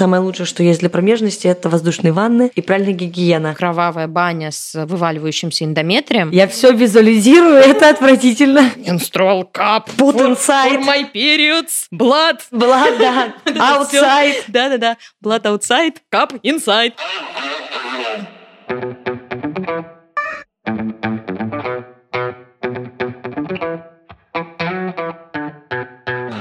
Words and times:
самое 0.00 0.22
лучшее, 0.22 0.46
что 0.46 0.62
есть 0.62 0.80
для 0.80 0.88
промежности, 0.88 1.46
это 1.46 1.68
воздушные 1.68 2.12
ванны 2.14 2.50
и 2.54 2.62
правильная 2.62 2.94
гигиена. 2.94 3.54
Кровавая 3.54 4.06
баня 4.06 4.50
с 4.50 4.72
вываливающимся 4.86 5.66
эндометрием. 5.66 6.30
Я 6.30 6.48
все 6.48 6.72
визуализирую, 6.72 7.56
это 7.58 7.90
отвратительно. 7.90 8.70
Menstrual 8.76 9.44
cup. 9.52 9.90
Put 9.98 10.16
for, 10.16 10.30
inside. 10.30 10.80
For 10.80 10.86
my 10.86 11.12
periods. 11.12 11.84
Blood. 11.92 12.38
Blood, 12.50 12.98
да. 12.98 13.34
Outside. 13.46 14.44
Да-да-да. 14.48 14.96
Blood 15.22 15.42
outside, 15.42 15.96
cup 16.10 16.40
inside. 16.42 16.94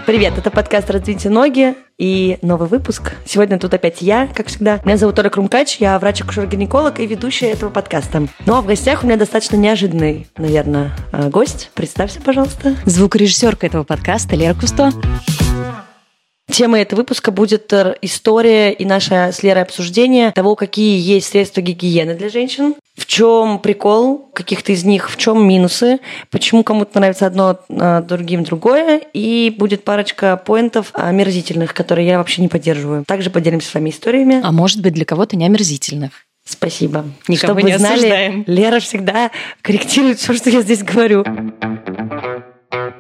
Привет, 0.09 0.39
это 0.39 0.49
подкаст 0.49 0.89
«Развитие 0.89 1.31
ноги» 1.31 1.75
и 1.99 2.39
новый 2.41 2.67
выпуск. 2.67 3.13
Сегодня 3.25 3.59
тут 3.59 3.75
опять 3.75 4.01
я, 4.01 4.27
как 4.33 4.47
всегда. 4.47 4.79
Меня 4.83 4.97
зовут 4.97 5.19
Оля 5.19 5.29
Крумкач, 5.29 5.77
я 5.77 5.99
врач-акушер-гинеколог 5.99 6.99
и 6.99 7.05
ведущая 7.05 7.51
этого 7.51 7.69
подкаста. 7.69 8.27
Ну 8.47 8.55
а 8.55 8.63
в 8.63 8.65
гостях 8.65 9.03
у 9.03 9.05
меня 9.05 9.17
достаточно 9.17 9.55
неожиданный, 9.55 10.25
наверное, 10.35 10.93
э, 11.11 11.29
гость. 11.29 11.69
Представься, 11.75 12.21
пожалуйста. 12.21 12.75
Звукорежиссерка 12.85 13.67
этого 13.67 13.83
подкаста 13.83 14.35
Лера 14.35 14.55
Кусто. 14.55 14.91
Тема 16.51 16.79
этого 16.79 17.01
выпуска 17.01 17.31
будет 17.31 17.71
э, 17.73 17.95
история 18.01 18.71
и 18.73 18.83
наше 18.85 19.13
с 19.13 19.43
Лерой 19.43 19.63
обсуждение 19.63 20.31
того, 20.31 20.55
какие 20.55 20.99
есть 20.99 21.27
средства 21.27 21.61
гигиены 21.61 22.15
для 22.15 22.29
женщин, 22.29 22.75
в 22.95 23.05
чем 23.05 23.59
прикол 23.59 24.29
каких-то 24.33 24.71
из 24.71 24.83
них, 24.83 25.11
в 25.11 25.17
чем 25.17 25.47
минусы, 25.47 25.99
почему 26.31 26.63
кому-то 26.63 26.99
нравится 26.99 27.27
одно, 27.27 27.59
а 27.69 28.01
другим 28.01 28.43
другое, 28.43 29.01
и 29.13 29.53
будет 29.57 29.83
парочка 29.83 30.37
поинтов 30.37 30.89
омерзительных, 30.93 31.73
которые 31.73 32.07
я 32.07 32.17
вообще 32.17 32.41
не 32.41 32.47
поддерживаю. 32.47 33.05
Также 33.05 33.29
поделимся 33.29 33.69
с 33.69 33.73
вами 33.73 33.91
историями. 33.91 34.41
А 34.43 34.51
может 34.51 34.81
быть, 34.81 34.93
для 34.93 35.05
кого-то 35.05 35.35
не 35.35 35.45
омерзительных. 35.45 36.11
Спасибо. 36.45 37.05
Никого 37.27 37.53
Чтобы 37.53 37.63
не 37.63 37.73
вы 37.73 37.77
знали, 37.77 37.97
осуждаем. 37.97 38.43
Лера 38.47 38.79
всегда 38.79 39.29
корректирует 39.61 40.17
все, 40.17 40.33
что 40.33 40.49
я 40.49 40.61
здесь 40.61 40.81
говорю. 40.81 41.23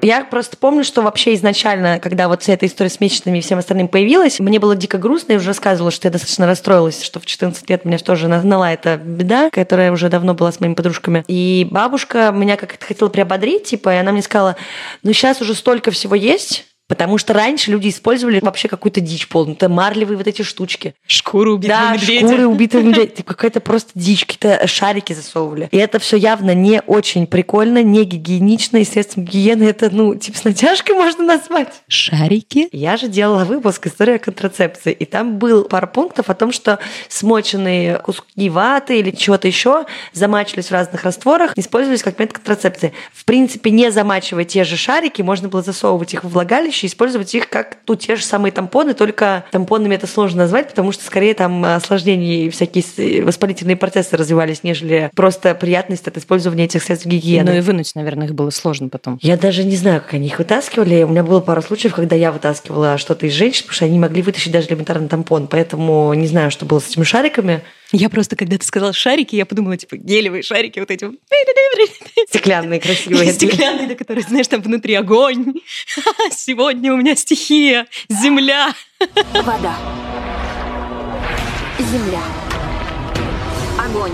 Я 0.01 0.23
просто 0.23 0.55
помню, 0.55 0.83
что 0.83 1.01
вообще 1.01 1.33
изначально, 1.35 1.99
когда 1.99 2.27
вот 2.29 2.41
вся 2.41 2.53
эта 2.53 2.65
история 2.65 2.89
с 2.89 2.99
месячными 2.99 3.39
и 3.39 3.41
всем 3.41 3.59
остальным 3.59 3.89
появилась, 3.89 4.39
мне 4.39 4.59
было 4.59 4.75
дико 4.75 4.97
грустно, 4.97 5.33
я 5.33 5.37
уже 5.39 5.47
рассказывала, 5.47 5.91
что 5.91 6.07
я 6.07 6.11
достаточно 6.11 6.47
расстроилась, 6.47 7.03
что 7.03 7.19
в 7.19 7.25
14 7.25 7.69
лет 7.69 7.83
меня 7.83 7.97
тоже 7.97 8.27
нагнала 8.27 8.71
эта 8.71 8.97
беда, 8.97 9.49
которая 9.51 9.91
уже 9.91 10.09
давно 10.09 10.33
была 10.33 10.51
с 10.51 10.59
моими 10.59 10.73
подружками. 10.73 11.25
И 11.27 11.67
бабушка 11.69 12.31
меня 12.31 12.55
как-то 12.55 12.85
хотела 12.85 13.09
приободрить, 13.09 13.65
типа, 13.65 13.93
и 13.93 13.97
она 13.97 14.11
мне 14.11 14.21
сказала, 14.21 14.55
ну 15.03 15.11
сейчас 15.11 15.41
уже 15.41 15.53
столько 15.53 15.91
всего 15.91 16.15
есть, 16.15 16.65
Потому 16.89 17.19
что 17.19 17.33
раньше 17.33 17.69
люди 17.69 17.89
использовали 17.89 18.39
вообще 18.39 18.67
какую-то 18.67 18.99
дичь 18.99 19.27
полную. 19.29 19.55
Это 19.55 19.69
марлевые 19.69 20.17
вот 20.17 20.25
эти 20.27 20.41
штучки. 20.41 20.95
Шкуру 21.05 21.53
убитого 21.53 21.79
Да, 21.79 21.93
медведя. 21.93 22.27
шкуры 22.27 22.47
убитого 22.47 22.81
медведя. 22.81 23.23
Какая-то 23.23 23.59
просто 23.61 23.91
дичь, 23.93 24.25
какие-то 24.25 24.65
шарики 24.65 25.13
засовывали. 25.13 25.69
И 25.71 25.77
это 25.77 25.99
все 25.99 26.17
явно 26.17 26.55
не 26.55 26.81
очень 26.81 27.27
прикольно, 27.27 27.83
не 27.83 28.03
гигиенично. 28.05 28.77
И 28.77 28.85
средством 28.85 29.23
гигиены 29.23 29.65
это, 29.65 29.91
ну, 29.91 30.15
типа 30.15 30.39
с 30.39 30.43
натяжкой 30.43 30.95
можно 30.95 31.23
назвать. 31.23 31.69
Шарики? 31.87 32.69
Я 32.71 32.97
же 32.97 33.07
делала 33.07 33.45
выпуск 33.45 33.85
«История 33.85 34.17
контрацепции», 34.17 34.91
и 34.91 35.05
там 35.05 35.37
был 35.37 35.65
пара 35.65 35.85
пунктов 35.85 36.31
о 36.31 36.33
том, 36.33 36.51
что 36.51 36.79
смоченные 37.07 37.99
куски 37.99 38.49
ваты 38.49 38.99
или 38.99 39.11
чего-то 39.11 39.47
еще 39.47 39.85
замачивались 40.13 40.67
в 40.67 40.71
разных 40.71 41.03
растворах, 41.03 41.53
использовались 41.55 42.01
как 42.01 42.17
метод 42.17 42.37
контрацепции. 42.37 42.93
В 43.13 43.25
принципе, 43.25 43.69
не 43.69 43.91
замачивая 43.91 44.43
те 44.43 44.63
же 44.63 44.75
шарики, 44.75 45.21
можно 45.21 45.49
было 45.49 45.61
засовывать 45.61 46.15
их 46.15 46.23
во 46.23 46.29
влагалище 46.29 46.78
и 46.83 46.87
использовать 46.87 47.33
их 47.35 47.49
как 47.49 47.77
ну, 47.87 47.95
те 47.95 48.15
же 48.15 48.23
самые 48.23 48.51
тампоны, 48.51 48.93
только 48.93 49.45
тампонами 49.51 49.95
это 49.95 50.07
сложно 50.07 50.39
назвать, 50.43 50.69
потому 50.69 50.91
что 50.91 51.03
скорее 51.03 51.33
там 51.33 51.63
осложнения 51.65 52.45
и 52.45 52.49
всякие 52.49 52.83
с- 52.83 53.23
воспалительные 53.25 53.75
процессы 53.75 54.15
развивались, 54.17 54.63
нежели 54.63 55.09
просто 55.15 55.55
приятность 55.55 56.07
от 56.07 56.17
использования 56.17 56.65
этих 56.65 56.83
средств 56.83 57.05
гигиены. 57.07 57.51
Ну 57.51 57.57
и 57.57 57.61
вынуть, 57.61 57.91
наверное, 57.95 58.27
их 58.27 58.33
было 58.33 58.49
сложно 58.49 58.89
потом. 58.89 59.17
Я 59.21 59.37
даже 59.37 59.63
не 59.63 59.75
знаю, 59.75 60.01
как 60.01 60.13
они 60.15 60.27
их 60.27 60.37
вытаскивали. 60.39 61.03
У 61.03 61.07
меня 61.09 61.23
было 61.23 61.39
пару 61.39 61.61
случаев, 61.61 61.93
когда 61.95 62.15
я 62.15 62.31
вытаскивала 62.31 62.97
что-то 62.97 63.25
из 63.25 63.33
женщин, 63.33 63.63
потому 63.63 63.75
что 63.75 63.85
они 63.85 63.99
могли 63.99 64.21
вытащить 64.21 64.51
даже 64.51 64.67
элементарно 64.67 65.07
тампон. 65.07 65.47
Поэтому 65.47 66.13
не 66.13 66.27
знаю, 66.27 66.51
что 66.51 66.65
было 66.65 66.79
с 66.79 66.89
этими 66.89 67.03
шариками. 67.03 67.61
Я 67.91 68.09
просто, 68.09 68.35
когда 68.35 68.55
ты 68.57 68.65
сказал 68.65 68.93
шарики, 68.93 69.35
я 69.35 69.47
подумала, 69.47 69.75
типа, 69.75 69.97
гелевые 69.97 70.43
шарики 70.43 70.79
вот 70.79 70.91
эти. 70.91 71.09
Стеклянные, 72.29 72.79
красивые. 72.79 73.33
Стеклянные, 73.33 73.87
да, 73.87 73.95
которые, 73.95 74.23
знаешь, 74.23 74.47
там 74.47 74.61
внутри 74.61 74.93
огонь. 74.93 75.55
Сегодня 76.31 76.93
у 76.93 76.97
меня 76.97 77.15
стихия, 77.15 77.87
земля. 78.07 78.71
Вода. 79.33 79.75
Земля. 81.79 82.21
Огонь. 83.79 84.13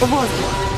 Воздух. 0.00 0.69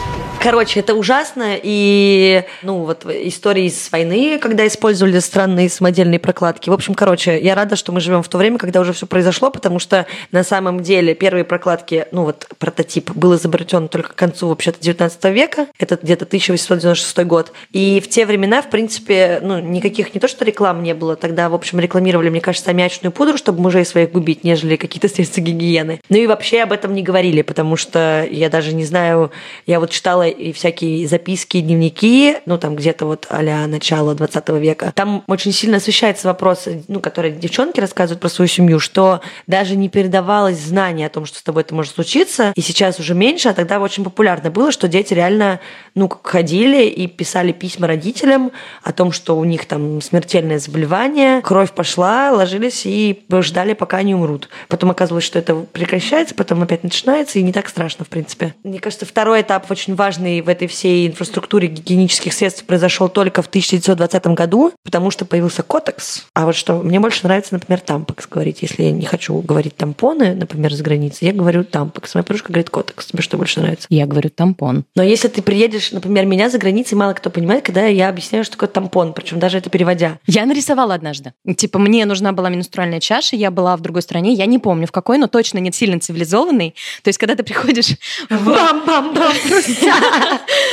Короче, 0.43 0.81
это 0.81 0.95
ужасно. 0.95 1.57
И, 1.63 2.43
ну, 2.63 2.79
вот 2.79 3.07
истории 3.07 3.69
с 3.69 3.93
войны, 3.93 4.41
когда 4.41 4.67
использовали 4.67 5.21
странные 5.21 5.69
самодельные 5.69 6.19
прокладки. 6.19 6.69
В 6.69 6.73
общем, 6.73 6.95
короче, 6.95 7.41
я 7.41 7.55
рада, 7.55 7.77
что 7.77 7.93
мы 7.93 8.01
живем 8.01 8.25
в 8.25 8.29
то 8.29 8.39
время, 8.39 8.59
когда 8.59 8.81
уже 8.81 8.93
все 8.93 9.07
произошло, 9.07 9.51
потому 9.51 9.79
что 9.79 10.07
на 10.33 10.43
самом 10.43 10.81
деле 10.81 11.15
первые 11.15 11.45
прокладки, 11.45 12.07
ну, 12.11 12.25
вот 12.25 12.49
прототип 12.59 13.13
был 13.13 13.37
изобретен 13.37 13.87
только 13.87 14.11
к 14.11 14.15
концу, 14.17 14.49
вообще-то, 14.49 14.81
19 14.81 15.25
века. 15.27 15.69
Это 15.79 15.97
где-то 16.03 16.25
1896 16.25 17.19
год. 17.25 17.53
И 17.71 18.01
в 18.01 18.09
те 18.09 18.27
времена, 18.27 18.63
в 18.63 18.71
принципе, 18.71 19.39
ну, 19.43 19.61
никаких 19.61 20.13
не 20.13 20.21
то, 20.21 20.27
что 20.27 20.45
реклам 20.45 20.83
не 20.83 20.95
было. 20.95 21.15
Тогда, 21.15 21.49
в 21.51 21.55
общем, 21.55 21.79
рекламировали, 21.79 22.31
мне 22.31 22.41
кажется, 22.41 22.71
аммиачную 22.71 23.13
пудру, 23.13 23.37
чтобы 23.37 23.61
мужей 23.61 23.85
своих 23.85 24.11
губить, 24.11 24.43
нежели 24.43 24.75
какие-то 24.75 25.09
средства 25.09 25.41
гигиены. 25.41 26.01
Ну 26.09 26.17
и 26.17 26.27
вообще 26.27 26.63
об 26.63 26.73
этом 26.73 26.95
не 26.95 27.03
говорили, 27.03 27.43
потому 27.43 27.77
что 27.77 28.27
я 28.29 28.51
даже 28.51 28.75
не 28.75 28.85
знаю, 28.85 29.31
я 29.67 29.79
вот 29.79 29.91
читала 29.91 30.32
и 30.33 30.53
всякие 30.53 31.07
записки, 31.07 31.61
дневники, 31.61 32.37
ну 32.47 32.59
там 32.59 32.77
где-то 32.77 33.07
вот 33.07 33.27
а 33.29 33.67
начало 33.67 34.15
20 34.15 34.49
века. 34.51 34.93
Там 34.95 35.25
очень 35.27 35.53
сильно 35.53 35.77
освещается 35.77 36.29
вопрос, 36.29 36.69
ну, 36.89 37.01
который 37.01 37.33
девчонки 37.33 37.81
рассказывают 37.81 38.21
про 38.21 38.29
свою 38.29 38.49
семью, 38.49 38.81
что 38.81 39.21
даже 39.47 39.77
не 39.77 39.89
передавалось 39.89 40.59
знание 40.59 41.07
о 41.07 41.11
том, 41.11 41.27
что 41.27 41.39
с 41.39 41.43
тобой 41.43 41.63
это 41.63 41.75
может 41.75 41.95
случиться, 41.95 42.53
и 42.57 42.61
сейчас 42.61 42.99
уже 42.99 43.15
меньше, 43.15 43.49
а 43.49 43.55
тогда 43.55 43.81
очень 43.81 44.05
популярно 44.05 44.51
было, 44.51 44.73
что 44.73 44.89
дети 44.89 45.15
реально, 45.15 45.61
ну, 45.95 46.09
ходили 46.23 46.85
и 46.87 47.07
писали 47.07 47.53
письма 47.53 47.87
родителям 47.87 48.53
о 48.83 48.93
том, 48.93 49.13
что 49.13 49.37
у 49.37 49.45
них 49.45 49.67
там 49.67 50.01
смертельное 50.01 50.59
заболевание, 50.59 51.41
кровь 51.43 51.73
пошла, 51.73 52.31
ложились 52.31 52.83
и 52.85 53.25
ждали, 53.41 53.73
пока 53.75 53.99
они 53.99 54.15
умрут. 54.15 54.49
Потом 54.69 54.91
оказывалось, 54.91 55.25
что 55.25 55.39
это 55.39 55.55
прекращается, 55.55 56.35
потом 56.35 56.63
опять 56.63 56.85
начинается, 56.85 57.39
и 57.39 57.43
не 57.43 57.53
так 57.53 57.69
страшно, 57.69 58.05
в 58.05 58.09
принципе. 58.09 58.55
Мне 58.63 58.79
кажется, 58.79 59.05
второй 59.05 59.41
этап 59.41 59.71
очень 59.71 59.95
важный 59.97 60.22
в 60.23 60.49
этой 60.49 60.69
всей 60.69 61.09
инфраструктуре 61.09 61.69
гигиенических 61.69 62.33
средств 62.33 62.65
произошел 62.65 63.09
только 63.09 63.43
в 63.43 63.47
1920 63.47 64.27
году, 64.29 64.73
потому 64.85 65.11
что 65.11 65.25
появился 65.25 65.63
котекс. 65.63 66.27
А 66.35 66.47
вот 66.47 66.57
что, 66.57 66.79
мне 66.79 67.01
больше 67.01 67.21
нравится, 67.25 67.55
например, 67.55 67.81
тампекс 67.81 68.27
говорить. 68.27 68.63
Если 68.63 68.85
я 68.85 68.93
не 68.93 69.05
хочу 69.05 69.35
говорить 69.41 69.77
тампоны, 69.77 70.35
например, 70.35 70.73
с 70.75 70.81
границы, 70.81 71.25
я 71.25 71.33
говорю 71.33 71.65
тампекс. 71.65 72.15
Моя 72.15 72.23
подружка 72.23 72.49
говорит 72.49 72.71
котекс. 72.71 73.07
Тебе 73.07 73.23
что 73.23 73.37
больше 73.37 73.61
нравится? 73.61 73.87
Я 73.91 74.07
говорю 74.07 74.31
тампон. 74.31 74.85
Но 74.95 75.03
если 75.03 75.29
ты 75.29 75.43
приедешь, 75.43 75.93
например, 75.93 76.27
меня 76.27 76.51
за 76.51 76.59
границей, 76.59 76.97
мало 76.97 77.13
кто 77.13 77.31
понимает, 77.31 77.65
когда 77.65 77.87
я 77.87 78.09
объясняю, 78.09 78.45
что 78.45 78.53
такое 78.53 78.69
тампон, 78.69 79.13
причем 79.13 79.39
даже 79.39 79.59
это 79.59 79.71
переводя. 79.71 80.19
Я 80.27 80.47
нарисовала 80.47 80.95
однажды. 80.95 81.33
Типа, 81.57 81.79
мне 81.79 82.05
нужна 82.07 82.33
была 82.33 82.49
менструальная 82.49 83.01
чаша, 83.01 83.37
я 83.37 83.51
была 83.51 83.77
в 83.77 83.81
другой 83.81 84.03
стране, 84.03 84.33
я 84.33 84.47
не 84.47 84.59
помню 84.59 84.87
в 84.87 84.93
какой, 84.93 85.19
но 85.19 85.27
точно 85.27 85.59
не 85.59 85.73
сильно 85.73 86.01
цивилизованный. 86.01 86.75
То 87.03 87.09
есть, 87.09 87.19
когда 87.19 87.35
ты 87.35 87.43
приходишь 87.43 87.97
Бам-бам-бам! 88.29 89.33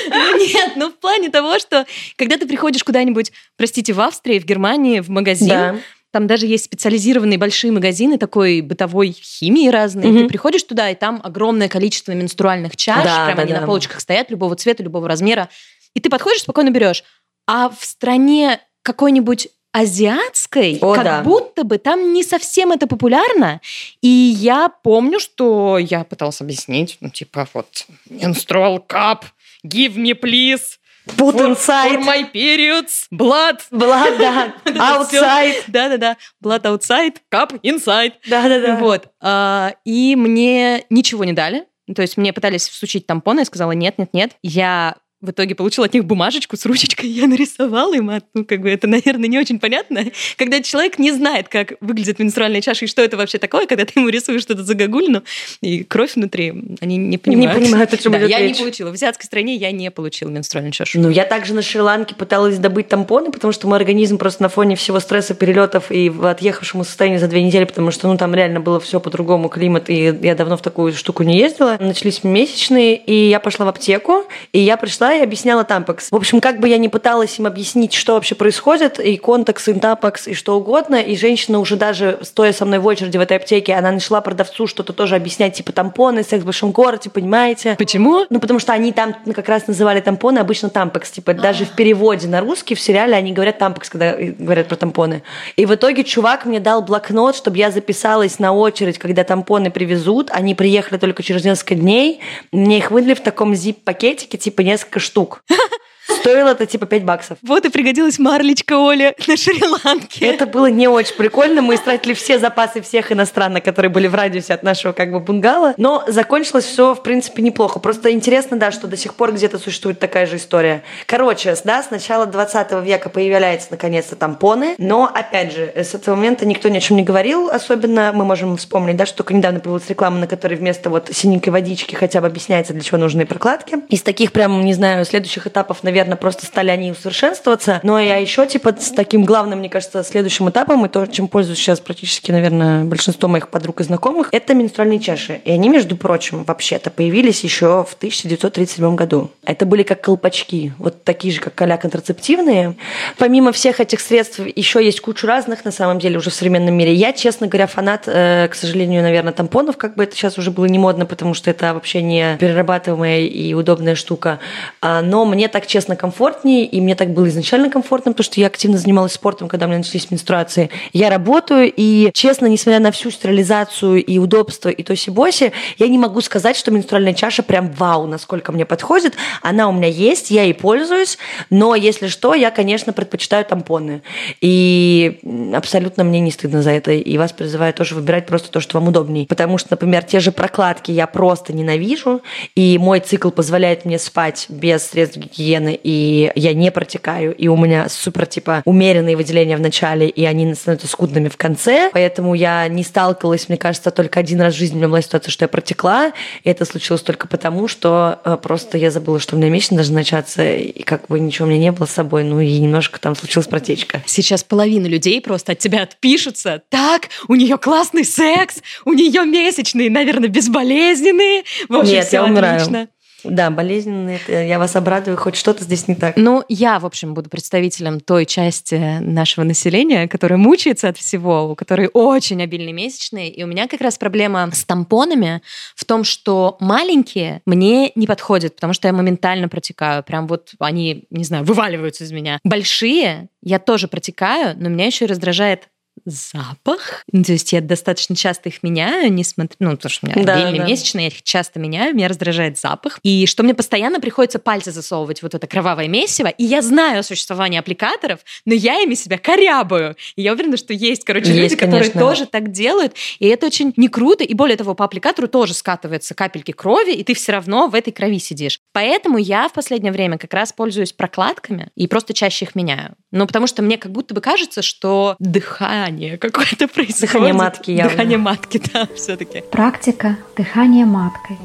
Ну 0.10 0.38
нет, 0.38 0.74
ну 0.76 0.90
в 0.90 0.96
плане 1.00 1.30
того, 1.30 1.60
что 1.60 1.86
когда 2.16 2.38
ты 2.38 2.48
приходишь 2.48 2.84
куда-нибудь, 2.84 3.32
простите, 3.58 3.94
в 3.94 4.02
Австрии, 4.02 4.40
в 4.40 4.46
Германии, 4.46 5.00
в 5.00 5.10
магазин, 5.10 5.82
там 6.12 6.26
даже 6.26 6.48
есть 6.48 6.66
специализированные 6.66 7.38
большие 7.38 7.72
магазины 7.72 8.18
такой 8.18 8.62
бытовой 8.62 9.12
химии 9.12 9.70
разные. 9.70 10.08
Мгм. 10.10 10.24
Ты 10.24 10.28
приходишь 10.28 10.64
туда, 10.64 10.90
и 10.90 10.96
там 10.96 11.22
огромное 11.24 11.70
количество 11.70 12.14
менструальных 12.14 12.76
чаш, 12.76 13.04
Да, 13.04 13.26
прям 13.26 13.38
да, 13.38 13.44
они 13.44 13.54
да. 13.54 13.62
на 13.62 13.68
полочках 13.68 14.00
стоят, 14.00 14.32
любого 14.32 14.56
цвета, 14.56 14.82
любого 14.82 15.08
размера. 15.08 15.50
И 15.94 16.00
ты 16.00 16.10
подходишь, 16.10 16.42
спокойно 16.42 16.72
берешь. 16.72 17.04
А 17.48 17.70
в 17.70 17.84
стране 17.86 18.60
какой-нибудь 18.82 19.50
азиатской, 19.72 20.78
О, 20.82 20.94
как 20.94 21.04
да. 21.04 21.22
будто 21.22 21.64
бы 21.64 21.78
там 21.78 22.14
не 22.14 22.24
совсем 22.24 22.72
это 22.72 22.88
популярно. 22.88 23.62
И 24.02 24.08
я 24.08 24.70
помню, 24.70 25.20
что 25.20 25.78
я 25.78 26.04
пыталась 26.04 26.42
объяснить, 26.42 26.98
ну, 27.02 27.10
типа, 27.10 27.48
вот, 27.54 27.86
menstrual 28.10 28.82
cup, 28.88 29.24
give 29.66 29.96
me 29.96 30.14
please, 30.20 30.78
Put 31.18 31.36
for, 31.36 31.50
inside. 31.50 31.96
for 31.96 32.04
my 32.04 32.32
periods, 32.32 33.08
blood. 33.12 33.60
Blood, 33.72 34.18
да. 34.20 34.54
Outside. 34.66 35.64
Да-да-да, 35.68 36.18
blood 36.44 36.64
outside, 36.64 37.16
cup 37.32 37.60
inside. 37.62 38.14
Да-да-да. 38.28 38.76
Вот. 38.78 39.08
а, 39.20 39.74
И 39.86 40.16
мне 40.16 40.86
ничего 40.90 41.24
не 41.26 41.34
дали. 41.34 41.66
То 41.96 42.04
есть 42.04 42.18
мне 42.18 42.32
пытались 42.34 42.68
всучить 42.70 43.08
тампоны, 43.08 43.40
я 43.40 43.46
сказала 43.46 43.72
нет, 43.72 43.98
нет, 43.98 44.14
нет. 44.14 44.32
Я 44.44 44.98
в 45.22 45.32
итоге 45.32 45.54
получила 45.54 45.86
от 45.86 45.94
них 45.94 46.06
бумажечку 46.06 46.56
с 46.56 46.66
ручечкой, 46.66 47.10
я 47.10 47.28
нарисовала 47.28 47.94
им, 47.94 48.10
а, 48.10 48.22
ну, 48.34 48.46
как 48.46 48.62
бы 48.62 48.70
это, 48.70 48.88
наверное, 48.88 49.28
не 49.28 49.38
очень 49.38 49.60
понятно. 49.60 50.06
Когда 50.38 50.62
человек 50.62 50.98
не 50.98 51.12
знает, 51.12 51.50
как 51.50 51.74
выглядит 51.82 52.20
менструальная 52.20 52.62
чаша 52.62 52.86
и 52.86 52.88
что 52.88 53.02
это 53.02 53.18
вообще 53.18 53.38
такое, 53.38 53.68
когда 53.68 53.84
ты 53.84 54.00
ему 54.00 54.08
рисуешь 54.08 54.42
что-то 54.42 54.64
загогулину 54.64 55.24
и 55.62 55.84
кровь 55.84 56.16
внутри, 56.16 56.54
они 56.80 56.96
не 56.96 57.18
понимают. 57.18 57.58
Не 57.58 57.66
понимают, 57.66 57.94
о 57.94 57.98
чем 57.98 58.14
да, 58.14 58.20
я 58.20 58.40
речь. 58.40 58.58
не 58.58 58.64
получила. 58.64 58.92
В 58.92 58.94
азиатской 58.94 59.26
стране 59.26 59.56
я 59.56 59.72
не 59.72 59.92
получила 59.92 60.30
менструальную 60.30 60.72
чашу. 60.72 61.00
Ну, 61.00 61.10
я 61.10 61.26
также 61.26 61.54
на 61.54 61.62
Шри-Ланке 61.62 62.16
пыталась 62.16 62.58
добыть 62.58 62.88
тампоны, 62.88 63.32
потому 63.32 63.52
что 63.52 63.68
мой 63.68 63.78
организм 63.78 64.18
просто 64.18 64.44
на 64.44 64.50
фоне 64.50 64.78
всего 64.78 65.02
стресса, 65.02 65.34
перелетов 65.34 65.92
и 65.92 66.10
в 66.10 66.26
отъехавшему 66.26 66.86
состоянии 66.86 67.18
за 67.18 67.28
две 67.28 67.44
недели, 67.44 67.66
потому 67.66 67.92
что, 67.92 68.08
ну, 68.08 68.18
там 68.18 68.34
реально 68.34 68.62
было 68.62 68.80
все 68.80 69.02
по-другому, 69.02 69.50
климат, 69.50 69.90
и 69.90 70.18
я 70.22 70.36
давно 70.36 70.56
в 70.56 70.62
такую 70.62 70.94
штуку 70.94 71.24
не 71.24 71.38
ездила. 71.38 71.78
Начались 71.80 72.24
месячные, 72.24 72.96
и 72.96 73.30
я 73.30 73.42
пошла 73.42 73.66
в 73.66 73.70
аптеку, 73.70 74.26
и 74.54 74.60
я 74.60 74.78
пришла 74.78 75.09
и 75.14 75.22
объясняла 75.22 75.64
тампекс. 75.64 76.12
В 76.12 76.16
общем, 76.16 76.42
как 76.42 76.60
бы 76.60 76.68
я 76.70 76.78
ни 76.78 76.88
пыталась 76.88 77.38
им 77.40 77.48
объяснить, 77.48 77.94
что 77.94 78.14
вообще 78.14 78.36
происходит, 78.36 79.00
и 79.00 79.18
контекс, 79.18 79.68
и 79.68 79.74
тампекс, 79.74 80.28
и 80.28 80.34
что 80.34 80.58
угодно, 80.58 80.96
и 80.96 81.16
женщина 81.16 81.60
уже 81.60 81.76
даже, 81.76 82.20
стоя 82.22 82.54
со 82.54 82.66
мной 82.66 82.80
в 82.80 82.86
очереди 82.86 83.18
в 83.18 83.22
этой 83.22 83.38
аптеке, 83.38 83.74
она 83.74 83.92
начала 83.92 84.22
продавцу 84.22 84.68
что-то 84.68 84.94
тоже 84.94 85.16
объяснять, 85.16 85.54
типа 85.56 85.72
тампоны, 85.72 86.24
секс 86.24 86.44
в 86.44 86.46
большом 86.46 86.72
городе, 86.72 87.10
понимаете? 87.10 87.76
Почему? 87.78 88.26
Ну, 88.30 88.40
потому 88.40 88.60
что 88.60 88.74
они 88.74 88.92
там 88.92 89.16
ну, 89.26 89.34
как 89.34 89.48
раз 89.50 89.68
называли 89.68 90.00
тампоны 90.02 90.40
обычно 90.40 90.70
тампекс. 90.70 91.12
Типа, 91.12 91.34
даже 91.34 91.66
в 91.66 91.70
переводе 91.70 92.28
на 92.28 92.42
русский 92.42 92.76
в 92.76 92.80
сериале 92.80 93.16
они 93.16 93.34
говорят 93.34 93.58
тампекс, 93.58 93.90
когда 93.90 94.12
э, 94.12 94.32
говорят 94.38 94.68
про 94.68 94.76
тампоны. 94.76 95.24
И 95.56 95.66
в 95.66 95.74
итоге 95.74 96.04
чувак 96.04 96.46
мне 96.46 96.60
дал 96.60 96.82
блокнот, 96.82 97.36
чтобы 97.36 97.58
я 97.58 97.72
записалась 97.72 98.40
на 98.40 98.54
очередь, 98.54 98.98
когда 98.98 99.24
тампоны 99.24 99.72
привезут. 99.72 100.30
Они 100.32 100.56
приехали 100.56 100.98
только 100.98 101.24
через 101.24 101.44
несколько 101.46 101.76
дней. 101.76 102.20
Мне 102.52 102.78
их 102.78 102.92
выдали 102.92 103.14
в 103.14 103.22
таком 103.22 103.56
зип-пакетике, 103.56 104.38
типа 104.38 104.62
несколько 104.62 104.99
штук. 105.00 105.44
Стоило 106.10 106.50
это 106.50 106.66
типа 106.66 106.86
5 106.86 107.04
баксов. 107.04 107.38
Вот 107.42 107.66
и 107.66 107.70
пригодилась 107.70 108.20
марлечка 108.20 108.78
Оля 108.78 109.14
на 109.28 109.38
Шри-Ланке. 109.38 110.26
Это 110.26 110.46
было 110.46 110.68
не 110.68 110.88
очень 110.88 111.16
прикольно. 111.16 111.62
Мы 111.62 111.76
истратили 111.76 112.14
все 112.14 112.40
запасы 112.40 112.82
всех 112.82 113.12
иностранных, 113.12 113.64
которые 113.64 113.92
были 113.92 114.08
в 114.08 114.16
радиусе 114.16 114.54
от 114.54 114.64
нашего 114.64 114.94
как 114.94 115.12
бы 115.12 115.20
бунгало. 115.20 115.74
Но 115.78 116.04
закончилось 116.08 116.66
все, 116.66 116.96
в 116.96 117.04
принципе, 117.04 117.42
неплохо. 117.42 117.80
Просто 117.80 118.12
интересно, 118.12 118.58
да, 118.58 118.72
что 118.72 118.88
до 118.88 118.98
сих 118.98 119.14
пор 119.14 119.34
где-то 119.34 119.60
существует 119.60 120.00
такая 120.00 120.26
же 120.26 120.38
история. 120.38 120.84
Короче, 121.06 121.56
да, 121.64 121.84
с 121.84 121.92
начала 121.92 122.26
20 122.26 122.72
века 122.84 123.10
появляются 123.10 123.68
наконец-то 123.72 124.16
тампоны. 124.16 124.76
Но, 124.78 125.10
опять 125.14 125.54
же, 125.54 125.72
с 125.76 125.94
этого 125.94 126.16
момента 126.16 126.46
никто 126.46 126.70
ни 126.70 126.78
о 126.78 126.82
чем 126.82 126.98
не 126.98 127.04
говорил. 127.04 127.50
Особенно 127.50 128.12
мы 128.14 128.26
можем 128.26 128.58
вспомнить, 128.58 128.98
да, 128.98 129.06
что 129.06 129.18
только 129.18 129.34
недавно 129.34 129.60
появилась 129.60 129.88
реклама, 129.90 130.18
на 130.20 130.28
которой 130.28 130.56
вместо 130.56 130.90
вот 130.90 131.10
синенькой 131.12 131.54
водички 131.54 131.96
хотя 131.96 132.22
бы 132.22 132.28
объясняется, 132.28 132.74
для 132.74 132.82
чего 132.82 132.98
нужны 132.98 133.26
прокладки. 133.26 133.78
Из 133.90 134.02
таких 134.02 134.32
прям, 134.32 134.64
не 134.66 134.74
знаю, 134.74 135.06
следующих 135.06 135.48
этапов, 135.48 135.84
наверное, 135.84 135.99
просто 136.16 136.46
стали 136.46 136.70
они 136.70 136.92
усовершенствоваться. 136.92 137.80
Но 137.84 138.00
я 138.00 138.18
еще, 138.18 138.46
типа, 138.46 138.76
с 138.80 138.92
таким 138.92 139.26
главным, 139.26 139.60
мне 139.60 139.70
кажется, 139.70 140.04
следующим 140.04 140.50
этапом, 140.50 140.86
и 140.86 140.90
то, 140.90 141.06
чем 141.06 141.28
пользуюсь 141.28 141.60
сейчас 141.60 141.80
практически, 141.80 142.32
наверное, 142.32 142.84
большинство 142.84 143.30
моих 143.30 143.50
подруг 143.50 143.82
и 143.82 143.84
знакомых, 143.84 144.30
это 144.32 144.54
менструальные 144.54 145.00
чаши. 145.00 145.42
И 145.46 145.52
они, 145.52 145.70
между 145.70 145.96
прочим, 145.96 146.44
вообще-то 146.44 146.90
появились 146.90 147.44
еще 147.44 147.86
в 147.88 147.94
1937 147.94 148.96
году. 148.96 149.32
Это 149.46 149.66
были 149.66 149.84
как 149.84 150.02
колпачки, 150.02 150.74
вот 150.78 151.04
такие 151.04 151.34
же, 151.34 151.40
как 151.40 151.60
а 151.62 151.78
контрацептивные. 151.78 152.76
Помимо 153.18 153.52
всех 153.52 153.80
этих 153.80 154.00
средств 154.00 154.40
еще 154.40 154.84
есть 154.84 155.02
куча 155.02 155.28
разных, 155.28 155.66
на 155.66 155.72
самом 155.72 156.00
деле, 156.00 156.18
уже 156.18 156.30
в 156.30 156.34
современном 156.34 156.76
мире. 156.76 156.94
Я, 156.94 157.14
честно 157.14 157.48
говоря, 157.48 157.68
фанат, 157.68 158.04
э, 158.08 158.48
к 158.50 158.56
сожалению, 158.56 159.04
наверное, 159.04 159.34
тампонов, 159.34 159.78
как 159.78 159.96
бы 159.96 160.04
это 160.04 160.16
сейчас 160.16 160.38
уже 160.38 160.52
было 160.52 160.66
не 160.66 160.80
модно, 160.80 161.06
потому 161.06 161.34
что 161.34 161.50
это 161.52 161.74
вообще 161.74 162.02
не 162.02 162.38
перерабатываемая 162.40 163.22
и 163.22 163.54
удобная 163.54 163.96
штука. 163.96 164.40
А, 164.82 165.02
Но 165.02 165.26
мне 165.26 165.48
так, 165.48 165.68
честно, 165.68 165.89
комфортнее, 165.96 166.66
и 166.66 166.82
мне 166.82 166.96
так 166.96 167.14
было 167.14 167.28
изначально 167.30 167.70
комфортно, 167.70 168.12
потому 168.12 168.24
что 168.24 168.40
я 168.40 168.48
активно 168.48 168.78
занималась 168.78 169.14
спортом, 169.14 169.48
когда 169.48 169.66
у 169.66 169.70
меня 169.70 169.80
начались 169.80 170.12
менструации. 170.12 170.70
Я 170.94 171.10
работаю, 171.10 171.72
и, 171.76 172.10
честно, 172.14 172.48
несмотря 172.48 172.80
на 172.80 172.92
всю 172.92 173.12
стерилизацию 173.12 174.04
и 174.04 174.18
удобство 174.18 174.70
и 174.70 174.84
тоси-боси, 174.84 175.52
я 175.78 175.88
не 175.88 175.98
могу 175.98 176.22
сказать, 176.22 176.56
что 176.56 176.72
менструальная 176.72 177.14
чаша 177.14 177.44
прям 177.44 177.72
вау, 177.72 178.08
насколько 178.08 178.52
мне 178.52 178.66
подходит. 178.66 179.16
Она 179.42 179.70
у 179.70 179.72
меня 179.72 179.88
есть, 179.88 180.32
я 180.32 180.44
ей 180.44 180.54
пользуюсь, 180.54 181.18
но, 181.50 181.76
если 181.76 182.08
что, 182.08 182.34
я, 182.34 182.52
конечно, 182.52 182.94
предпочитаю 182.94 183.46
тампоны. 183.46 184.02
И 184.42 185.20
абсолютно 185.54 186.04
мне 186.04 186.20
не 186.20 186.32
стыдно 186.32 186.62
за 186.62 186.72
это, 186.72 186.92
и 186.92 187.18
вас 187.18 187.32
призываю 187.32 187.74
тоже 187.74 187.96
выбирать 187.96 188.26
просто 188.26 188.52
то, 188.52 188.60
что 188.60 188.80
вам 188.80 188.90
удобнее. 188.90 189.26
Потому 189.28 189.58
что, 189.58 189.70
например, 189.72 190.04
те 190.04 190.20
же 190.20 190.32
прокладки 190.32 190.92
я 190.92 191.08
просто 191.08 191.54
ненавижу, 191.54 192.22
и 192.56 192.78
мой 192.78 193.00
цикл 193.00 193.30
позволяет 193.30 193.86
мне 193.86 194.00
спать 194.00 194.46
без 194.50 194.84
средств 194.88 195.18
гигиены, 195.18 195.69
и 195.74 196.32
я 196.36 196.54
не 196.54 196.72
протекаю, 196.72 197.36
и 197.36 197.48
у 197.48 197.58
меня 197.58 197.88
супер, 197.90 198.26
типа, 198.26 198.62
умеренные 198.66 199.16
выделения 199.16 199.58
в 199.58 199.62
начале, 199.62 200.08
и 200.08 200.26
они 200.26 200.54
становятся 200.54 200.88
скудными 200.88 201.30
в 201.30 201.38
конце, 201.38 201.90
поэтому 201.94 202.34
я 202.34 202.68
не 202.68 202.84
сталкивалась, 202.84 203.50
мне 203.50 203.58
кажется, 203.58 203.92
только 203.92 204.20
один 204.20 204.42
раз 204.42 204.54
в 204.54 204.58
жизни 204.58 204.76
у 204.76 204.78
меня 204.80 204.88
была 204.88 205.02
ситуация, 205.02 205.32
что 205.32 205.46
я 205.46 205.50
протекла, 205.50 206.14
и 206.44 206.50
это 206.50 206.66
случилось 206.66 207.02
только 207.02 207.28
потому, 207.28 207.68
что 207.68 208.20
э, 208.24 208.38
просто 208.42 208.78
я 208.78 208.92
забыла, 208.92 209.20
что 209.20 209.36
у 209.36 209.40
меня 209.40 209.50
месяц 209.50 209.70
должен 209.70 209.96
начаться, 209.96 210.44
и 210.44 210.84
как 210.84 211.08
бы 211.08 211.20
ничего 211.20 211.48
у 211.48 211.52
меня 211.52 211.60
не 211.60 211.72
было 211.72 211.86
с 211.86 211.92
собой, 211.92 212.24
ну 212.24 212.40
и 212.40 212.60
немножко 212.60 213.00
там 213.00 213.16
случилась 213.16 213.48
протечка. 213.48 214.02
Сейчас 214.06 214.44
половина 214.44 214.88
людей 214.88 215.22
просто 215.22 215.54
от 215.54 215.60
тебя 215.60 215.84
отпишутся. 215.84 216.62
Так, 216.70 217.10
у 217.28 217.36
нее 217.36 217.58
классный 217.58 218.06
секс, 218.06 218.58
у 218.86 218.94
нее 218.94 219.26
месячные, 219.26 219.90
наверное, 219.90 220.30
безболезненные. 220.30 221.44
В 221.68 221.76
общем, 221.76 221.94
Нет, 221.94 222.08
всё 222.08 222.18
я 222.18 222.24
умираю. 222.26 222.56
отлично. 222.56 222.88
Да, 223.24 223.50
болезненные, 223.50 224.18
это- 224.18 224.44
я 224.44 224.60
вас 224.60 224.76
обрадую, 224.76 225.18
хоть 225.18 225.36
что-то 225.36 225.64
здесь 225.64 225.88
не 225.88 225.96
так. 225.96 226.16
Ну, 226.18 226.44
я, 226.50 226.80
в 226.80 226.86
общем, 226.86 227.14
буду 227.14 227.30
представителем 227.30 228.00
той 228.00 228.26
части 228.26 229.00
нашего 229.00 229.44
населения, 229.46 230.08
которая 230.08 230.38
мучается 230.38 230.90
от 230.90 230.98
всего, 230.98 231.52
у 231.52 231.56
которой 231.56 231.90
очень 231.94 232.42
обильные 232.42 232.74
месячные. 232.74 233.30
И 233.30 233.44
у 233.44 233.48
меня 233.48 233.68
как 233.68 233.82
раз 233.82 233.98
проблема 233.98 234.50
с 234.54 234.64
тампонами 234.64 235.42
в 235.76 235.86
том, 235.86 236.04
что 236.04 236.58
маленькие 236.60 237.42
мне 237.46 237.92
не 237.96 238.08
подходят, 238.08 238.56
потому 238.56 238.74
что 238.74 238.88
я 238.88 238.94
моментально 238.94 239.50
протекаю. 239.50 240.04
Прям 240.04 240.28
вот 240.28 240.52
они, 240.60 241.06
не 241.10 241.24
знаю, 241.24 241.44
вываливаются 241.44 242.04
из 242.04 242.12
меня. 242.12 242.40
Большие 242.44 243.30
я 243.42 243.60
тоже 243.60 243.88
протекаю, 243.88 244.56
но 244.58 244.70
меня 244.70 244.86
еще 244.86 245.06
и 245.06 245.08
раздражает 245.08 245.70
запах. 246.06 247.04
Ну, 247.12 247.24
то 247.24 247.32
есть 247.32 247.54
я 247.54 247.62
достаточно 247.62 248.16
часто 248.16 248.50
их 248.50 248.64
меняю, 248.64 249.12
несмотря... 249.12 249.56
Ну, 249.60 249.72
потому 249.72 249.90
что 249.90 250.08
у 250.08 250.10
меня 250.10 250.24
Да, 250.24 250.34
обильные 250.36 250.62
да. 250.62 250.68
месячные, 250.68 251.06
я 251.06 251.08
их 251.10 251.24
часто 251.24 251.60
меняю, 251.60 251.96
меня 251.96 252.08
раздражает 252.08 252.58
запах. 252.58 253.00
И 253.04 253.26
что 253.26 253.44
мне 253.44 253.54
постоянно 253.54 254.00
приходится 254.00 254.40
пальцы 254.40 254.72
засовывать 254.72 255.22
вот 255.22 255.36
это 255.36 255.48
кровавое 255.48 255.88
месиво. 255.88 256.28
И 256.28 256.44
я 256.44 256.62
знаю 256.62 257.00
о 257.00 257.04
существовании 257.04 257.60
аппликаторов, 257.60 258.20
но 258.46 258.54
я 258.54 258.82
ими 258.82 258.96
себя 258.96 259.18
корябаю. 259.18 259.96
И 260.16 260.22
я 260.22 260.34
уверена, 260.34 260.58
что 260.58 260.74
есть, 260.74 261.04
короче, 261.06 261.28
Есть, 261.32 261.40
люди, 261.40 261.56
которые 261.56 261.90
конечно. 261.92 262.02
тоже 262.02 262.26
так 262.26 262.52
делают. 262.52 262.94
И 263.20 263.28
это 263.28 263.46
очень 263.46 263.74
не 263.78 263.88
круто. 263.88 264.24
И 264.24 264.34
более 264.34 264.58
того, 264.58 264.76
по 264.76 264.86
аппликатору 264.86 265.28
тоже 265.28 265.54
скатываются 265.54 266.14
капельки 266.14 266.52
крови, 266.52 266.92
и 266.92 267.04
ты 267.04 267.14
все 267.14 267.32
равно 267.32 267.68
в 267.68 267.76
этой 267.76 267.92
крови 267.92 268.20
сидишь. 268.20 268.60
Поэтому 268.74 269.18
я 269.18 269.48
в 269.48 269.54
последнее 269.54 269.92
время 269.92 270.18
как 270.18 270.34
раз 270.34 270.54
пользуюсь 270.54 270.94
прокладками 270.94 271.70
и 271.76 271.88
просто 271.88 272.14
чаще 272.14 272.46
их 272.46 272.56
меняю. 272.56 272.96
Ну, 273.12 273.26
потому 273.28 273.48
что 273.48 273.62
мне 273.62 273.78
как 273.78 273.92
будто 273.92 274.14
бы 274.14 274.22
кажется, 274.22 274.62
что 274.62 275.16
дыхание 275.20 275.89
какое-то 276.18 276.68
происходит. 276.68 277.02
Дыхание 277.02 277.34
матки 277.34 277.72
явно. 277.72 277.92
Дыхание 277.92 278.18
матки, 278.18 278.62
да, 278.74 278.88
все-таки. 278.96 279.42
Практика 279.52 280.18
дыхания 280.36 280.86
маткой. 280.86 281.38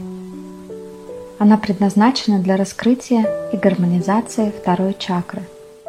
Она 1.38 1.58
предназначена 1.58 2.38
для 2.40 2.56
раскрытия 2.56 3.26
и 3.52 3.56
гармонизации 3.56 4.50
второй 4.50 4.94
чакры. 4.98 5.42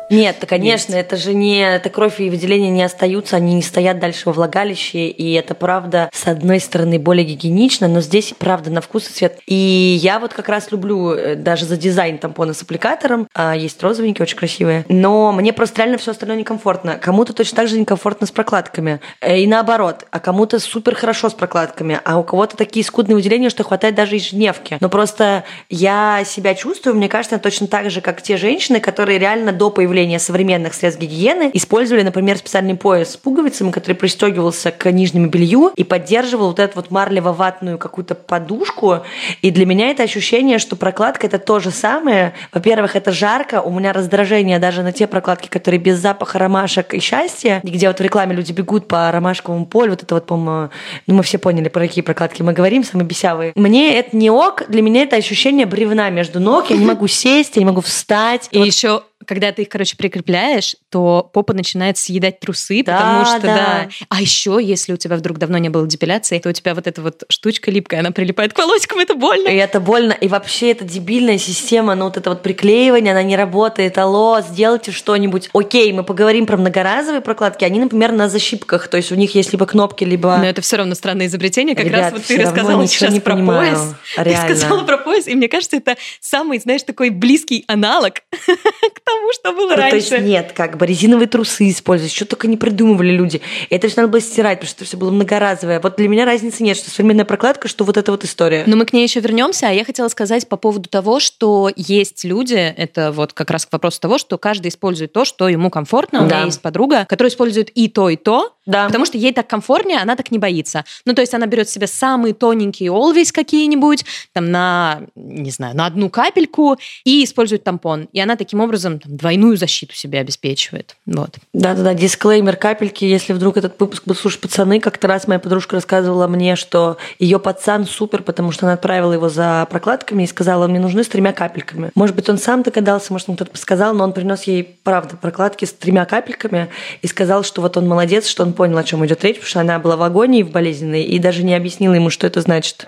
Нет, 0.09 0.45
конечно, 0.47 0.93
это 0.93 1.17
же 1.17 1.33
не... 1.33 1.59
Это 1.59 1.89
кровь 1.89 2.19
и 2.19 2.29
выделения 2.29 2.69
не 2.69 2.83
остаются, 2.83 3.37
они 3.37 3.55
не 3.55 3.61
стоят 3.61 3.99
дальше 3.99 4.23
во 4.25 4.33
влагалище, 4.33 5.07
и 5.07 5.33
это, 5.33 5.55
правда, 5.55 6.09
с 6.13 6.27
одной 6.27 6.59
стороны, 6.59 6.99
более 6.99 7.25
гигиенично, 7.25 7.87
но 7.87 8.01
здесь, 8.01 8.33
правда, 8.37 8.69
на 8.69 8.81
вкус 8.81 9.09
и 9.09 9.13
цвет. 9.13 9.39
И 9.47 9.55
я 9.55 10.19
вот 10.19 10.33
как 10.33 10.47
раз 10.49 10.71
люблю 10.71 11.11
э, 11.11 11.35
даже 11.35 11.65
за 11.65 11.77
дизайн 11.77 12.17
тампона 12.17 12.53
с 12.53 12.61
аппликатором. 12.61 13.27
А, 13.33 13.55
Есть 13.55 13.81
розовенькие, 13.81 14.23
очень 14.23 14.37
красивые. 14.37 14.85
Но 14.89 15.31
мне 15.31 15.53
просто 15.53 15.81
реально 15.81 15.97
все 15.97 16.11
остальное 16.11 16.37
некомфортно. 16.37 16.97
Кому-то 17.01 17.33
точно 17.33 17.55
так 17.57 17.67
же 17.67 17.79
некомфортно 17.79 18.27
с 18.27 18.31
прокладками. 18.31 18.99
Э, 19.21 19.39
И 19.39 19.47
наоборот. 19.47 20.05
А 20.11 20.19
кому-то 20.19 20.59
супер 20.59 20.95
хорошо 20.95 21.29
с 21.29 21.33
прокладками, 21.33 21.99
а 22.05 22.19
у 22.19 22.23
кого-то 22.23 22.55
такие 22.55 22.85
скудные 22.85 23.15
выделения, 23.15 23.49
что 23.49 23.63
хватает 23.63 23.95
даже 23.95 24.15
ежедневки. 24.15 24.77
Но 24.79 24.89
просто 24.89 25.45
я 25.69 26.23
себя 26.25 26.53
чувствую, 26.53 26.95
мне 26.95 27.09
кажется, 27.09 27.39
точно 27.39 27.67
так 27.67 27.89
же, 27.89 28.01
как 28.01 28.21
те 28.21 28.37
женщины, 28.37 28.79
которые 28.79 29.17
реально 29.17 29.51
до 29.51 29.71
появления 29.71 29.94
появления 29.95 30.19
современных 30.19 30.73
средств 30.73 31.01
гигиены 31.01 31.51
использовали, 31.53 32.03
например, 32.03 32.37
специальный 32.37 32.75
пояс 32.75 33.13
с 33.13 33.17
пуговицами, 33.17 33.71
который 33.71 33.93
пристегивался 33.93 34.71
к 34.71 34.91
нижнему 34.91 35.27
белью 35.27 35.71
и 35.73 35.85
поддерживал 35.85 36.47
вот 36.47 36.59
эту 36.59 36.75
вот 36.75 36.91
марлево-ватную 36.91 37.77
какую-то 37.77 38.13
подушку. 38.13 39.03
И 39.41 39.51
для 39.51 39.65
меня 39.65 39.91
это 39.91 40.03
ощущение, 40.03 40.59
что 40.59 40.75
прокладка 40.75 41.27
это 41.27 41.39
то 41.39 41.61
же 41.61 41.71
самое. 41.71 42.33
Во-первых, 42.51 42.97
это 42.97 43.13
жарко, 43.13 43.61
у 43.61 43.71
меня 43.71 43.93
раздражение 43.93 44.59
даже 44.59 44.83
на 44.83 44.91
те 44.91 45.07
прокладки, 45.07 45.47
которые 45.47 45.79
без 45.79 45.97
запаха 45.97 46.39
ромашек 46.39 46.93
и 46.93 46.99
счастья, 46.99 47.61
где 47.63 47.87
вот 47.87 47.97
в 47.97 48.03
рекламе 48.03 48.35
люди 48.35 48.51
бегут 48.51 48.89
по 48.89 49.09
ромашковому 49.09 49.65
полю, 49.65 49.91
вот 49.91 50.03
это 50.03 50.15
вот, 50.15 50.25
по-моему, 50.25 50.71
ну 51.07 51.15
мы 51.15 51.23
все 51.23 51.37
поняли, 51.37 51.69
про 51.69 51.87
какие 51.87 52.03
прокладки 52.03 52.41
мы 52.41 52.51
говорим, 52.51 52.83
самые 52.83 53.07
бесявые. 53.07 53.53
Мне 53.55 53.97
это 53.97 54.17
не 54.17 54.29
ок, 54.29 54.63
для 54.67 54.81
меня 54.81 55.03
это 55.03 55.15
ощущение 55.15 55.65
бревна 55.65 56.09
между 56.09 56.41
ног, 56.41 56.69
я 56.69 56.75
не 56.75 56.85
могу 56.85 57.07
сесть, 57.07 57.55
я 57.55 57.61
не 57.61 57.65
могу 57.65 57.79
встать. 57.79 58.49
И 58.51 58.57
вот... 58.57 58.67
еще 58.67 59.03
когда 59.25 59.51
ты 59.51 59.63
их, 59.63 59.69
короче, 59.69 59.95
прикрепляешь, 59.97 60.75
то 60.89 61.29
попа 61.33 61.53
начинает 61.53 61.97
съедать 61.97 62.39
трусы, 62.39 62.83
да, 62.83 62.97
потому 62.97 63.25
что, 63.25 63.41
да. 63.41 63.55
да. 63.55 63.89
А 64.09 64.21
еще, 64.21 64.59
если 64.61 64.93
у 64.93 64.97
тебя 64.97 65.15
вдруг 65.15 65.37
давно 65.37 65.57
не 65.57 65.69
было 65.69 65.87
депиляции, 65.87 66.37
то 66.39 66.49
у 66.49 66.51
тебя 66.51 66.75
вот 66.75 66.85
эта 66.85 67.01
вот 67.01 67.23
штучка 67.29 67.71
липкая, 67.71 68.01
она 68.01 68.11
прилипает 68.11 68.53
к 68.53 68.57
волосикам, 68.57 68.99
это 68.99 69.15
больно. 69.15 69.47
И 69.47 69.55
это 69.55 69.79
больно. 69.79 70.13
И 70.13 70.27
вообще 70.27 70.71
это 70.71 70.83
дебильная 70.83 71.37
система, 71.37 71.95
ну 71.95 72.05
вот 72.05 72.17
это 72.17 72.29
вот 72.29 72.43
приклеивание, 72.43 73.13
она 73.13 73.23
не 73.23 73.35
работает. 73.35 73.97
Алло, 73.97 74.41
сделайте 74.41 74.91
что-нибудь. 74.91 75.49
Окей, 75.53 75.91
мы 75.93 76.03
поговорим 76.03 76.45
про 76.45 76.57
многоразовые 76.57 77.21
прокладки, 77.21 77.63
они, 77.63 77.79
например, 77.79 78.11
на 78.11 78.29
защипках, 78.29 78.87
то 78.89 78.97
есть 78.97 79.11
у 79.11 79.15
них 79.15 79.33
есть 79.33 79.53
либо 79.53 79.65
кнопки, 79.65 80.03
либо... 80.03 80.37
Но 80.37 80.45
это 80.45 80.61
все 80.61 80.77
равно 80.77 80.93
странное 80.93 81.27
изобретение, 81.27 81.75
как 81.75 81.85
Ребят, 81.85 82.01
раз 82.01 82.13
вот 82.13 82.23
ты 82.23 82.37
рассказала 82.37 82.85
сейчас 82.87 83.11
не 83.11 83.19
про 83.21 83.33
понимаю. 83.33 83.75
пояс. 83.75 83.95
Реально. 84.17 84.47
Ты 84.47 84.55
сказала 84.55 84.83
про 84.83 84.97
пояс, 84.97 85.27
и 85.27 85.35
мне 85.35 85.47
кажется, 85.47 85.77
это 85.77 85.95
самый, 86.19 86.59
знаешь, 86.59 86.83
такой 86.83 87.09
близкий 87.09 87.63
аналог 87.67 88.15
к 88.31 89.04
тому, 89.05 89.31
что 89.33 89.51
было 89.53 89.69
ну, 89.71 89.75
раньше. 89.77 90.09
То 90.09 90.15
есть 90.15 90.27
нет, 90.27 90.51
как 90.53 90.77
бы 90.77 90.85
резиновые 90.85 91.27
трусы 91.27 91.69
использовать, 91.69 92.11
что 92.11 92.25
только 92.25 92.47
не 92.47 92.57
придумывали 92.57 93.11
люди. 93.11 93.41
Это 93.69 93.87
все 93.87 94.01
надо 94.01 94.11
было 94.11 94.21
стирать, 94.21 94.59
потому 94.59 94.69
что 94.69 94.79
это 94.79 94.85
все 94.85 94.97
было 94.97 95.11
многоразовое. 95.11 95.79
Вот 95.79 95.95
для 95.97 96.07
меня 96.07 96.25
разницы 96.25 96.63
нет, 96.63 96.75
что 96.75 96.89
современная 96.89 97.25
прокладка, 97.25 97.67
что 97.67 97.83
вот 97.83 97.97
эта 97.97 98.11
вот 98.11 98.23
история. 98.23 98.63
Но 98.65 98.75
мы 98.75 98.85
к 98.85 98.93
ней 98.93 99.03
еще 99.03 99.19
вернемся, 99.19 99.69
а 99.69 99.71
я 99.71 99.85
хотела 99.85 100.07
сказать 100.07 100.49
по 100.49 100.57
поводу 100.57 100.89
того, 100.89 101.19
что 101.19 101.69
есть 101.75 102.23
люди, 102.23 102.55
это 102.55 103.11
вот 103.11 103.33
как 103.33 103.51
раз 103.51 103.65
к 103.65 103.71
вопросу 103.71 104.01
того, 104.01 104.17
что 104.17 104.37
каждый 104.37 104.69
использует 104.69 105.13
то, 105.13 105.23
что 105.23 105.47
ему 105.47 105.69
комфортно. 105.69 106.25
У 106.25 106.27
да. 106.27 106.37
меня 106.37 106.45
есть 106.45 106.61
подруга, 106.61 107.05
которая 107.05 107.31
использует 107.31 107.69
и 107.69 107.87
то, 107.87 108.09
и 108.09 108.15
то, 108.15 108.54
да. 108.65 108.87
потому 108.87 109.05
что 109.05 109.17
ей 109.17 109.33
так 109.33 109.47
комфортнее, 109.47 109.99
она 109.99 110.15
так 110.15 110.31
не 110.31 110.39
боится. 110.39 110.83
Ну, 111.05 111.13
то 111.13 111.21
есть 111.21 111.33
она 111.33 111.45
берет 111.45 111.69
себе 111.69 111.87
самые 111.87 112.33
тоненькие 112.33 112.91
Always 112.91 113.31
какие-нибудь, 113.31 114.05
там 114.33 114.51
на, 114.51 115.01
не 115.15 115.51
знаю, 115.51 115.75
на 115.75 115.85
одну 115.85 116.09
капельку 116.09 116.77
и 117.03 117.23
использует 117.23 117.63
тампон. 117.63 118.07
И 118.11 118.19
она 118.19 118.35
таким 118.35 118.61
образом 118.61 118.99
там, 118.99 119.17
двойную 119.17 119.57
защиту 119.57 119.95
себе 119.95 120.19
обеспечивает. 120.19 120.95
Вот. 121.05 121.37
Да-да-да, 121.53 121.93
дисклеймер 121.93 122.55
капельки. 122.55 123.05
Если 123.05 123.33
вдруг 123.33 123.57
этот 123.57 123.79
выпуск 123.79 124.03
будут 124.05 124.21
слушать 124.21 124.41
пацаны, 124.41 124.79
как-то 124.79 125.07
раз 125.07 125.27
моя 125.27 125.39
подружка 125.39 125.75
рассказывала 125.75 126.27
мне, 126.27 126.55
что 126.55 126.97
ее 127.19 127.39
пацан 127.39 127.85
супер, 127.85 128.23
потому 128.23 128.51
что 128.51 128.65
она 128.65 128.73
отправила 128.73 129.13
его 129.13 129.29
за 129.29 129.67
прокладками 129.69 130.23
и 130.23 130.27
сказала, 130.27 130.67
мне 130.67 130.79
нужны 130.79 131.03
с 131.03 131.07
тремя 131.07 131.33
капельками. 131.33 131.91
Может 131.95 132.15
быть, 132.15 132.29
он 132.29 132.37
сам 132.37 132.63
догадался, 132.63 133.13
может, 133.13 133.27
ему 133.27 133.35
кто-то 133.35 133.51
подсказал, 133.51 133.93
но 133.93 134.03
он 134.03 134.13
принес 134.13 134.43
ей, 134.43 134.63
правда, 134.83 135.17
прокладки 135.17 135.65
с 135.65 135.73
тремя 135.73 136.05
капельками 136.05 136.69
и 137.01 137.07
сказал, 137.07 137.43
что 137.43 137.61
вот 137.61 137.77
он 137.77 137.87
молодец, 137.87 138.27
что 138.27 138.43
он 138.43 138.53
понял, 138.55 138.77
о 138.77 138.83
чем 138.83 139.05
идет 139.05 139.23
речь, 139.23 139.35
потому 139.35 139.49
что 139.49 139.59
она 139.61 139.79
была 139.79 139.95
в 139.95 140.01
агонии 140.01 140.43
в 140.43 140.51
болезненной 140.51 141.03
и 141.03 141.19
даже 141.19 141.43
не 141.43 141.53
объяснила 141.53 141.93
ему, 141.93 142.09
что 142.09 142.25
это 142.25 142.41
значит 142.41 142.85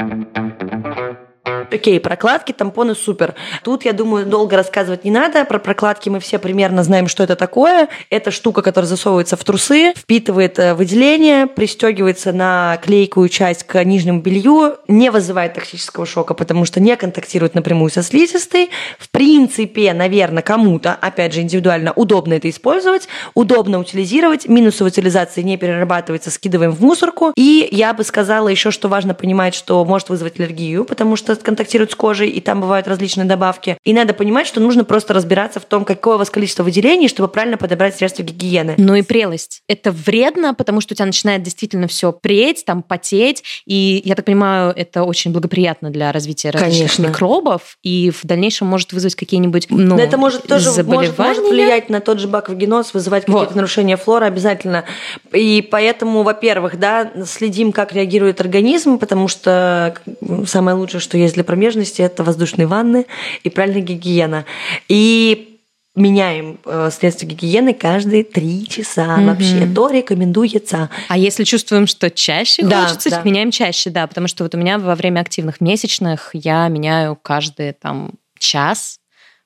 окей, 1.71 1.99
прокладки, 1.99 2.51
тампоны 2.51 2.95
супер. 2.95 3.35
Тут, 3.63 3.85
я 3.85 3.93
думаю, 3.93 4.25
долго 4.25 4.55
рассказывать 4.55 5.03
не 5.03 5.11
надо. 5.11 5.45
Про 5.45 5.59
прокладки 5.59 6.09
мы 6.09 6.19
все 6.19 6.39
примерно 6.39 6.83
знаем, 6.83 7.07
что 7.07 7.23
это 7.23 7.35
такое. 7.35 7.87
Это 8.09 8.31
штука, 8.31 8.61
которая 8.61 8.87
засовывается 8.87 9.37
в 9.37 9.43
трусы, 9.43 9.93
впитывает 9.95 10.59
э, 10.59 10.73
выделение, 10.73 11.47
пристегивается 11.47 12.33
на 12.33 12.77
клейкую 12.83 13.29
часть 13.29 13.63
к 13.63 13.83
нижнему 13.83 14.21
белью, 14.21 14.77
не 14.87 15.09
вызывает 15.11 15.53
токсического 15.53 16.05
шока, 16.05 16.33
потому 16.33 16.65
что 16.65 16.79
не 16.79 16.95
контактирует 16.95 17.55
напрямую 17.55 17.89
со 17.89 18.03
слизистой. 18.03 18.69
В 18.99 19.09
принципе, 19.09 19.93
наверное, 19.93 20.43
кому-то, 20.43 20.93
опять 20.93 21.33
же, 21.33 21.41
индивидуально 21.41 21.93
удобно 21.93 22.33
это 22.33 22.49
использовать, 22.49 23.07
удобно 23.33 23.79
утилизировать. 23.79 24.47
Минусы 24.47 24.83
утилизации 24.83 25.41
не 25.41 25.57
перерабатывается, 25.57 26.31
скидываем 26.31 26.71
в 26.71 26.81
мусорку. 26.81 27.31
И 27.35 27.67
я 27.71 27.93
бы 27.93 28.03
сказала 28.03 28.47
еще, 28.47 28.71
что 28.71 28.87
важно 28.87 29.13
понимать, 29.13 29.55
что 29.55 29.83
может 29.85 30.09
вызвать 30.09 30.39
аллергию, 30.39 30.85
потому 30.85 31.15
что 31.15 31.36
контактируют 31.43 31.91
с 31.91 31.95
кожей, 31.95 32.29
и 32.29 32.41
там 32.41 32.61
бывают 32.61 32.87
различные 32.87 33.25
добавки. 33.25 33.77
И 33.83 33.93
надо 33.93 34.13
понимать, 34.13 34.47
что 34.47 34.59
нужно 34.59 34.83
просто 34.83 35.13
разбираться 35.13 35.59
в 35.59 35.65
том, 35.65 35.85
какое 35.85 36.15
у 36.15 36.17
вас 36.17 36.29
количество 36.29 36.63
выделений, 36.63 37.07
чтобы 37.07 37.27
правильно 37.27 37.57
подобрать 37.57 37.95
средства 37.95 38.23
гигиены. 38.23 38.75
Ну 38.77 38.95
и 38.95 39.01
прелость. 39.01 39.61
Это 39.67 39.91
вредно, 39.91 40.53
потому 40.53 40.81
что 40.81 40.93
у 40.93 40.95
тебя 40.95 41.05
начинает 41.05 41.43
действительно 41.43 41.87
все 41.87 42.11
преть, 42.11 42.65
там 42.65 42.83
потеть, 42.83 43.43
и 43.65 44.01
я 44.05 44.15
так 44.15 44.25
понимаю, 44.25 44.73
это 44.75 45.03
очень 45.03 45.31
благоприятно 45.31 45.89
для 45.89 46.11
развития 46.11 46.49
различных 46.49 46.95
Конечно. 46.95 47.07
микробов, 47.07 47.77
и 47.83 48.11
в 48.11 48.25
дальнейшем 48.25 48.67
может 48.67 48.93
вызвать 48.93 49.15
какие-нибудь 49.15 49.67
ну, 49.69 49.95
Но 49.95 50.01
это 50.01 50.17
может 50.17 50.43
тоже 50.43 50.83
может, 50.83 51.17
может 51.17 51.47
влиять 51.47 51.89
на 51.89 51.99
тот 51.99 52.19
же 52.19 52.27
баквагеноз, 52.27 52.93
вызывать 52.93 53.25
какие-то 53.25 53.45
вот. 53.45 53.55
нарушения 53.55 53.97
флоры 53.97 54.25
обязательно. 54.25 54.85
И 55.33 55.67
поэтому, 55.69 56.23
во-первых, 56.23 56.79
да, 56.79 57.11
следим, 57.25 57.71
как 57.71 57.93
реагирует 57.93 58.41
организм, 58.41 58.97
потому 58.97 59.27
что 59.27 59.95
самое 60.45 60.75
лучшее, 60.77 61.01
что 61.01 61.17
есть 61.17 61.26
для 61.33 61.43
промежности, 61.43 62.01
это 62.01 62.23
воздушные 62.23 62.67
ванны 62.67 63.05
и 63.43 63.49
правильная 63.49 63.81
гигиена. 63.81 64.45
И 64.87 65.57
меняем 65.97 66.59
э, 66.63 66.89
средства 66.91 67.25
гигиены 67.25 67.73
каждые 67.73 68.23
три 68.23 68.67
часа. 68.67 69.15
Угу. 69.15 69.25
Вообще 69.25 69.67
то 69.73 69.89
рекомендуется. 69.89 70.89
А 71.09 71.17
если 71.17 71.43
чувствуем, 71.43 71.87
что 71.87 72.09
чаще 72.09 72.63
да, 72.63 72.85
хочется, 72.85 73.09
да. 73.09 73.21
меняем 73.23 73.51
чаще, 73.51 73.89
да, 73.89 74.05
потому 74.05 74.27
что 74.27 74.43
вот 74.43 74.53
у 74.53 74.57
меня 74.57 74.77
во 74.77 74.95
время 74.95 75.21
активных 75.21 75.59
месячных 75.59 76.29
я 76.33 76.67
меняю 76.67 77.17
каждый 77.19 77.73
там 77.73 78.11
час 78.37 78.99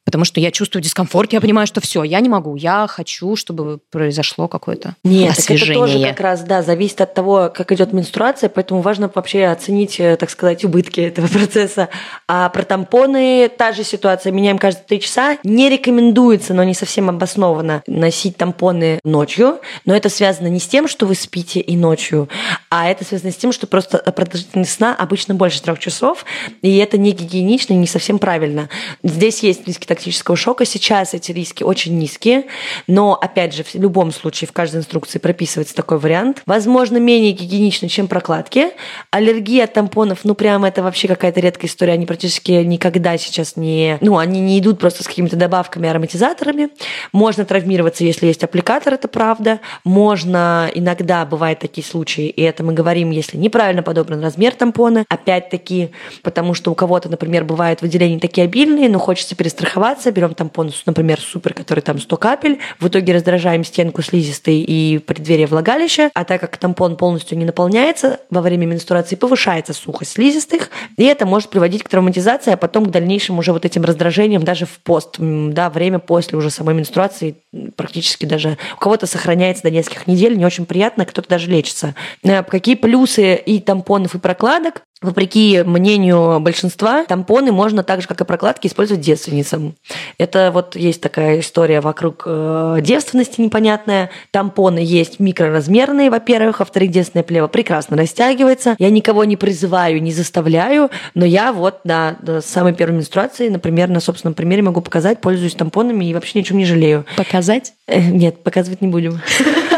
потому 0.05 0.25
что 0.25 0.39
я 0.39 0.51
чувствую 0.51 0.81
дискомфорт, 0.81 1.33
я 1.33 1.41
понимаю, 1.41 1.67
что 1.67 1.81
все, 1.81 2.03
я 2.03 2.19
не 2.19 2.29
могу, 2.29 2.55
я 2.55 2.87
хочу, 2.87 3.35
чтобы 3.35 3.79
произошло 3.91 4.47
какое-то 4.47 4.95
Нет, 5.03 5.37
освежение. 5.37 5.83
это 5.83 5.93
тоже 5.93 6.07
как 6.07 6.19
раз, 6.19 6.41
да, 6.43 6.61
зависит 6.63 7.01
от 7.01 7.13
того, 7.13 7.51
как 7.53 7.71
идет 7.71 7.93
менструация, 7.93 8.49
поэтому 8.49 8.81
важно 8.81 9.11
вообще 9.13 9.45
оценить, 9.45 9.99
э, 9.99 10.17
так 10.17 10.29
сказать, 10.29 10.65
убытки 10.65 10.99
этого 11.01 11.27
процесса. 11.27 11.89
А 12.27 12.49
про 12.49 12.63
тампоны 12.63 13.49
та 13.49 13.71
же 13.71 13.83
ситуация, 13.83 14.31
меняем 14.31 14.57
каждые 14.57 14.85
три 14.85 14.99
часа. 14.99 15.37
Не 15.43 15.69
рекомендуется, 15.69 16.53
но 16.53 16.63
не 16.63 16.73
совсем 16.73 17.09
обоснованно 17.09 17.83
носить 17.87 18.37
тампоны 18.37 18.99
ночью, 19.03 19.59
но 19.85 19.95
это 19.95 20.09
связано 20.09 20.47
не 20.47 20.59
с 20.59 20.67
тем, 20.67 20.87
что 20.87 21.05
вы 21.05 21.15
спите 21.15 21.59
и 21.59 21.75
ночью, 21.75 22.27
а 22.69 22.89
это 22.89 23.05
связано 23.05 23.31
с 23.31 23.35
тем, 23.35 23.51
что 23.51 23.67
просто 23.67 23.99
продолжительность 23.99 24.71
сна 24.71 24.95
обычно 24.95 25.35
больше 25.35 25.61
трех 25.61 25.79
часов, 25.79 26.25
и 26.61 26.77
это 26.77 26.97
не 26.97 27.11
гигиенично 27.11 27.73
и 27.73 27.77
не 27.77 27.87
совсем 27.87 28.19
правильно. 28.19 28.69
Здесь 29.03 29.43
есть 29.43 29.67
риски 29.67 29.85
токсического 29.91 30.37
шока. 30.37 30.65
Сейчас 30.65 31.13
эти 31.13 31.33
риски 31.33 31.63
очень 31.63 31.97
низкие, 31.97 32.45
но, 32.87 33.13
опять 33.13 33.53
же, 33.53 33.63
в 33.63 33.75
любом 33.75 34.11
случае 34.13 34.47
в 34.47 34.53
каждой 34.53 34.77
инструкции 34.77 35.19
прописывается 35.19 35.75
такой 35.75 35.99
вариант. 35.99 36.41
Возможно, 36.45 36.97
менее 36.97 37.33
гигиенично, 37.33 37.89
чем 37.89 38.07
прокладки. 38.07 38.69
Аллергия 39.11 39.65
от 39.65 39.73
тампонов, 39.73 40.19
ну, 40.23 40.33
прямо 40.33 40.69
это 40.69 40.81
вообще 40.81 41.09
какая-то 41.09 41.41
редкая 41.41 41.69
история. 41.69 41.93
Они 41.93 42.05
практически 42.05 42.51
никогда 42.51 43.17
сейчас 43.17 43.57
не... 43.57 43.97
Ну, 43.99 44.17
они 44.17 44.39
не 44.39 44.59
идут 44.59 44.79
просто 44.79 45.03
с 45.03 45.07
какими-то 45.07 45.35
добавками, 45.35 45.89
ароматизаторами. 45.89 46.69
Можно 47.11 47.43
травмироваться, 47.43 48.05
если 48.05 48.27
есть 48.27 48.43
аппликатор, 48.45 48.93
это 48.93 49.09
правда. 49.09 49.59
Можно, 49.83 50.71
иногда 50.73 51.25
бывают 51.25 51.59
такие 51.59 51.85
случаи, 51.85 52.29
и 52.29 52.41
это 52.41 52.63
мы 52.63 52.71
говорим, 52.71 53.11
если 53.11 53.35
неправильно 53.35 53.83
подобран 53.83 54.23
размер 54.23 54.55
тампона. 54.55 55.03
Опять-таки, 55.09 55.91
потому 56.23 56.53
что 56.53 56.71
у 56.71 56.75
кого-то, 56.75 57.09
например, 57.09 57.43
бывают 57.43 57.81
выделения 57.81 58.19
такие 58.19 58.45
обильные, 58.45 58.87
но 58.87 58.99
хочется 58.99 59.35
перестраховать 59.35 59.80
страховаться, 59.81 60.11
берем 60.11 60.33
тампон, 60.35 60.71
например, 60.85 61.19
супер, 61.19 61.53
который 61.53 61.79
там 61.79 61.99
100 61.99 62.17
капель, 62.17 62.59
в 62.79 62.87
итоге 62.87 63.13
раздражаем 63.13 63.63
стенку 63.63 64.01
слизистой 64.01 64.59
и 64.59 64.99
преддверие 64.99 65.47
влагалища, 65.47 66.11
а 66.13 66.23
так 66.23 66.41
как 66.41 66.57
тампон 66.57 66.97
полностью 66.97 67.37
не 67.37 67.45
наполняется, 67.45 68.19
во 68.29 68.41
время 68.41 68.65
менструации 68.67 69.15
повышается 69.15 69.73
сухость 69.73 70.13
слизистых, 70.13 70.69
и 70.97 71.03
это 71.03 71.25
может 71.25 71.49
приводить 71.49 71.83
к 71.83 71.89
травматизации, 71.89 72.53
а 72.53 72.57
потом 72.57 72.85
к 72.85 72.91
дальнейшим 72.91 73.39
уже 73.39 73.53
вот 73.53 73.65
этим 73.65 73.83
раздражениям 73.83 74.43
даже 74.43 74.65
в 74.65 74.79
пост, 74.79 75.15
да, 75.17 75.69
время 75.69 75.99
после 75.99 76.37
уже 76.37 76.51
самой 76.51 76.75
менструации 76.75 77.35
практически 77.75 78.25
даже 78.25 78.57
у 78.75 78.79
кого-то 78.79 79.07
сохраняется 79.07 79.63
до 79.63 79.71
нескольких 79.71 80.07
недель, 80.07 80.37
не 80.37 80.45
очень 80.45 80.65
приятно, 80.65 81.05
кто-то 81.05 81.27
даже 81.27 81.49
лечится. 81.49 81.95
Э, 82.23 82.43
какие 82.43 82.75
плюсы 82.75 83.35
и 83.35 83.59
тампонов, 83.59 84.15
и 84.15 84.19
прокладок? 84.19 84.83
Вопреки 85.01 85.63
мнению 85.63 86.39
большинства, 86.39 87.05
тампоны 87.05 87.51
можно 87.51 87.81
так 87.81 88.01
же, 88.01 88.07
как 88.07 88.21
и 88.21 88.25
прокладки, 88.25 88.67
использовать 88.67 89.01
девственницам. 89.01 89.73
Это 90.19 90.51
вот 90.53 90.75
есть 90.75 91.01
такая 91.01 91.39
история 91.39 91.81
вокруг 91.81 92.21
э, 92.27 92.77
девственности 92.81 93.41
непонятная. 93.41 94.11
Тампоны 94.29 94.77
есть 94.77 95.19
микроразмерные, 95.19 96.11
во-первых, 96.11 96.59
во-вторых, 96.59 96.91
девственное 96.91 97.23
плево 97.23 97.47
прекрасно 97.47 97.97
растягивается. 97.97 98.75
Я 98.77 98.91
никого 98.91 99.23
не 99.23 99.37
призываю, 99.37 100.03
не 100.03 100.11
заставляю, 100.11 100.91
но 101.15 101.25
я 101.25 101.51
вот 101.51 101.83
на, 101.83 102.17
на 102.21 102.41
самой 102.41 102.73
первой 102.75 102.97
менструации, 102.97 103.49
например, 103.49 103.89
на 103.89 104.01
собственном 104.01 104.35
примере 104.35 104.61
могу 104.61 104.81
показать, 104.81 105.19
пользуюсь 105.19 105.55
тампонами 105.55 106.05
и 106.05 106.13
вообще 106.13 106.37
ничем 106.37 106.57
не 106.57 106.65
жалею. 106.65 107.07
Показать? 107.17 107.73
Э, 107.87 107.99
нет, 107.99 108.43
показывать 108.43 108.81
не 108.81 108.87
будем. 108.87 109.19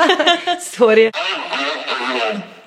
Сори. 0.77 1.13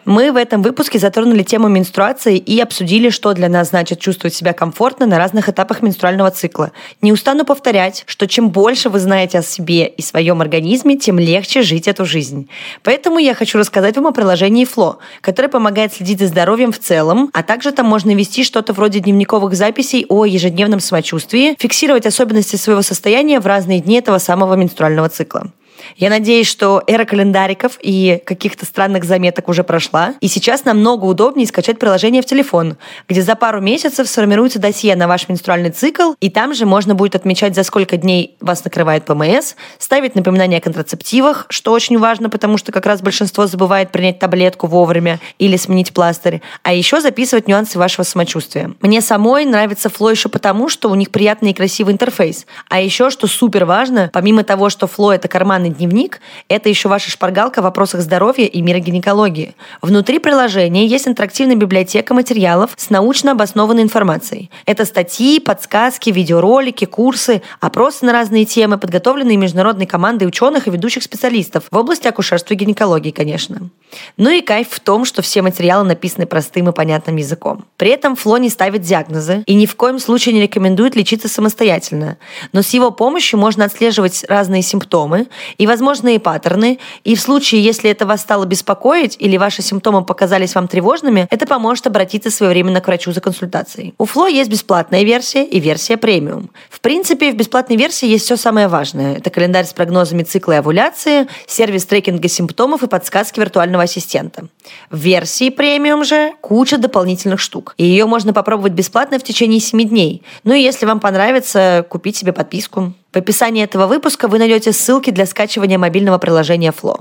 Мы 0.07 0.31
в 0.31 0.37
этом 0.37 0.63
выпуске 0.63 1.01
затронули 1.01 1.43
тему 1.43 1.67
менструации 1.67 2.39
и 2.39 2.61
обсудили, 2.61 3.11
что 3.11 3.33
для 3.33 3.49
нас 3.49 3.71
значит 3.71 3.99
чувствовать 3.99 4.37
себя 4.37 4.53
комфортно 4.53 5.05
на 5.05 5.19
разных 5.19 5.49
этапах 5.49 5.83
менструального 5.83 6.31
цикла. 6.31 6.71
Не 7.03 7.11
устану 7.11 7.45
повторять, 7.45 8.05
что 8.07 8.29
чем 8.29 8.51
больше 8.51 8.89
вы 8.89 9.01
знаете 9.01 9.41
о 9.41 9.43
себе 9.43 9.89
и 9.89 10.01
своем 10.03 10.41
организме, 10.41 10.97
тем 10.97 11.19
легче 11.19 11.63
жить 11.63 11.89
эту 11.89 12.05
жизнь. 12.05 12.49
Поэтому 12.85 13.19
я 13.19 13.35
хочу 13.35 13.59
рассказать 13.59 13.97
вам 13.97 14.07
о 14.07 14.13
приложении 14.13 14.65
Фло, 14.65 14.99
которое 15.23 15.49
помогает 15.49 15.93
следить 15.93 16.21
за 16.21 16.29
здоровьем 16.29 16.71
в 16.71 16.79
целом, 16.79 17.29
а 17.33 17.43
также 17.43 17.73
там 17.73 17.87
можно 17.87 18.15
вести 18.15 18.45
что-то 18.45 18.75
вроде 18.75 19.01
дневниковых 19.01 19.55
записей 19.55 20.07
о 20.09 20.25
ежедневном 20.25 20.79
самочувствии, 20.79 21.57
фиксировать 21.59 22.07
особенности 22.07 22.55
своего 22.55 22.83
состояния 22.83 23.41
в 23.41 23.47
разные 23.47 23.81
дни 23.81 23.97
этого 23.97 24.19
самого 24.19 24.55
менструального 24.55 25.09
цикла. 25.09 25.51
Я 25.97 26.11
надеюсь, 26.11 26.47
что 26.47 26.83
эра 26.87 27.05
календариков 27.05 27.79
и 27.81 28.21
каких-то 28.25 28.67
странных 28.67 29.05
заметок 29.05 29.49
уже 29.49 29.65
прошла, 29.65 30.15
и 30.21 30.29
сейчас 30.29 30.65
намного 30.65 31.05
удобнее 31.05 31.47
скачать 31.47 31.79
приложение 31.79 32.23
в 32.23 32.27
телефон, 32.27 32.77
где 33.09 33.23
за 33.23 33.35
пару 33.35 33.61
месяцев 33.61 34.09
сформируется 34.09 34.59
досье 34.59 34.97
на 34.97 35.09
ваш 35.09 35.29
менструальный 35.29 35.71
цикл, 35.71 36.13
и 36.21 36.31
там 36.31 36.55
же 36.55 36.67
можно 36.67 36.95
будет 36.95 37.15
отмечать, 37.15 37.55
за 37.55 37.63
сколько 37.63 37.97
дней 37.97 38.37
вас 38.41 38.65
накрывает 38.65 39.05
ПМС, 39.05 39.55
ставить 39.79 40.15
напоминания 40.15 40.59
о 40.59 40.61
контрацептивах, 40.61 41.47
что 41.49 41.73
очень 41.73 41.99
важно, 41.99 42.31
потому 42.31 42.59
что 42.59 42.73
как 42.73 42.87
раз 42.87 43.03
большинство 43.03 43.47
забывает 43.47 43.91
принять 43.91 44.19
таблетку 44.19 44.67
вовремя 44.67 45.21
или 45.39 45.57
сменить 45.57 45.93
пластырь, 45.93 46.43
а 46.63 46.73
еще 46.73 47.01
записывать 47.01 47.49
нюансы 47.49 47.79
вашего 47.79 48.05
самочувствия. 48.05 48.73
Мне 48.81 49.01
самой 49.01 49.45
нравится 49.45 49.89
Фло 49.91 50.11
еще 50.11 50.29
потому, 50.29 50.69
что 50.69 50.91
у 50.91 50.95
них 50.95 51.11
приятный 51.11 51.51
и 51.51 51.55
красивый 51.55 51.95
интерфейс, 51.95 52.47
а 52.69 52.81
еще, 52.81 53.11
что 53.11 53.27
супер 53.27 53.65
важно, 53.65 54.11
помимо 54.13 54.45
того, 54.45 54.71
что 54.71 54.87
Фло— 54.87 55.13
это 55.13 55.29
карманный 55.29 55.66
дневник– 55.71 56.21
это 56.49 56.69
еще 56.69 56.89
ваша 56.89 57.11
шпаргалка 57.11 57.61
в 57.61 57.65
вопросах 57.65 58.01
здоровья 58.01 58.47
и 58.47 58.63
мира 58.63 58.79
гинекологии. 58.79 59.55
Внутри 59.83 60.19
приложения 60.19 60.87
есть 60.87 61.09
интерактивная 61.09 61.57
библиотека 61.57 62.15
материалов 62.15 62.73
с 62.77 62.91
научно 62.91 63.33
обоснованной 63.33 63.83
информацией. 63.83 64.51
Это 64.65 64.85
статьи, 64.85 65.41
подсказки, 65.41 66.11
видеоролики, 66.11 66.85
курсы, 66.85 67.43
опросы 67.61 68.05
на 68.05 68.13
разные 68.13 68.45
темы, 68.45 68.79
подготовленные 68.79 69.37
международной 69.37 69.87
командой 69.87 70.25
ученых 70.25 70.67
и 70.67 70.71
ведущих 70.71 71.03
специалистов 71.03 71.65
в 71.71 71.77
области 71.77 72.09
акушерства 72.09 72.55
и 72.55 72.57
гинекологии, 72.57 73.11
конечно. 73.11 73.71
Ну 74.17 74.31
и 74.31 74.41
кайф 74.41 74.69
в 74.71 74.81
том, 74.81 75.05
что 75.05 75.23
все 75.23 75.43
материалы 75.43 75.85
написаны 75.87 76.27
простым 76.27 76.69
и 76.69 76.73
понятным 76.73 77.17
языком. 77.17 77.65
При 77.77 77.91
этом 77.91 78.17
Фло 78.17 78.37
не 78.37 78.51
ставит 78.51 78.83
диагнозы 78.83 79.43
и 79.47 79.55
ни 79.55 79.67
в 79.67 79.77
коем 79.77 79.99
случае 79.99 80.35
не 80.35 80.43
рекомендует 80.43 80.97
лечиться 80.97 81.29
самостоятельно. 81.29 82.19
Но 82.53 82.63
с 82.63 82.71
его 82.71 82.91
помощью 82.91 83.39
можно 83.39 83.65
отслеживать 83.65 84.25
разные 84.29 84.63
симптомы 84.63 85.27
и 85.59 85.67
возможные 85.67 86.21
паттерны, 86.21 86.79
и 87.05 87.15
в 87.15 87.21
случае, 87.21 87.63
если 87.63 87.91
это 87.91 88.07
вас 88.07 88.21
стало 88.21 88.45
беспокоить 88.45 89.17
или 89.19 89.37
ваши 89.37 89.63
симптомы 89.63 90.05
показались 90.05 90.55
вам 90.55 90.69
тревожными, 90.69 91.27
это 91.31 91.47
поможет 91.47 91.87
обратиться 91.87 92.31
своевременно 92.31 92.81
к 92.81 92.87
врачу 92.87 93.13
за 93.13 93.21
консультацией. 93.21 93.95
У 93.99 94.05
Фло 94.05 94.27
есть 94.27 94.51
бесплатная 94.51 95.03
версия 95.03 95.45
и 95.45 95.61
версия 95.61 95.97
премиум. 95.97 96.51
В 96.71 96.81
принципе, 96.81 97.33
в 97.33 97.37
бесплатной 97.37 97.77
версии 97.77 98.09
есть 98.09 98.25
все 98.25 98.37
самое 98.37 98.69
важное. 98.69 99.17
Это 99.17 99.31
календарь 99.31 99.65
с 99.67 99.73
прогнозами 99.73 100.23
цикла 100.23 100.53
и 100.53 100.57
овуляции, 100.57 101.27
сервис 101.47 101.87
трекинга 101.87 102.29
симптомов 102.29 102.83
и 102.83 102.87
подсказки 102.87 103.41
виртуального 103.41 103.85
ассистента. 103.85 104.49
В 104.91 104.99
версии 104.99 105.51
премиум 105.51 106.05
же 106.05 106.33
куча 106.41 106.79
дополнительных 106.79 107.41
штук. 107.41 107.75
И 107.77 107.85
ее 107.85 108.07
можно 108.07 108.33
попробовать 108.33 108.73
бесплатно 108.73 109.19
в 109.19 109.25
течение 109.25 109.61
7 109.61 109.89
дней. 109.89 110.23
Ну 110.45 110.55
и 110.55 110.61
если 110.61 110.87
вам 110.87 111.01
понравится, 111.01 111.85
купить 111.89 112.17
себе 112.17 112.33
подписку. 112.33 112.93
В 113.13 113.17
описании 113.17 113.65
этого 113.65 113.87
выпуска 113.87 114.29
вы 114.29 114.39
найдете 114.39 114.73
ссылки 114.73 115.11
для 115.11 115.27
скачивания 115.27 115.79
мобильного 115.79 116.19
приложения 116.19 116.73
Flow. 116.73 117.01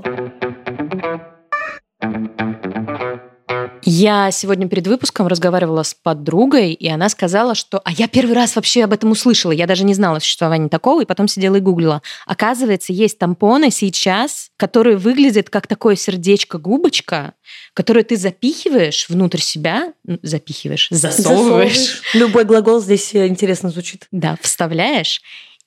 Я 3.88 4.32
сегодня 4.32 4.68
перед 4.68 4.88
выпуском 4.88 5.28
разговаривала 5.28 5.84
с 5.84 5.94
подругой, 5.94 6.72
и 6.72 6.88
она 6.88 7.08
сказала, 7.08 7.54
что... 7.54 7.80
А 7.84 7.92
я 7.92 8.08
первый 8.08 8.34
раз 8.34 8.56
вообще 8.56 8.82
об 8.82 8.92
этом 8.92 9.12
услышала. 9.12 9.52
Я 9.52 9.68
даже 9.68 9.84
не 9.84 9.94
знала 9.94 10.18
существования 10.18 10.68
такого, 10.68 11.02
и 11.02 11.06
потом 11.06 11.28
сидела 11.28 11.54
и 11.54 11.60
гуглила. 11.60 12.02
Оказывается, 12.26 12.92
есть 12.92 13.18
тампоны 13.18 13.70
сейчас, 13.70 14.50
которые 14.56 14.96
выглядят 14.96 15.50
как 15.50 15.68
такое 15.68 15.94
сердечко-губочка, 15.94 17.34
которое 17.74 18.02
ты 18.02 18.16
запихиваешь 18.16 19.08
внутрь 19.08 19.38
себя, 19.38 19.92
запихиваешь, 20.22 20.88
засовываешь. 20.90 21.74
засовываешь. 21.74 22.02
Любой 22.14 22.44
глагол 22.44 22.80
здесь 22.80 23.14
э, 23.14 23.28
интересно 23.28 23.70
звучит. 23.70 24.08
Да, 24.10 24.36
вставляешь, 24.42 25.22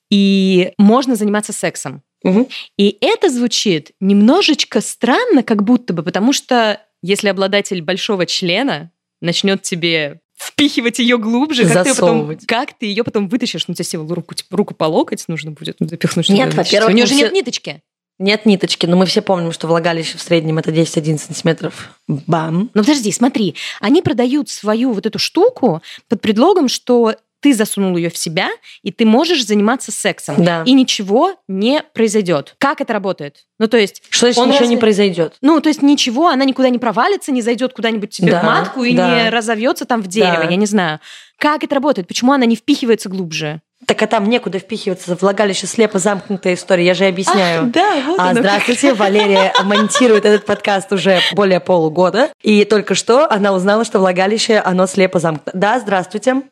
и 0.10 0.74
можно 0.78 1.16
заниматься 1.16 1.54
сексом. 1.54 2.04
Угу. 2.24 2.50
И 2.78 2.98
это 3.02 3.30
звучит 3.30 3.92
немножечко 4.00 4.82
странно, 4.82 5.44
как 5.44 5.64
будто 5.64 5.94
бы, 5.94 6.04
потому 6.04 6.34
что 6.34 6.82
если 7.02 7.30
обладатель 7.30 7.82
большого 7.82 8.26
члена 8.26 8.92
начнет 9.22 9.62
тебе 9.62 10.20
впихивать 10.38 11.00
ее 11.00 11.18
глубже, 11.18 11.68
как 11.68 11.86
ты, 11.86 11.96
потом, 11.96 12.38
как 12.48 12.74
ты 12.78 12.86
ее 12.86 13.04
потом 13.04 13.28
вытащишь? 13.28 13.68
Ну, 13.68 13.74
тебе 13.74 13.86
силу 13.86 14.14
руку, 14.14 14.36
типа, 14.36 14.56
руку 14.56 14.74
по 14.74 14.86
локоть 14.86 15.26
нужно 15.28 15.52
будет 15.52 15.78
запихнуть. 15.80 16.30
Нет, 16.30 16.54
во-первых, 16.54 16.92
у 16.92 16.94
нее 16.94 17.06
же 17.06 17.14
все... 17.14 17.24
нет 17.24 17.34
ниточки. 17.34 17.82
Нет 18.20 18.46
ниточки, 18.46 18.86
но 18.86 18.98
мы 18.98 19.06
все 19.06 19.22
помним, 19.22 19.54
что 19.54 19.68
влагалище 19.68 20.18
в 20.18 20.22
среднем 20.22 20.58
это 20.58 20.72
10-11 20.72 21.18
сантиметров. 21.20 21.98
Бам. 22.08 22.70
Ну 22.74 22.82
подожди, 22.82 23.14
смотри, 23.14 23.56
они 23.80 24.02
продают 24.02 24.50
свою 24.50 24.92
вот 24.92 25.06
эту 25.06 25.20
штуку 25.20 25.82
под 26.10 26.20
предлогом, 26.20 26.68
что 26.68 27.16
ты 27.40 27.54
засунул 27.54 27.96
ее 27.98 28.10
в 28.10 28.18
себя, 28.18 28.50
и 28.82 28.92
ты 28.92 29.06
можешь 29.06 29.46
заниматься 29.46 29.92
сексом. 29.92 30.44
Да. 30.44 30.64
И 30.66 30.74
ничего 30.74 31.36
не 31.48 31.84
произойдет. 31.94 32.56
Как 32.58 32.82
это 32.82 32.94
работает? 32.94 33.46
Ну, 33.60 33.68
то 33.68 33.78
есть... 33.78 34.04
Что 34.10 34.32
значит 34.32 34.38
ничего 34.38 34.60
разве... 34.60 34.68
не 34.68 34.78
произойдет? 34.78 35.36
Ну, 35.42 35.60
то 35.62 35.70
есть 35.70 35.82
ничего, 35.82 36.28
она 36.28 36.46
никуда 36.46 36.70
не 36.70 36.80
провалится, 36.80 37.32
не 37.32 37.42
зайдет 37.42 37.74
куда-нибудь 37.74 38.10
тебе 38.10 38.32
да, 38.32 38.42
в 38.42 38.44
матку 38.44 38.84
и 38.84 38.94
да. 38.94 39.24
не 39.24 39.30
разовьется 39.30 39.86
там 39.86 40.02
в 40.02 40.08
дерево, 40.08 40.44
да. 40.44 40.50
я 40.50 40.56
не 40.56 40.66
знаю. 40.66 41.00
Как 41.38 41.64
это 41.64 41.76
работает? 41.76 42.08
Почему 42.08 42.34
она 42.34 42.46
не 42.46 42.56
впихивается 42.56 43.10
глубже? 43.10 43.62
Так 43.86 44.02
а 44.02 44.08
там 44.08 44.30
некуда 44.30 44.60
впихиваться, 44.60 45.16
влагалище 45.16 45.66
слепо 45.66 46.00
замкнутая 46.00 46.56
история, 46.56 46.86
я 46.86 46.94
же 46.94 47.06
объясняю. 47.06 47.64
А, 47.64 47.66
да, 47.66 48.04
вот 48.06 48.20
а, 48.20 48.34
здравствуйте, 48.34 48.94
Валерия 48.94 49.54
монтирует 49.64 50.26
этот 50.26 50.46
подкаст 50.46 50.92
уже 50.92 51.20
более 51.32 51.62
полугода, 51.62 52.30
и 52.42 52.66
только 52.66 52.94
что 52.94 53.30
она 53.32 53.54
узнала, 53.54 53.86
что 53.86 54.00
влагалище, 54.00 54.62
оно 54.64 54.86
слепо 54.86 55.20
замкнуто. 55.20 55.52
Да, 55.54 55.80
здравствуйте. 55.80 56.42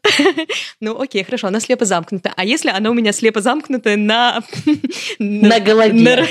Ну, 0.79 0.99
окей, 1.01 1.23
хорошо, 1.23 1.47
оно 1.47 1.59
слепо 1.59 1.85
замкнуто. 1.85 2.31
А 2.35 2.45
если 2.45 2.69
оно 2.69 2.91
у 2.91 2.93
меня 2.93 3.11
слепо 3.11 3.41
замкнуто 3.41 3.97
на... 3.97 4.43
На 5.17 5.59
голове. 5.67 6.27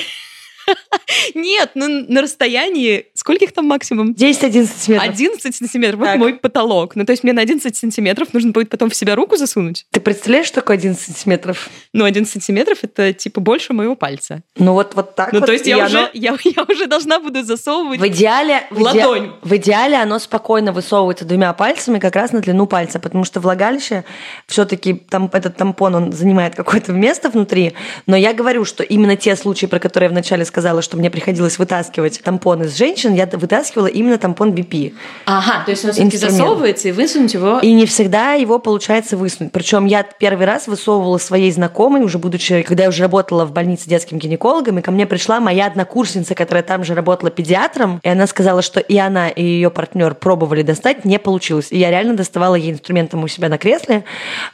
Нет, 1.35 1.73
ну 1.75 2.05
на 2.09 2.23
расстоянии... 2.23 3.07
Скольких 3.15 3.53
там 3.53 3.67
максимум? 3.67 4.13
10-11 4.13 4.67
сантиметров. 4.67 5.09
11 5.09 5.55
сантиметров. 5.55 6.01
Вот 6.01 6.17
мой 6.17 6.35
потолок. 6.35 6.97
Ну, 6.97 7.05
то 7.05 7.13
есть 7.13 7.25
мне 7.25 7.33
на 7.33 7.43
11 7.43 7.77
сантиметров 7.77 8.29
нужно 8.33 8.53
будет 8.53 8.71
потом 8.71 8.91
в 8.91 8.95
себя 8.95 9.15
руку 9.15 9.37
засунуть. 9.37 9.87
Ты 9.91 10.01
представляешь, 10.01 10.47
что 10.47 10.57
такое 10.57 10.77
11 10.77 11.03
сантиметров? 11.03 11.71
Ну, 11.93 12.05
11 12.05 12.33
сантиметров— 12.33 12.79
это 12.83 13.13
типа 13.13 13.41
больше 13.41 13.73
моего 13.73 13.97
пальца. 13.97 14.43
Ну, 14.57 14.73
вот, 14.73 14.95
вот 14.95 15.15
так 15.15 15.33
Ну, 15.33 15.41
вот. 15.41 15.47
то 15.47 15.53
есть 15.53 15.67
я, 15.67 15.77
оно... 15.77 15.87
уже, 15.87 16.11
я, 16.15 16.37
я 16.45 16.65
уже 16.69 16.87
должна 16.87 17.21
буду 17.21 17.43
засовывать 17.43 18.01
в 18.01 18.07
идеале, 18.07 18.67
в 18.71 18.81
ладонь. 18.81 19.33
В 19.43 19.55
идеале 19.57 19.97
оно 19.97 20.19
спокойно 20.19 20.73
высовывается 20.73 21.25
двумя 21.25 21.53
пальцами 21.53 21.99
как 21.99 22.15
раз 22.17 22.33
на 22.33 22.41
длину 22.41 22.67
пальца, 22.67 22.99
потому 22.99 23.25
что 23.25 23.41
влагалище 23.41 24.05
все 24.47 24.65
таки 24.65 24.95
там 24.95 25.31
этот 25.33 25.57
тампон, 25.57 25.95
он 25.95 26.13
занимает 26.13 26.55
какое-то 26.55 26.93
место 26.93 27.31
внутри. 27.31 27.75
Но 28.07 28.17
я 28.17 28.33
говорю, 28.33 28.65
что 28.65 28.83
именно 28.83 29.17
те 29.17 29.37
случаи, 29.37 29.67
про 29.67 29.79
которые 29.79 30.09
я 30.09 30.11
вначале 30.11 30.45
сказала, 30.45 30.56
что 30.83 30.97
мне 30.97 31.11
приходилось 31.11 31.59
вытаскивать 31.59 32.21
тампоны 32.23 32.65
из 32.65 32.77
женщин, 32.77 33.15
я 33.15 33.27
вытаскивала 33.27 33.87
именно 33.87 34.19
тампон 34.19 34.53
BP. 34.53 34.95
Ага, 35.27 35.65
то 35.65 35.71
есть 35.71 35.85
он 35.85 35.93
все-таки 35.93 36.17
засовывается 36.17 36.89
и 36.89 36.93
высунуть 36.93 37.35
его. 37.35 37.59
И 37.61 37.73
не 37.73 37.87
всегда 37.87 38.33
его 38.33 38.59
получается 38.59 39.17
высунуть. 39.17 39.53
Причем 39.53 39.87
я 39.87 40.03
первый 40.03 40.47
раз 40.47 40.67
высовывала 40.67 41.19
своей 41.19 41.51
знакомой, 41.53 42.03
уже 42.03 42.19
будучи, 42.19 42.63
когда 42.63 42.85
я 42.85 42.89
уже 42.89 43.03
работала 43.03 43.45
в 43.45 43.53
больнице 43.53 43.89
детским 43.89 44.19
гинекологом, 44.19 44.79
и 44.79 44.83
ко 44.83 44.91
мне 44.91 45.07
пришла 45.07 45.41
моя 45.41 45.67
однокурсница, 45.67 46.35
которая 46.35 46.63
там 46.63 46.85
же 46.85 46.95
работала 46.95 47.31
педиатром, 47.31 48.01
и 48.03 48.09
она 48.09 48.27
сказала, 48.27 48.63
что 48.63 48.81
и 48.81 48.97
она, 48.97 49.29
и 49.29 49.43
ее 49.43 49.71
партнер 49.71 50.15
пробовали 50.15 50.63
достать, 50.63 51.05
не 51.05 51.19
получилось. 51.19 51.69
И 51.71 51.79
я 51.79 51.91
реально 51.91 52.15
доставала 52.15 52.55
ей 52.55 52.73
инструментом 52.73 53.23
у 53.25 53.29
себя 53.29 53.49
на 53.49 53.59
кресле. 53.59 54.05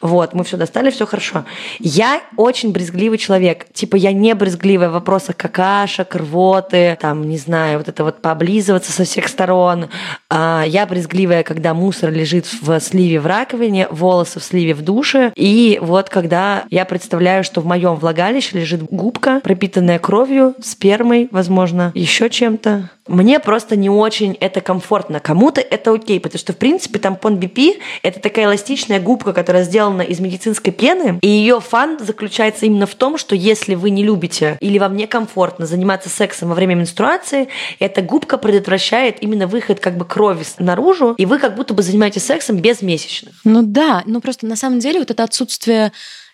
Вот, 0.00 0.34
мы 0.34 0.44
все 0.44 0.56
достали, 0.56 0.90
все 0.90 1.06
хорошо. 1.06 1.44
Я 1.78 2.20
очень 2.36 2.72
брезгливый 2.72 3.18
человек. 3.18 3.66
Типа, 3.72 3.96
я 3.96 4.12
не 4.12 4.34
брезгливая 4.34 4.88
в 4.88 4.92
вопросах 4.92 5.36
какашек, 5.36 5.91
мурашек, 5.92 6.14
рвоты, 6.14 6.96
там, 7.00 7.28
не 7.28 7.38
знаю, 7.38 7.78
вот 7.78 7.88
это 7.88 8.04
вот 8.04 8.22
пооблизываться 8.22 8.92
со 8.92 9.04
всех 9.04 9.28
сторон. 9.28 9.88
А, 10.30 10.64
я 10.66 10.86
брезгливая, 10.86 11.42
когда 11.42 11.74
мусор 11.74 12.10
лежит 12.10 12.46
в 12.46 12.80
сливе 12.80 13.20
в 13.20 13.26
раковине, 13.26 13.88
волосы 13.90 14.40
в 14.40 14.44
сливе 14.44 14.74
в 14.74 14.82
душе. 14.82 15.32
И 15.36 15.78
вот 15.82 16.08
когда 16.08 16.64
я 16.70 16.84
представляю, 16.84 17.44
что 17.44 17.60
в 17.60 17.66
моем 17.66 17.94
влагалище 17.96 18.58
лежит 18.58 18.82
губка, 18.82 19.40
пропитанная 19.42 19.98
кровью, 19.98 20.54
спермой, 20.62 21.28
возможно, 21.30 21.92
еще 21.94 22.30
чем-то. 22.30 22.90
Мне 23.08 23.40
просто 23.40 23.74
не 23.74 23.90
очень 23.90 24.36
это 24.38 24.60
комфортно. 24.60 25.18
Кому-то 25.18 25.60
это 25.60 25.92
окей, 25.92 26.20
потому 26.20 26.38
что, 26.38 26.52
в 26.52 26.56
принципе, 26.56 27.00
тампон 27.00 27.38
BP— 27.38 27.80
это 28.02 28.20
такая 28.20 28.44
эластичная 28.44 29.00
губка, 29.00 29.32
которая 29.32 29.64
сделана 29.64 30.02
из 30.02 30.20
медицинской 30.20 30.72
пены, 30.72 31.18
и 31.20 31.28
ее 31.28 31.60
фан 31.60 31.98
заключается 31.98 32.66
именно 32.66 32.86
в 32.86 32.94
том, 32.94 33.18
что 33.18 33.34
если 33.34 33.74
вы 33.74 33.90
не 33.90 34.04
любите 34.04 34.56
или 34.60 34.78
вам 34.78 34.96
некомфортно 34.96 35.66
заниматься 35.66 35.81
сексом 36.08 36.48
во 36.48 36.54
время 36.54 36.74
менструации, 36.74 37.48
эта 37.78 38.02
губка 38.02 38.38
предотвращает 38.38 39.22
именно 39.22 39.46
выход 39.46 39.80
как 39.80 39.96
бы 39.96 40.04
крови 40.04 40.44
наружу, 40.58 41.14
и 41.18 41.26
вы 41.26 41.38
как 41.38 41.54
будто 41.54 41.74
бы 41.74 41.82
занимаетесь 41.82 42.24
сексом 42.24 42.58
без 42.58 42.82
месячных. 42.82 43.34
Ну 43.44 43.62
да, 43.62 44.02
ну 44.06 44.20
просто 44.20 44.46
на 44.46 44.56
самом 44.56 44.78
деле 44.78 44.98
вот 44.98 45.10
это 45.10 45.24
отсутствие 45.24 45.92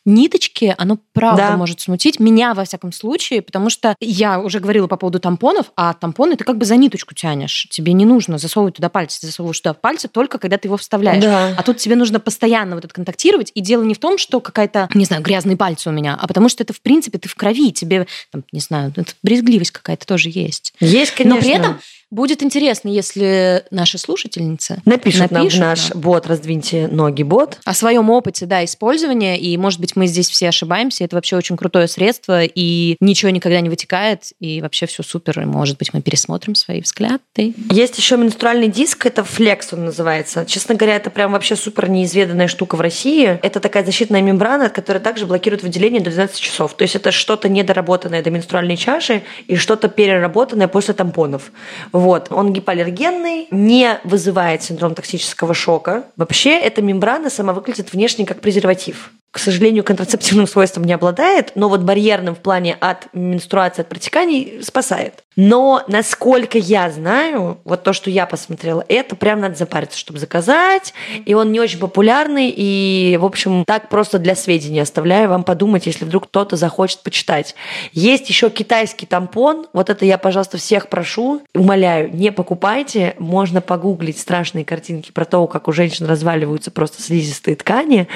ниточки, 0.08 0.74
оно 0.78 0.98
правда 1.12 1.48
Да. 1.50 1.56
может 1.56 1.80
смутить 1.80 2.18
меня 2.18 2.54
во 2.54 2.64
всяком 2.64 2.92
случае, 2.92 3.42
потому 3.42 3.70
что 3.70 3.94
я 4.00 4.40
уже 4.40 4.58
говорила 4.60 4.86
по 4.86 4.96
поводу 4.96 5.20
тампонов, 5.20 5.66
а 5.76 5.92
тампоны 5.94 6.36
ты 6.36 6.44
как 6.44 6.58
бы 6.58 6.64
за 6.64 6.76
ниточку 6.76 7.14
тянешь. 7.14 7.66
Тебе 7.70 7.92
не 7.92 8.04
нужно 8.04 8.38
засовывать 8.38 8.76
туда 8.76 8.88
пальцы, 8.88 9.20
ты 9.20 9.26
засовываешь 9.26 9.60
туда 9.60 9.74
пальцы 9.74 10.08
только 10.08 10.38
когда 10.38 10.58
ты 10.58 10.68
его 10.68 10.76
вставляешь. 10.76 11.22
Да. 11.22 11.54
А 11.56 11.62
тут 11.62 11.76
тебе 11.76 11.94
нужно 11.96 12.20
постоянно 12.20 12.74
вот 12.74 12.84
это 12.84 12.94
контактировать, 12.94 13.52
и 13.54 13.60
дело 13.60 13.82
не 13.82 13.94
в 13.94 13.98
том, 13.98 14.18
что 14.18 14.40
какая-то, 14.40 14.88
не 14.94 15.04
знаю, 15.04 15.22
грязные 15.22 15.56
пальцы 15.56 15.88
у 15.88 15.92
меня, 15.92 16.16
а 16.20 16.26
потому 16.26 16.48
что 16.48 16.62
это, 16.62 16.72
в 16.72 16.80
принципе, 16.80 17.18
ты 17.18 17.28
в 17.28 17.34
крови, 17.34 17.70
тебе, 17.72 18.06
там, 18.32 18.44
не 18.52 18.60
знаю, 18.60 18.92
брезгливость 19.22 19.70
какая-то 19.72 20.06
тоже 20.06 20.30
есть. 20.30 20.72
Есть, 20.80 21.12
конечно. 21.12 21.36
Но 21.36 21.40
при 21.40 21.50
этом 21.50 21.78
будет 22.10 22.42
интересно, 22.42 22.88
если 22.88 23.64
наши 23.70 23.98
слушательницы 23.98 24.80
Напишут, 24.84 25.30
нам 25.30 25.42
напишут 25.42 25.60
наш 25.60 25.90
нам. 25.90 26.00
бот 26.00 26.26
«Раздвиньте 26.26 26.88
ноги» 26.88 27.22
бот. 27.22 27.58
о 27.64 27.74
своем 27.74 28.10
опыте, 28.10 28.46
да, 28.46 28.64
использования, 28.64 29.38
и, 29.38 29.56
может 29.56 29.80
быть, 29.80 29.96
мы 29.96 30.06
здесь 30.06 30.28
все 30.28 30.48
ошибаемся, 30.48 31.04
это 31.04 31.16
вообще 31.16 31.36
очень 31.36 31.56
крутое 31.56 31.88
средство, 31.88 32.42
и 32.44 32.96
ничего 33.00 33.30
никогда 33.30 33.60
не 33.60 33.68
вытекает, 33.68 34.32
и 34.40 34.60
вообще 34.60 34.86
все 34.86 35.02
супер, 35.02 35.40
и, 35.40 35.44
может 35.44 35.78
быть, 35.78 35.92
мы 35.92 36.00
пересмотрим 36.00 36.54
свои 36.54 36.80
взгляды. 36.80 37.54
Есть 37.70 37.98
еще 37.98 38.16
менструальный 38.16 38.68
диск, 38.68 39.06
это 39.06 39.24
флекс 39.24 39.72
он 39.72 39.84
называется. 39.84 40.44
Честно 40.46 40.74
говоря, 40.74 40.96
это 40.96 41.10
прям 41.10 41.32
вообще 41.32 41.56
супер 41.56 41.88
неизведанная 41.88 42.48
штука 42.48 42.76
в 42.76 42.80
России. 42.80 43.38
Это 43.42 43.60
такая 43.60 43.84
защитная 43.84 44.22
мембрана, 44.22 44.70
которая 44.70 45.02
также 45.02 45.26
блокирует 45.26 45.62
выделение 45.62 46.00
до 46.00 46.10
12 46.10 46.38
часов. 46.38 46.74
То 46.74 46.82
есть 46.82 46.96
это 46.96 47.12
что-то 47.12 47.48
недоработанное 47.48 48.22
до 48.22 48.30
менструальной 48.30 48.76
чаши 48.76 49.22
и 49.46 49.56
что-то 49.56 49.88
переработанное 49.88 50.68
после 50.68 50.94
тампонов. 50.94 51.52
Вот. 51.98 52.28
Он 52.30 52.52
гипоаллергенный, 52.52 53.48
не 53.50 53.98
вызывает 54.04 54.62
синдром 54.62 54.94
токсического 54.94 55.52
шока. 55.52 56.04
Вообще 56.16 56.56
эта 56.56 56.80
мембрана 56.80 57.28
сама 57.28 57.52
выглядит 57.52 57.92
внешне 57.92 58.24
как 58.24 58.40
презерватив. 58.40 59.10
К 59.30 59.38
сожалению, 59.38 59.84
контрацептивным 59.84 60.46
свойством 60.46 60.84
не 60.84 60.92
обладает, 60.92 61.52
но 61.54 61.68
вот 61.68 61.82
барьерным 61.82 62.34
в 62.34 62.38
плане 62.38 62.76
от 62.80 63.12
менструации, 63.12 63.82
от 63.82 63.88
протеканий 63.88 64.60
спасает. 64.62 65.22
Но 65.40 65.84
насколько 65.86 66.58
я 66.58 66.90
знаю, 66.90 67.60
вот 67.62 67.84
то, 67.84 67.92
что 67.92 68.10
я 68.10 68.26
посмотрела, 68.26 68.84
это 68.88 69.14
прям 69.14 69.40
надо 69.40 69.54
запариться, 69.54 69.96
чтобы 69.96 70.18
заказать. 70.18 70.92
И 71.26 71.32
он 71.32 71.52
не 71.52 71.60
очень 71.60 71.78
популярный. 71.78 72.52
И, 72.54 73.16
в 73.20 73.24
общем, 73.24 73.62
так 73.64 73.88
просто 73.88 74.18
для 74.18 74.34
сведения 74.34 74.82
оставляю 74.82 75.28
вам 75.28 75.44
подумать, 75.44 75.86
если 75.86 76.04
вдруг 76.04 76.24
кто-то 76.24 76.56
захочет 76.56 77.04
почитать. 77.04 77.54
Есть 77.92 78.28
еще 78.28 78.50
китайский 78.50 79.06
тампон. 79.06 79.68
Вот 79.72 79.90
это 79.90 80.04
я, 80.04 80.18
пожалуйста, 80.18 80.58
всех 80.58 80.88
прошу. 80.88 81.40
Умоляю, 81.54 82.12
не 82.12 82.32
покупайте. 82.32 83.14
Можно 83.20 83.60
погуглить 83.60 84.18
страшные 84.18 84.64
картинки 84.64 85.12
про 85.12 85.24
то, 85.24 85.46
как 85.46 85.68
у 85.68 85.72
женщин 85.72 86.06
разваливаются 86.06 86.72
просто 86.72 87.00
слизистые 87.00 87.54
ткани. 87.54 88.08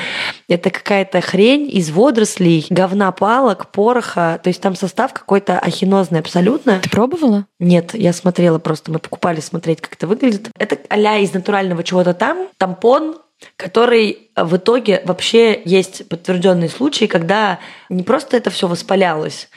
Это 0.49 0.71
какая-то 1.05 1.27
хрень 1.27 1.69
из 1.71 1.91
водорослей, 1.91 2.67
говна 2.71 3.11
палок, 3.13 3.71
пороха. 3.73 4.41
То 4.43 4.49
есть 4.49 4.61
там 4.61 4.77
состав 4.77 5.13
какой-то 5.13 5.59
ахинозный 5.59 6.21
абсолютно. 6.21 6.81
Ты 6.81 6.91
пробовала? 6.91 7.47
Нет, 7.59 7.95
я 7.95 8.13
смотрела 8.13 8.59
просто, 8.59 8.93
мы 8.93 8.99
покупали 8.99 9.41
смотреть, 9.41 9.81
как 9.81 9.95
это 9.95 10.07
выглядит. 10.07 10.51
Это 10.59 10.79
а 10.89 11.19
из 11.19 11.33
натурального 11.33 11.83
чего-то 11.83 12.15
там, 12.15 12.49
тампон, 12.57 13.17
который 13.57 14.31
в 14.37 14.57
итоге 14.57 15.03
вообще 15.05 15.61
есть 15.65 16.09
подтвержденные 16.09 16.69
случаи, 16.69 17.07
когда 17.07 17.59
не 17.89 18.03
просто 18.03 18.37
это 18.37 18.51
все 18.51 18.69
воспалялось, 18.69 19.49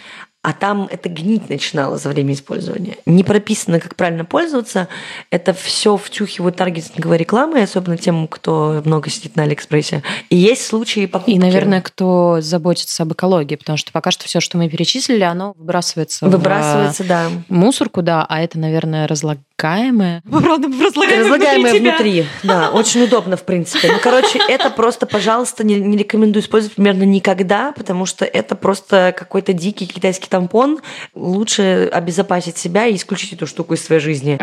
а 0.45 0.53
там 0.53 0.88
это 0.91 1.10
гнить 1.10 1.49
начинало 1.49 1.97
за 1.97 2.10
время 2.10 2.34
использования. 2.34 2.97
Не 3.08 3.23
прописано, 3.23 3.79
как 3.79 3.95
правильно 3.95 4.25
пользоваться. 4.25 4.88
Это 5.31 5.53
все 5.53 5.97
втюхивают 5.97 6.55
таргетинговой 6.55 7.17
рекламой, 7.17 7.63
особенно 7.63 7.97
тем, 7.97 8.27
кто 8.27 8.84
много 8.86 9.10
сидит 9.10 9.36
на 9.36 9.43
Алиэкспрессе. 9.43 10.03
И 10.29 10.36
есть 10.36 10.67
случаи 10.67 11.08
покупки. 11.08 11.31
И, 11.31 11.39
наверное, 11.39 11.81
кто 11.81 12.41
заботится 12.41 13.01
об 13.01 13.13
экологии, 13.13 13.55
потому 13.55 13.77
что 13.77 13.91
пока 13.91 14.12
что 14.12 14.25
все, 14.25 14.39
что 14.39 14.60
мы 14.60 14.69
перечислили, 14.69 15.23
оно 15.23 15.55
выбрасывается, 15.58 16.27
Выбрасывается, 16.27 17.03
да. 17.05 17.29
в 17.49 17.51
мусорку, 17.51 18.03
да, 18.03 18.23
а 18.29 18.39
это, 18.39 18.60
наверное, 18.60 19.08
разлагаемое. 19.08 20.21
Правда, 20.29 20.67
Разлагаемое 20.67 21.79
внутри. 21.79 22.27
Да, 22.43 22.69
очень 22.69 23.01
удобно, 23.01 23.36
в 23.36 23.43
принципе. 23.43 23.91
Ну, 23.91 23.97
короче, 23.99 24.39
это 24.47 24.69
просто, 24.69 25.08
пожалуйста, 25.08 25.63
не, 25.63 25.79
не 25.79 25.97
рекомендую 25.97 26.43
использовать 26.43 26.75
примерно 26.75 27.01
никогда, 27.01 27.71
потому 27.71 28.05
что 28.05 28.25
это 28.25 28.55
просто 28.55 29.12
какой-то 29.17 29.51
дикий 29.53 29.88
китайский 29.88 30.29
тампон. 30.36 30.80
Лучше 31.13 31.89
обезопасить 31.91 32.58
себя 32.58 32.88
и 32.88 32.95
исключить 32.95 33.34
эту 33.34 33.48
штуку 33.48 33.74
из 33.74 33.86
своей 33.86 34.02
жизни. 34.02 34.38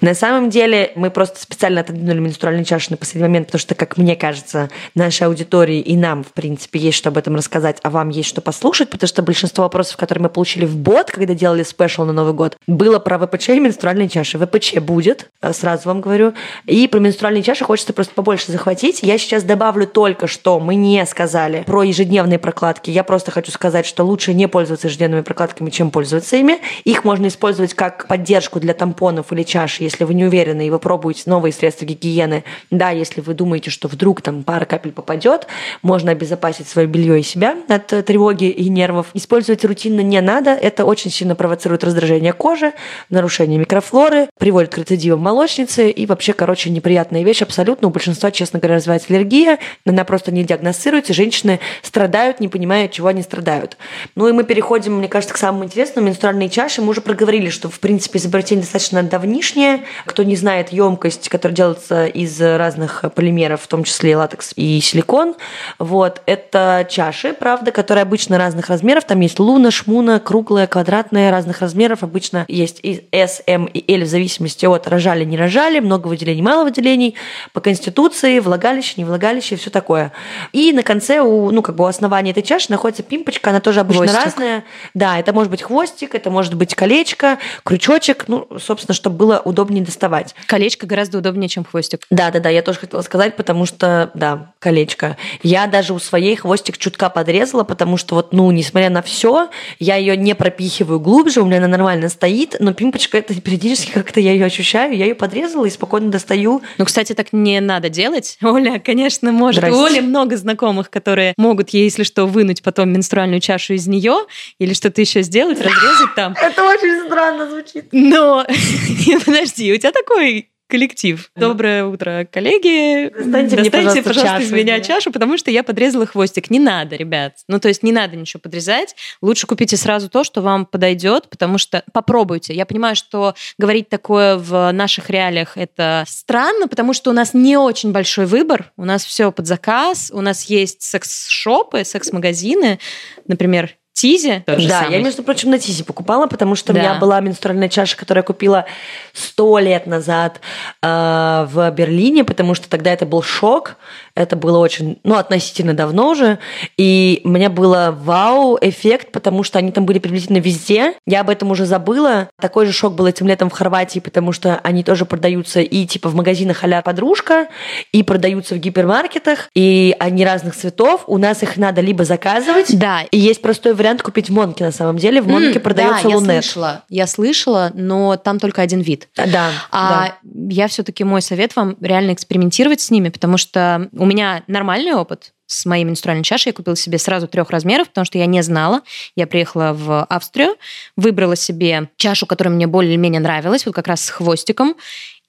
На 0.00 0.14
самом 0.14 0.50
деле 0.50 0.92
мы 0.94 1.10
просто 1.10 1.40
специально 1.40 1.80
отодвинули 1.80 2.18
менструальные 2.18 2.64
чаши 2.64 2.90
на 2.90 2.96
последний 2.96 3.28
момент, 3.28 3.46
потому 3.46 3.60
что, 3.60 3.74
как 3.74 3.96
мне 3.96 4.16
кажется, 4.16 4.70
нашей 4.94 5.26
аудитории 5.26 5.80
и 5.80 5.96
нам, 5.96 6.24
в 6.24 6.32
принципе, 6.32 6.78
есть 6.78 6.98
что 6.98 7.08
об 7.08 7.18
этом 7.18 7.36
рассказать, 7.36 7.78
а 7.82 7.90
вам 7.90 8.08
есть 8.08 8.28
что 8.28 8.40
послушать, 8.40 8.90
потому 8.90 9.08
что 9.08 9.22
большинство 9.22 9.64
вопросов, 9.64 9.96
которые 9.96 10.24
мы 10.24 10.28
получили 10.28 10.64
в 10.64 10.76
бот, 10.76 11.10
когда 11.10 11.34
делали 11.34 11.62
спешл 11.62 12.04
на 12.04 12.12
Новый 12.12 12.32
год, 12.32 12.56
было 12.66 12.98
про 12.98 13.18
ВПЧ 13.18 13.50
и 13.50 13.60
менструальные 13.60 14.08
чаши. 14.08 14.38
ВПЧ 14.38 14.76
будет, 14.76 15.30
э, 15.42 15.52
сразу 15.52 15.88
вам 15.88 16.00
говорю. 16.00 16.34
И 16.66 16.86
про 16.88 16.98
менструальные 16.98 17.42
чаши 17.42 17.64
хочется 17.64 17.92
просто 17.92 18.14
побольше 18.14 18.52
захватить. 18.52 19.00
Я 19.02 19.18
сейчас 19.18 19.42
добавлю 19.42 19.86
только, 19.86 20.26
что 20.26 20.60
мы 20.60 20.74
не 20.74 21.04
сказали 21.06 21.62
про 21.66 21.82
ежедневные 21.82 22.38
прокладки. 22.38 22.90
Я 22.90 23.04
просто 23.04 23.30
хочу 23.30 23.52
сказать, 23.52 23.86
что 23.86 24.04
лучше 24.04 24.34
не 24.34 24.48
пользоваться 24.48 24.88
ежедневными 24.88 25.22
прокладками, 25.22 25.70
чем 25.70 25.90
пользоваться 25.90 26.36
ими. 26.36 26.58
Их 26.84 27.04
можно 27.04 27.26
использовать 27.28 27.74
как 27.74 28.06
поддержку 28.06 28.60
для 28.60 28.74
тампонов 28.74 29.32
или 29.32 29.42
чаши, 29.42 29.84
если 29.86 30.04
вы 30.04 30.14
не 30.14 30.24
уверены 30.24 30.66
и 30.66 30.70
вы 30.70 30.78
пробуете 30.78 31.22
новые 31.26 31.52
средства 31.52 31.84
гигиены. 31.84 32.44
Да, 32.70 32.90
если 32.90 33.20
вы 33.20 33.34
думаете, 33.34 33.70
что 33.70 33.88
вдруг 33.88 34.20
там 34.20 34.42
пара 34.42 34.64
капель 34.64 34.92
попадет, 34.92 35.46
можно 35.82 36.12
обезопасить 36.12 36.68
свое 36.68 36.86
белье 36.86 37.20
и 37.20 37.22
себя 37.22 37.56
от 37.68 37.92
э, 37.92 38.02
тревоги 38.02 38.50
и 38.50 38.68
нервов. 38.68 39.06
Использовать 39.14 39.64
рутинно 39.64 40.00
не 40.00 40.20
надо. 40.20 40.50
Это 40.50 40.84
очень 40.84 41.10
сильно 41.10 41.34
провоцирует 41.34 41.84
раздражение 41.84 42.32
кожи, 42.32 42.72
нарушение 43.10 43.58
микрофлоры, 43.58 44.28
приводит 44.38 44.74
к 44.74 44.78
рецидивам 44.78 45.20
молочницы 45.20 45.90
и 45.90 46.06
вообще, 46.06 46.32
короче, 46.32 46.70
неприятная 46.70 47.22
вещь 47.22 47.42
абсолютно. 47.42 47.88
У 47.88 47.90
большинства, 47.90 48.30
честно 48.30 48.58
говоря, 48.58 48.76
развивается 48.76 49.08
аллергия. 49.10 49.58
Она 49.86 50.04
просто 50.04 50.32
не 50.32 50.44
диагностируется. 50.44 51.14
Женщины 51.14 51.60
страдают, 51.82 52.40
не 52.40 52.48
понимая, 52.48 52.88
чего 52.88 53.08
они 53.08 53.22
страдают. 53.22 53.76
Ну 54.14 54.28
и 54.28 54.32
мы 54.32 54.44
переходим, 54.44 54.98
мне 54.98 55.08
кажется, 55.08 55.34
к 55.34 55.38
самому 55.38 55.64
интересному. 55.64 56.08
Менструальные 56.08 56.48
чаши. 56.48 56.82
Мы 56.82 56.88
уже 56.88 57.00
проговорили, 57.00 57.50
что, 57.50 57.68
в 57.68 57.80
принципе, 57.80 58.18
изобретение 58.18 58.62
достаточно 58.62 59.02
давнишнее. 59.02 59.75
Кто 60.04 60.22
не 60.22 60.36
знает 60.36 60.70
емкость, 60.70 61.28
которая 61.28 61.56
делается 61.56 62.06
из 62.06 62.40
разных 62.40 63.04
полимеров, 63.14 63.62
в 63.62 63.66
том 63.66 63.84
числе 63.84 64.16
латекс 64.16 64.52
и 64.56 64.80
силикон, 64.80 65.34
вот, 65.78 66.22
это 66.26 66.86
чаши, 66.88 67.32
правда, 67.32 67.70
которые 67.70 68.02
обычно 68.02 68.38
разных 68.38 68.68
размеров. 68.68 69.04
Там 69.04 69.20
есть 69.20 69.38
луна, 69.38 69.70
шмуна, 69.70 70.20
круглая, 70.20 70.66
квадратная, 70.66 71.30
разных 71.30 71.60
размеров. 71.60 72.02
Обычно 72.02 72.44
есть 72.48 72.80
и 72.82 73.06
S, 73.12 73.42
M 73.46 73.66
и 73.66 73.94
L 73.94 74.04
в 74.04 74.06
зависимости 74.08 74.66
от 74.66 74.86
рожали, 74.88 75.24
не 75.24 75.36
рожали, 75.36 75.80
много 75.80 76.08
выделений, 76.08 76.42
мало 76.42 76.64
выделений, 76.64 77.14
по 77.52 77.60
конституции, 77.60 78.38
влагалище, 78.38 78.94
не 78.96 79.04
влагалище 79.04 79.54
и 79.54 79.58
все 79.58 79.70
такое. 79.70 80.12
И 80.52 80.72
на 80.72 80.82
конце, 80.82 81.20
у, 81.20 81.50
ну, 81.50 81.62
как 81.62 81.76
бы 81.76 81.84
у 81.84 81.86
основания 81.86 82.30
этой 82.30 82.42
чаши 82.42 82.70
находится 82.70 83.02
пимпочка, 83.02 83.50
она 83.50 83.60
тоже 83.60 83.80
обычно 83.80 84.06
Хвостик. 84.06 84.24
разная. 84.24 84.64
Да, 84.94 85.18
это 85.18 85.32
может 85.32 85.50
быть 85.50 85.62
хвостик, 85.62 86.14
это 86.14 86.30
может 86.30 86.54
быть 86.54 86.74
колечко, 86.74 87.38
крючочек, 87.64 88.24
ну, 88.28 88.48
собственно, 88.58 88.94
чтобы 88.94 89.16
было 89.16 89.42
удобнее 89.66 89.84
доставать. 89.84 90.34
Колечко 90.46 90.86
гораздо 90.86 91.18
удобнее, 91.18 91.48
чем 91.48 91.64
хвостик. 91.64 92.06
Да, 92.10 92.30
да, 92.30 92.38
да, 92.38 92.48
я 92.48 92.62
тоже 92.62 92.78
хотела 92.78 93.02
сказать, 93.02 93.36
потому 93.36 93.66
что, 93.66 94.10
да, 94.14 94.52
колечко. 94.60 95.16
Я 95.42 95.66
даже 95.66 95.92
у 95.92 95.98
своей 95.98 96.36
хвостик 96.36 96.78
чутка 96.78 97.10
подрезала, 97.10 97.64
потому 97.64 97.96
что 97.96 98.14
вот, 98.14 98.32
ну, 98.32 98.50
несмотря 98.52 98.90
на 98.90 99.02
все, 99.02 99.50
я 99.80 99.96
ее 99.96 100.16
не 100.16 100.34
пропихиваю 100.34 101.00
глубже, 101.00 101.40
у 101.40 101.46
меня 101.46 101.58
она 101.58 101.66
нормально 101.66 102.08
стоит, 102.08 102.56
но 102.60 102.74
пимпочка 102.74 103.18
это 103.18 103.38
периодически 103.40 103.90
как-то 103.92 104.20
я 104.20 104.32
ее 104.32 104.46
ощущаю, 104.46 104.96
я 104.96 105.06
ее 105.06 105.14
подрезала 105.14 105.64
и 105.66 105.70
спокойно 105.70 106.10
достаю. 106.10 106.62
Ну, 106.78 106.84
кстати, 106.84 107.12
так 107.12 107.32
не 107.32 107.60
надо 107.60 107.88
делать. 107.88 108.38
Оля, 108.42 108.78
конечно, 108.78 109.32
может. 109.32 109.64
У 109.64 109.66
Здрасте. 109.66 109.98
Оли 109.98 110.00
много 110.00 110.36
знакомых, 110.36 110.90
которые 110.90 111.34
могут 111.36 111.70
ей, 111.70 111.84
если 111.84 112.04
что, 112.04 112.26
вынуть 112.26 112.62
потом 112.62 112.90
менструальную 112.90 113.40
чашу 113.40 113.74
из 113.74 113.86
нее 113.88 114.26
или 114.58 114.74
что-то 114.74 115.00
еще 115.00 115.22
сделать, 115.22 115.58
разрезать 115.58 116.14
там. 116.14 116.34
Это 116.40 116.64
очень 116.64 117.06
странно 117.06 117.50
звучит. 117.50 117.86
Но 117.92 118.46
подожди, 119.24 119.55
у 119.58 119.76
тебя 119.76 119.92
такой 119.92 120.50
коллектив. 120.68 121.30
Доброе 121.36 121.84
утро, 121.84 122.26
коллеги. 122.30 123.10
Достаньте 123.10 123.56
мне, 123.56 123.70
пожалуйста, 123.70 124.14
чашу 124.14 124.42
из 124.42 124.52
меня 124.52 124.76
меня. 124.76 124.80
чашу, 124.80 125.12
потому 125.12 125.38
что 125.38 125.50
я 125.50 125.62
подрезала 125.62 126.06
хвостик. 126.06 126.50
Не 126.50 126.58
надо, 126.58 126.96
ребят. 126.96 127.34
Ну, 127.48 127.60
то 127.60 127.68
есть 127.68 127.82
не 127.82 127.92
надо 127.92 128.16
ничего 128.16 128.40
подрезать. 128.40 128.96
Лучше 129.22 129.46
купите 129.46 129.76
сразу 129.76 130.08
то, 130.08 130.24
что 130.24 130.42
вам 130.42 130.66
подойдет, 130.66 131.28
потому 131.30 131.58
что 131.58 131.84
попробуйте. 131.92 132.54
Я 132.54 132.66
понимаю, 132.66 132.96
что 132.96 133.34
говорить 133.58 133.88
такое 133.88 134.36
в 134.36 134.72
наших 134.72 135.10
реалиях 135.10 135.56
это 135.56 136.04
странно, 136.08 136.68
потому 136.68 136.92
что 136.92 137.10
у 137.10 137.12
нас 137.12 137.34
не 137.34 137.56
очень 137.56 137.92
большой 137.92 138.26
выбор. 138.26 138.72
У 138.76 138.84
нас 138.84 139.04
все 139.04 139.30
под 139.30 139.46
заказ. 139.46 140.10
У 140.12 140.20
нас 140.20 140.44
есть 140.44 140.82
секс-шопы, 140.82 141.84
секс-магазины. 141.84 142.78
Например, 143.26 143.76
Тизи. 143.96 144.42
да, 144.68 144.80
самый. 144.82 144.98
я, 144.98 145.02
между 145.02 145.22
прочим, 145.22 145.50
на 145.50 145.58
Тизе 145.58 145.82
покупала, 145.82 146.26
потому 146.26 146.54
что 146.54 146.74
Да. 146.74 146.78
у 146.78 146.82
меня 146.82 146.94
была 146.96 147.18
менструальная 147.20 147.70
чаша, 147.70 147.96
которую 147.96 148.20
я 148.20 148.26
купила 148.26 148.66
сто 149.14 149.58
лет 149.58 149.86
назад 149.86 150.42
э, 150.82 151.46
в 151.50 151.70
Берлине, 151.70 152.22
потому 152.22 152.54
что 152.54 152.68
тогда 152.68 152.92
это 152.92 153.06
был 153.06 153.22
шок. 153.22 153.76
Это 154.16 154.34
было 154.34 154.58
очень, 154.58 154.98
ну, 155.04 155.16
относительно 155.16 155.74
давно 155.74 156.08
уже. 156.10 156.38
И 156.76 157.20
у 157.24 157.28
меня 157.28 157.50
было 157.50 157.96
вау-эффект, 157.96 159.12
потому 159.12 159.42
что 159.42 159.58
они 159.58 159.70
там 159.70 159.84
были 159.84 159.98
приблизительно 159.98 160.38
везде. 160.38 160.94
Я 161.06 161.20
об 161.20 161.30
этом 161.30 161.50
уже 161.50 161.66
забыла. 161.66 162.30
Такой 162.40 162.66
же 162.66 162.72
шок 162.72 162.94
был 162.94 163.06
этим 163.06 163.28
летом 163.28 163.50
в 163.50 163.52
Хорватии, 163.52 164.00
потому 164.00 164.32
что 164.32 164.58
они 164.62 164.82
тоже 164.82 165.04
продаются 165.04 165.60
и 165.60 165.86
типа 165.86 166.08
в 166.08 166.14
магазинах 166.14 166.64
а 166.64 166.82
подружка, 166.82 167.48
и 167.92 168.02
продаются 168.02 168.54
в 168.54 168.58
гипермаркетах, 168.58 169.50
и 169.54 169.94
они 169.98 170.24
разных 170.24 170.56
цветов. 170.56 171.04
У 171.06 171.18
нас 171.18 171.42
их 171.42 171.56
надо 171.56 171.80
либо 171.80 172.04
заказывать, 172.04 172.76
Да, 172.76 173.02
и 173.10 173.18
есть 173.18 173.42
простой 173.42 173.74
вариант 173.74 174.02
купить 174.02 174.30
в 174.30 174.32
Монке 174.32 174.64
на 174.64 174.72
самом 174.72 174.96
деле. 174.96 175.20
В 175.20 175.28
Монке 175.28 175.58
М, 175.58 175.62
продается 175.62 176.04
да, 176.04 176.08
я 176.08 176.16
лунет. 176.16 176.44
слышала, 176.44 176.84
я 176.88 177.06
слышала, 177.06 177.70
но 177.74 178.16
там 178.16 178.40
только 178.40 178.62
один 178.62 178.80
вид. 178.80 179.08
Да, 179.16 179.26
да. 179.26 179.50
А 179.70 180.14
я 180.48 180.68
все-таки 180.68 181.04
мой 181.04 181.22
совет 181.22 181.54
вам 181.54 181.76
реально 181.80 182.12
экспериментировать 182.12 182.80
с 182.80 182.90
ними, 182.90 183.10
потому 183.10 183.36
что 183.36 183.88
у 183.92 184.05
меня 184.06 184.42
нормальный 184.46 184.94
опыт 184.94 185.32
с 185.46 185.64
моей 185.64 185.84
менструальной 185.84 186.24
чашей. 186.24 186.50
Я 186.50 186.52
купила 186.52 186.76
себе 186.76 186.98
сразу 186.98 187.28
трех 187.28 187.50
размеров, 187.50 187.88
потому 187.88 188.04
что 188.04 188.18
я 188.18 188.26
не 188.26 188.42
знала. 188.42 188.82
Я 189.14 189.26
приехала 189.26 189.72
в 189.72 190.04
Австрию, 190.04 190.56
выбрала 190.96 191.36
себе 191.36 191.90
чашу, 191.96 192.26
которая 192.26 192.54
мне 192.54 192.66
более-менее 192.66 193.20
нравилась, 193.20 193.64
вот 193.66 193.74
как 193.74 193.86
раз 193.86 194.04
с 194.04 194.10
хвостиком, 194.10 194.76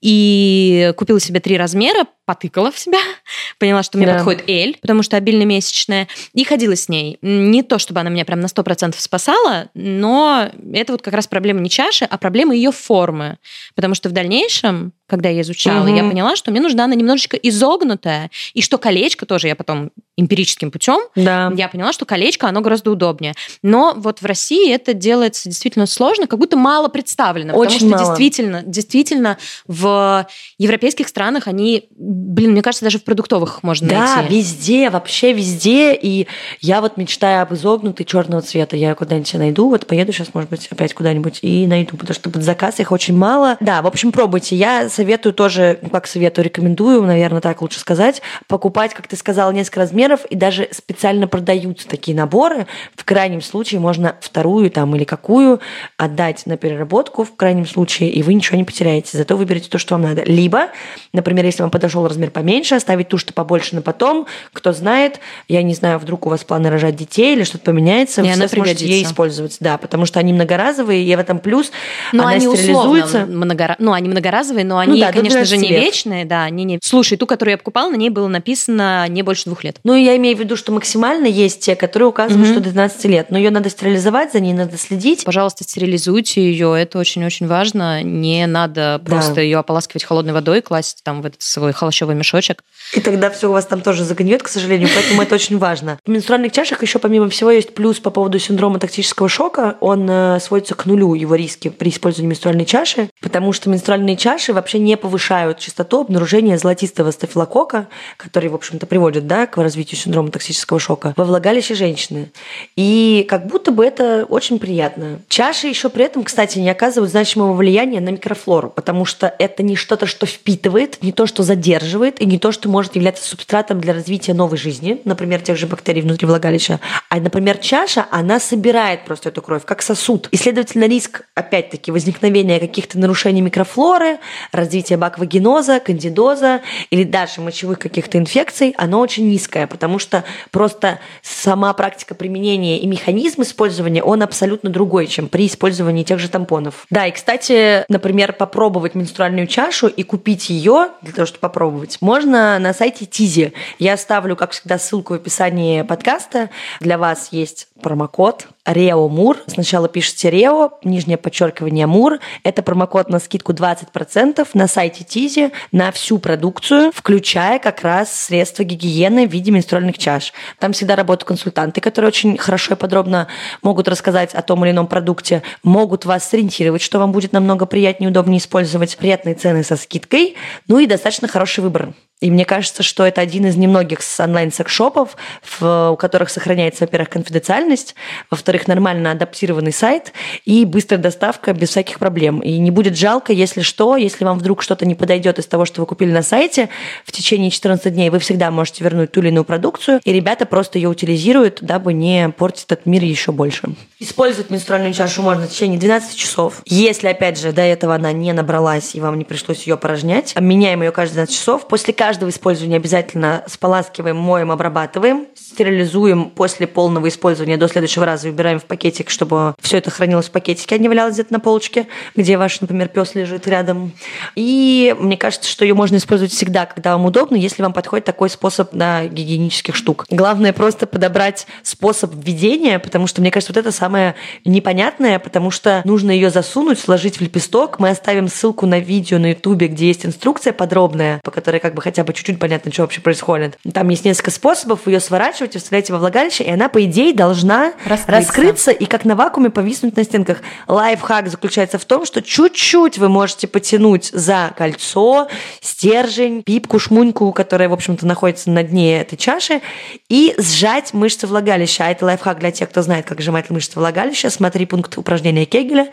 и 0.02 0.94
купила 0.98 1.20
себе 1.20 1.40
три 1.40 1.58
размера, 1.58 2.06
потыкала 2.32 2.72
в 2.72 2.78
себя, 2.78 3.00
поняла, 3.58 3.82
что 3.84 3.98
мне 3.98 4.06
Да. 4.06 4.16
подходит 4.16 4.44
L, 4.50 4.76
потому 4.82 5.02
что 5.02 5.16
обильно 5.16 5.44
месячная, 5.44 6.08
и 6.34 6.44
ходила 6.44 6.76
с 6.76 6.90
ней. 6.90 7.18
Не 7.22 7.64
то, 7.64 7.80
чтобы 7.80 8.02
она 8.02 8.10
меня 8.10 8.26
прям 8.26 8.42
на 8.42 8.48
100% 8.48 8.96
спасала, 9.00 9.70
но 9.74 10.50
это 10.74 10.92
вот 10.92 11.02
как 11.02 11.14
раз 11.14 11.26
проблема 11.28 11.62
не 11.62 11.70
чаши, 11.70 12.06
а 12.06 12.18
проблема 12.18 12.54
ее 12.54 12.72
формы. 12.74 13.38
Потому 13.76 13.96
что 13.96 14.10
в 14.10 14.12
дальнейшем, 14.12 14.92
когда 15.08 15.30
я 15.30 15.42
изучала, 15.42 15.86
Мгм. 15.86 15.96
я 15.96 16.04
поняла, 16.04 16.36
что 16.36 16.52
мне 16.52 16.60
нужна 16.60 16.84
она 16.84 16.96
немножечко 16.96 17.38
изогнутая, 17.38 18.30
и 18.54 18.62
что 18.62 18.78
колечко 18.78 19.26
тоже 19.26 19.48
я 19.48 19.56
потом 19.56 19.92
эмпирическим 20.18 20.70
путем 20.70 21.00
Да. 21.16 21.52
я 21.56 21.70
поняла, 21.70 21.94
что 21.94 22.06
колечко, 22.06 22.48
оно 22.50 22.60
гораздо 22.60 22.92
удобнее. 22.92 23.34
Но 23.64 23.94
вот 23.96 24.22
в 24.22 24.26
России 24.26 24.70
это 24.74 24.94
делается 24.94 25.48
действительно 25.48 25.86
сложно, 25.86 26.28
как 26.28 26.40
будто 26.40 26.58
мало 26.58 26.90
представлено. 26.90 27.54
Очень 27.56 27.80
потому 27.80 27.80
что 27.80 27.88
мало. 27.88 28.06
действительно, 28.18 28.64
действительно 28.66 29.38
в 29.68 30.28
европейских 30.58 31.08
странах 31.08 31.48
они, 31.48 31.88
блин, 32.18 32.52
мне 32.52 32.62
кажется, 32.62 32.86
даже 32.86 33.00
в 33.00 33.04
продуктовых 33.04 33.64
можно 33.64 33.88
Да, 33.88 34.16
найти. 34.18 34.36
везде, 34.36 34.90
вообще 34.90 35.34
везде. 35.34 35.94
И 35.94 36.28
я 36.62 36.82
вот 36.82 36.98
мечтаю 36.98 37.42
об 37.44 37.54
изогнутой 37.54 38.06
черного 38.06 38.42
цвета. 38.42 38.76
Я 38.76 38.96
куда-нибудь 38.96 39.34
найду. 39.36 39.70
Вот 39.70 39.86
поеду 39.86 40.12
сейчас, 40.12 40.34
может 40.34 40.50
быть, 40.50 40.68
опять 40.72 40.94
куда-нибудь 40.94 41.40
и 41.42 41.68
найду, 41.68 41.98
потому 41.98 42.16
что 42.16 42.30
под 42.30 42.44
заказ 42.44 42.80
их 42.80 42.92
очень 42.92 43.16
мало. 43.16 43.58
Да, 43.60 43.82
в 43.82 43.88
общем, 43.88 44.12
пробуйте. 44.12 44.56
Я 44.56 44.90
советую 44.90 45.34
тоже, 45.34 45.80
ну, 45.82 45.90
как 45.90 46.08
советую, 46.08 46.46
рекомендую, 46.46 47.04
наверное, 47.04 47.42
так 47.42 47.62
лучше 47.62 47.80
сказать, 47.80 48.22
покупать, 48.48 48.94
как 48.94 49.08
ты 49.08 49.16
сказала, 49.16 49.52
несколько 49.52 49.82
размеров, 49.82 50.26
и 50.26 50.36
даже 50.36 50.70
специально 50.72 51.28
продаются 51.28 51.88
такие 51.88 52.16
наборы. 52.18 52.68
В 52.96 53.06
крайнем 53.06 53.42
случае 53.42 53.80
можно 53.80 54.16
вторую 54.22 54.72
там 54.72 54.96
или 54.96 55.04
какую 55.04 55.60
отдать 55.98 56.46
на 56.46 56.58
переработку 56.58 57.24
в 57.24 57.36
крайнем 57.36 57.66
случае, 57.66 58.10
и 58.10 58.24
вы 58.24 58.34
ничего 58.34 58.58
не 58.58 58.64
потеряете. 58.64 59.18
Зато 59.18 59.38
выберете 59.38 59.70
то, 59.70 59.78
что 59.78 59.96
вам 59.96 60.04
надо. 60.04 60.24
Либо, 60.24 60.70
например, 61.14 61.46
если 61.46 61.62
вам 61.62 61.72
подошел 61.72 62.07
размер 62.08 62.32
поменьше, 62.32 62.76
оставить 62.76 63.10
ту, 63.10 63.18
что 63.18 63.34
побольше 63.34 63.76
на 63.76 63.82
потом. 63.82 64.28
Кто 64.54 64.74
знает, 64.74 65.20
я 65.48 65.62
не 65.64 65.74
знаю, 65.74 66.00
вдруг 66.00 66.26
у 66.26 66.30
вас 66.30 66.44
планы 66.44 66.70
рожать 66.70 66.96
детей 66.96 67.36
или 67.36 67.44
что-то 67.44 67.66
поменяется, 67.66 68.22
И 68.22 68.26
вы 68.26 68.32
она 68.34 68.48
сможете 68.48 68.86
ей 68.88 69.04
использовать. 69.04 69.58
Да, 69.60 69.78
потому 69.78 70.06
что 70.06 70.20
они 70.20 70.34
многоразовые, 70.34 71.04
и 71.04 71.16
в 71.16 71.20
этом 71.20 71.40
плюс. 71.40 71.72
Но 72.14 72.24
она 72.24 72.32
они 72.34 72.48
стерилизуется. 72.48 73.24
условно 73.24 73.36
многора- 73.36 73.76
ну, 73.80 73.92
они 73.94 74.10
многоразовые, 74.10 74.66
но 74.66 74.78
они, 74.78 75.00
да, 75.02 75.08
до 75.08 75.14
конечно 75.20 75.46
же, 75.46 75.56
12 75.56 75.62
не 75.62 75.70
лет. 75.76 75.82
вечные, 75.84 76.26
да, 76.26 76.44
они 76.44 76.64
не. 76.64 76.80
Слушай, 76.84 77.18
ту, 77.18 77.26
которую 77.28 77.54
я 77.54 77.58
покупала, 77.58 77.90
на 77.92 77.96
ней 77.96 78.10
было 78.10 78.28
написано 78.28 79.08
не 79.10 79.24
больше 79.24 79.46
двух 79.46 79.64
лет. 79.64 79.78
Ну, 79.84 79.94
я 79.96 80.16
имею 80.18 80.36
в 80.36 80.40
виду, 80.40 80.56
что 80.56 80.72
максимально 80.72 81.26
есть 81.28 81.60
те, 81.62 81.76
которые 81.76 82.10
указывают, 82.10 82.48
Мгм. 82.48 82.54
что 82.56 82.64
до 82.64 82.70
12 82.72 83.06
лет. 83.06 83.28
Но 83.32 83.38
ее 83.38 83.50
надо 83.52 83.70
стерилизовать, 83.70 84.32
за 84.34 84.40
ней 84.40 84.54
надо 84.54 84.78
следить. 84.78 85.24
Пожалуйста, 85.24 85.64
стерилизуйте 85.64 86.42
ее, 86.42 86.76
это 86.80 86.98
очень-очень 87.00 87.48
важно. 87.48 88.04
Не 88.04 88.46
надо 88.48 89.02
просто 89.06 89.42
ее 89.42 89.58
ополаскивать 89.60 90.04
холодной 90.04 90.34
водой, 90.34 90.62
класть 90.62 91.02
там 91.04 91.22
в 91.22 91.26
этот 91.26 91.42
свой 91.42 91.72
холощовый 91.98 92.16
мешочек. 92.16 92.64
И 92.94 93.02
тогда 93.02 93.30
все 93.30 93.50
у 93.50 93.52
вас 93.52 93.66
там 93.66 93.82
тоже 93.82 94.04
загниет, 94.04 94.44
к 94.44 94.48
сожалению, 94.48 94.90
поэтому 94.94 95.22
это 95.22 95.36
очень 95.36 95.58
важно. 95.58 96.00
В 96.06 96.10
менструальных 96.10 96.52
чашах 96.52 96.82
еще 96.82 97.00
помимо 97.00 97.30
всего 97.30 97.52
есть 97.52 97.74
плюс 97.74 98.00
по 98.00 98.12
поводу 98.12 98.40
синдрома 98.40 98.80
токсического 98.80 99.28
шока. 99.28 99.76
Он 99.82 100.08
э, 100.10 100.40
сводится 100.40 100.76
к 100.76 100.86
нулю, 100.86 101.14
его 101.14 101.36
риски 101.36 101.70
при 101.70 101.90
использовании 101.90 102.30
менструальной 102.30 102.66
чаши, 102.66 103.10
потому 103.22 103.52
что 103.52 103.70
менструальные 103.70 104.16
чаши 104.16 104.54
вообще 104.54 104.80
не 104.80 104.96
повышают 104.96 105.60
частоту 105.60 106.02
обнаружения 106.02 106.58
золотистого 106.58 107.12
стафилокока, 107.12 107.88
который, 108.16 108.50
в 108.50 108.56
общем-то, 108.56 108.86
приводит 108.86 109.28
да, 109.28 109.48
к 109.48 109.58
развитию 109.58 110.00
синдрома 110.00 110.32
токсического 110.32 110.80
шока, 110.80 111.14
во 111.18 111.26
влагалище 111.26 111.76
женщины. 111.76 112.32
И 112.76 113.26
как 113.28 113.48
будто 113.48 113.72
бы 113.72 113.86
это 113.86 114.26
очень 114.30 114.60
приятно. 114.60 115.20
Чаши 115.28 115.68
еще 115.68 115.90
при 115.90 116.06
этом, 116.06 116.24
кстати, 116.24 116.60
не 116.60 116.70
оказывают 116.70 117.12
значимого 117.12 117.54
влияния 117.54 118.00
на 118.00 118.10
микрофлору, 118.10 118.70
потому 118.70 119.04
что 119.06 119.34
это 119.40 119.64
не 119.64 119.76
что-то, 119.76 120.06
что 120.06 120.26
впитывает, 120.26 121.00
не 121.02 121.12
то, 121.12 121.26
что 121.26 121.44
задерживает, 121.44 121.87
и 122.20 122.26
не 122.26 122.38
то, 122.40 122.52
что 122.52 122.70
может 122.70 122.96
являться 122.96 123.28
субстратом 123.28 123.80
для 123.82 123.94
развития 123.94 124.34
новой 124.34 124.58
жизни, 124.58 125.02
например, 125.06 125.42
тех 125.42 125.58
же 125.58 125.68
бактерий 125.68 126.02
внутри 126.02 126.28
влагалища. 126.28 126.80
А, 127.10 127.18
например, 127.20 127.58
чаша, 127.58 128.06
она 128.12 128.40
собирает 128.40 129.06
просто 129.06 129.30
эту 129.30 129.42
кровь, 129.42 129.64
как 129.66 129.82
сосуд. 129.82 130.28
И, 130.32 130.38
следовательно, 130.38 130.86
риск, 130.86 131.22
опять-таки, 131.36 131.92
возникновения 131.92 132.60
каких-то 132.60 133.00
нарушений 133.00 133.42
микрофлоры, 133.42 134.20
развития 134.52 134.98
баквагеноза, 134.98 135.80
кандидоза 135.80 136.62
или 136.90 137.04
даже 137.04 137.42
мочевых 137.42 137.80
каких-то 137.80 138.18
инфекций, 138.18 138.74
оно 138.78 139.00
очень 139.00 139.30
низкое, 139.30 139.68
потому 139.68 140.00
что 140.00 140.24
просто 140.52 141.00
сама 141.22 141.74
практика 141.74 142.16
применения 142.16 142.80
и 142.80 142.88
механизм 142.88 143.44
использования, 143.44 144.04
он 144.04 144.22
абсолютно 144.22 144.70
другой, 144.70 145.08
чем 145.08 145.30
при 145.30 145.48
использовании 145.48 146.04
тех 146.04 146.20
же 146.20 146.30
тампонов. 146.30 146.86
Да, 146.90 147.06
и, 147.06 147.12
кстати, 147.12 147.86
например, 147.90 148.34
попробовать 148.34 148.96
менструальную 148.96 149.48
чашу 149.48 149.88
и 149.88 150.04
купить 150.04 150.50
ее 150.50 150.90
для 151.02 151.14
того, 151.14 151.26
чтобы 151.26 151.40
попробовать, 151.40 151.77
можно 152.02 152.60
на 152.60 152.74
сайте 152.74 153.06
Тизи. 153.06 153.54
Я 153.80 153.94
оставлю, 153.94 154.36
как 154.36 154.52
всегда, 154.52 154.78
ссылку 154.80 155.14
в 155.14 155.18
описании 155.18 155.82
подкаста. 155.82 156.50
Для 156.80 156.98
вас 156.98 157.30
есть 157.32 157.68
промокод 157.82 158.48
Рео 158.68 159.08
Мур. 159.08 159.38
Сначала 159.48 159.88
пишите 159.88 160.30
Рео, 160.30 160.72
нижнее 160.84 161.18
подчеркивание 161.18 161.88
Мур. 161.88 162.20
Это 162.44 162.62
промокод 162.62 163.10
на 163.10 163.20
скидку 163.20 163.54
20% 163.54 164.48
на 164.54 164.68
сайте 164.68 165.06
Тизи 165.06 165.52
на 165.72 165.92
всю 165.92 166.20
продукцию, 166.20 166.92
включая 166.94 167.60
как 167.60 167.82
раз 167.82 168.12
средства 168.14 168.64
гигиены 168.64 169.26
в 169.26 169.32
виде 169.32 169.52
менструальных 169.52 169.98
чаш. 169.98 170.34
Там 170.60 170.74
всегда 170.74 170.98
работают 170.98 171.28
консультанты, 171.28 171.80
которые 171.80 172.10
очень 172.10 172.38
хорошо 172.38 172.74
и 172.74 172.78
подробно 172.78 173.28
могут 173.62 173.88
рассказать 173.88 174.36
о 174.36 174.42
том 174.42 174.66
или 174.66 174.72
ином 174.72 174.88
продукте, 174.88 175.44
могут 175.64 176.04
вас 176.04 176.30
сориентировать, 176.30 176.82
что 176.82 177.00
вам 177.00 177.14
будет 177.14 177.32
намного 177.32 177.66
приятнее 177.66 178.10
удобнее 178.10 178.40
использовать. 178.40 178.98
Приятные 178.98 179.36
цены 179.36 179.64
со 179.64 179.78
скидкой, 179.78 180.36
ну 180.68 180.80
и 180.80 180.88
достаточно 180.88 181.30
хороший 181.30 181.64
выбор. 181.64 181.94
И 182.20 182.32
мне 182.32 182.46
кажется, 182.46 182.82
что 182.82 183.06
это 183.06 183.22
один 183.22 183.46
из 183.46 183.58
немногих 183.58 184.00
онлайн-секшопов, 184.18 185.16
у 185.62 185.96
которых 185.98 186.32
сохраняется, 186.32 186.86
во-первых, 186.86 187.10
конфиденциальность, 187.10 187.94
во-вторых, 188.32 188.68
нормально 188.68 189.12
адаптированный 189.12 189.72
сайт 189.72 190.14
и 190.44 190.66
быстрая 190.66 191.00
доставка 191.00 191.54
без 191.54 191.70
всяких 191.70 192.00
проблем. 192.00 192.40
И 192.40 192.58
не 192.58 192.72
будет 192.72 192.98
жалко, 192.98 193.34
если 193.34 193.62
что, 193.62 193.98
если 193.98 194.26
вам 194.26 194.40
вдруг 194.40 194.64
что-то 194.64 194.88
не 194.88 194.96
подойдет 194.96 195.38
из 195.38 195.46
того, 195.46 195.66
что 195.66 195.82
вы 195.82 195.86
купили 195.86 196.12
на 196.12 196.24
сайте, 196.24 196.70
в 197.06 197.12
течение 197.12 197.52
14 197.52 197.94
дней 197.94 198.10
вы 198.10 198.18
всегда 198.18 198.50
можете 198.50 198.84
вернуть 198.84 199.12
ту 199.12 199.20
или 199.20 199.28
иную 199.28 199.46
продукцию, 199.46 200.02
и 200.04 200.12
ребята 200.12 200.48
просто 200.48 200.80
ее 200.80 200.90
утилизируют, 200.90 201.60
дабы 201.62 201.94
не 201.94 202.30
портить 202.30 202.66
этот 202.68 202.88
мир 202.88 203.04
еще 203.04 203.32
больше. 203.32 203.70
Использовать 204.00 204.52
менструальную 204.52 204.94
чашу 204.94 205.24
можно 205.24 205.48
в 205.48 205.50
течение 205.50 205.80
12 205.80 206.16
часов. 206.16 206.62
Если, 206.66 207.08
опять 207.08 207.40
же, 207.40 207.52
до 207.52 207.64
этого 207.64 207.96
она 207.96 208.12
не 208.12 208.32
набралась 208.32 208.94
и 208.94 209.02
вам 209.02 209.18
не 209.18 209.26
пришлось 209.26 209.64
ее 209.64 209.76
порожнять, 209.76 210.40
меняем 210.40 210.84
ее 210.84 210.92
каждые 210.92 211.26
12 211.26 211.36
часов. 211.36 211.68
После 211.68 211.96
каждого 211.96 212.30
использования 212.30 212.76
обязательно 212.76 213.44
споласкиваем, 213.48 214.16
моем, 214.16 214.52
обрабатываем, 214.52 215.26
стерилизуем 215.34 216.30
после 216.30 216.68
полного 216.68 217.08
использования 217.08 217.58
до 217.58 217.68
следующего 217.68 218.06
раза, 218.06 218.30
убираем 218.30 218.60
в 218.60 218.66
пакетик, 218.66 219.10
чтобы 219.10 219.56
все 219.62 219.80
это 219.80 219.90
хранилось 219.90 220.28
в 220.28 220.32
пакетике, 220.32 220.76
а 220.76 220.78
не 220.78 220.90
валялось 220.90 221.16
где-то 221.16 221.34
на 221.34 221.40
полочке, 221.40 221.88
где 222.16 222.38
ваш, 222.38 222.62
например, 222.62 222.90
пес 222.90 223.16
лежит 223.16 223.48
рядом. 223.48 223.94
И 224.36 224.96
мне 225.00 225.18
кажется, 225.18 225.50
что 225.50 225.66
ее 225.66 225.74
можно 225.74 225.96
использовать 225.96 226.34
всегда, 226.34 226.68
когда 226.68 226.96
вам 226.96 227.08
удобно, 227.08 227.36
если 227.36 227.64
вам 227.64 227.74
подходит 227.74 228.06
такой 228.06 228.30
способ 228.30 228.74
на 228.74 229.08
гигиенических 229.08 229.76
штук. 229.76 230.06
Главное 230.12 230.54
просто 230.54 230.86
подобрать 230.86 231.48
способ 231.64 232.14
введения, 232.14 232.78
потому 232.78 233.08
что, 233.08 233.22
мне 233.22 233.32
кажется, 233.32 233.52
вот 233.52 233.58
это 233.58 233.72
самое 233.72 233.87
самое 233.88 234.16
непонятное, 234.44 235.18
потому 235.18 235.50
что 235.50 235.82
нужно 235.86 236.12
ее 236.12 236.30
засунуть, 236.30 236.78
сложить 236.78 237.18
в 237.18 237.22
лепесток. 237.22 237.80
Мы 237.80 237.90
оставим 237.90 238.28
ссылку 238.28 238.66
на 238.66 238.80
видео 238.80 239.18
на 239.18 239.30
ютубе, 239.30 239.68
где 239.68 239.88
есть 239.88 240.06
инструкция 240.06 240.52
подробная, 240.52 241.22
по 241.24 241.32
которой 241.32 241.62
как 241.62 241.74
бы 241.74 241.82
хотя 241.82 242.04
бы 242.04 242.12
чуть-чуть 242.12 242.38
понятно, 242.38 242.70
что 242.74 242.82
вообще 242.82 243.00
происходит. 243.00 243.58
Там 243.74 243.88
есть 243.88 244.04
несколько 244.04 244.32
способов, 244.32 244.88
ее 244.88 245.00
сворачиваете, 245.00 245.60
вставляете 245.60 245.94
во 245.94 246.00
влагалище, 246.00 246.44
и 246.44 246.50
она, 246.50 246.68
по 246.68 246.84
идее, 246.84 247.14
должна 247.14 247.72
раскрыться, 247.86 248.12
раскрыться 248.12 248.72
и 248.72 248.86
как 248.88 249.06
на 249.06 249.16
вакууме 249.16 249.52
повиснуть 249.52 249.96
на 249.96 250.04
стенках. 250.04 250.40
Лайфхак 250.68 251.30
заключается 251.30 251.80
в 251.80 251.86
том, 251.86 252.06
что 252.06 252.22
чуть-чуть 252.22 252.98
вы 252.98 253.08
можете 253.08 253.48
потянуть 253.48 254.10
за 254.12 254.52
кольцо, 254.58 255.30
стержень, 255.62 256.44
пипку, 256.44 256.78
шмуньку, 256.78 257.32
которая, 257.32 257.70
в 257.70 257.74
общем-то, 257.74 258.06
находится 258.06 258.50
на 258.50 258.64
дне 258.64 259.00
этой 259.00 259.16
чаши, 259.16 259.62
и 260.10 260.36
сжать 260.38 260.94
мышцы 260.94 261.26
влагалища. 261.26 261.86
А 261.86 261.92
это 261.92 262.04
лайфхак 262.04 262.40
для 262.40 262.52
тех, 262.52 262.70
кто 262.70 262.82
знает, 262.82 263.06
как 263.06 263.22
сжимать 263.22 263.50
мышцы 263.50 263.77
влагалища, 263.78 264.30
смотри 264.30 264.66
пункт 264.66 264.98
упражнения 264.98 265.46
Кегеля, 265.46 265.90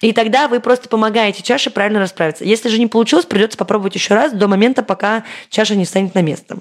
и 0.00 0.12
тогда 0.12 0.48
вы 0.48 0.60
просто 0.60 0.88
помогаете 0.88 1.42
чаше 1.42 1.70
правильно 1.70 2.00
расправиться. 2.00 2.44
Если 2.44 2.68
же 2.68 2.78
не 2.78 2.86
получилось, 2.86 3.26
придется 3.26 3.58
попробовать 3.58 3.94
еще 3.94 4.14
раз 4.14 4.32
до 4.32 4.48
момента, 4.48 4.82
пока 4.82 5.24
чаша 5.48 5.76
не 5.76 5.84
станет 5.84 6.14
на 6.14 6.22
место. 6.22 6.58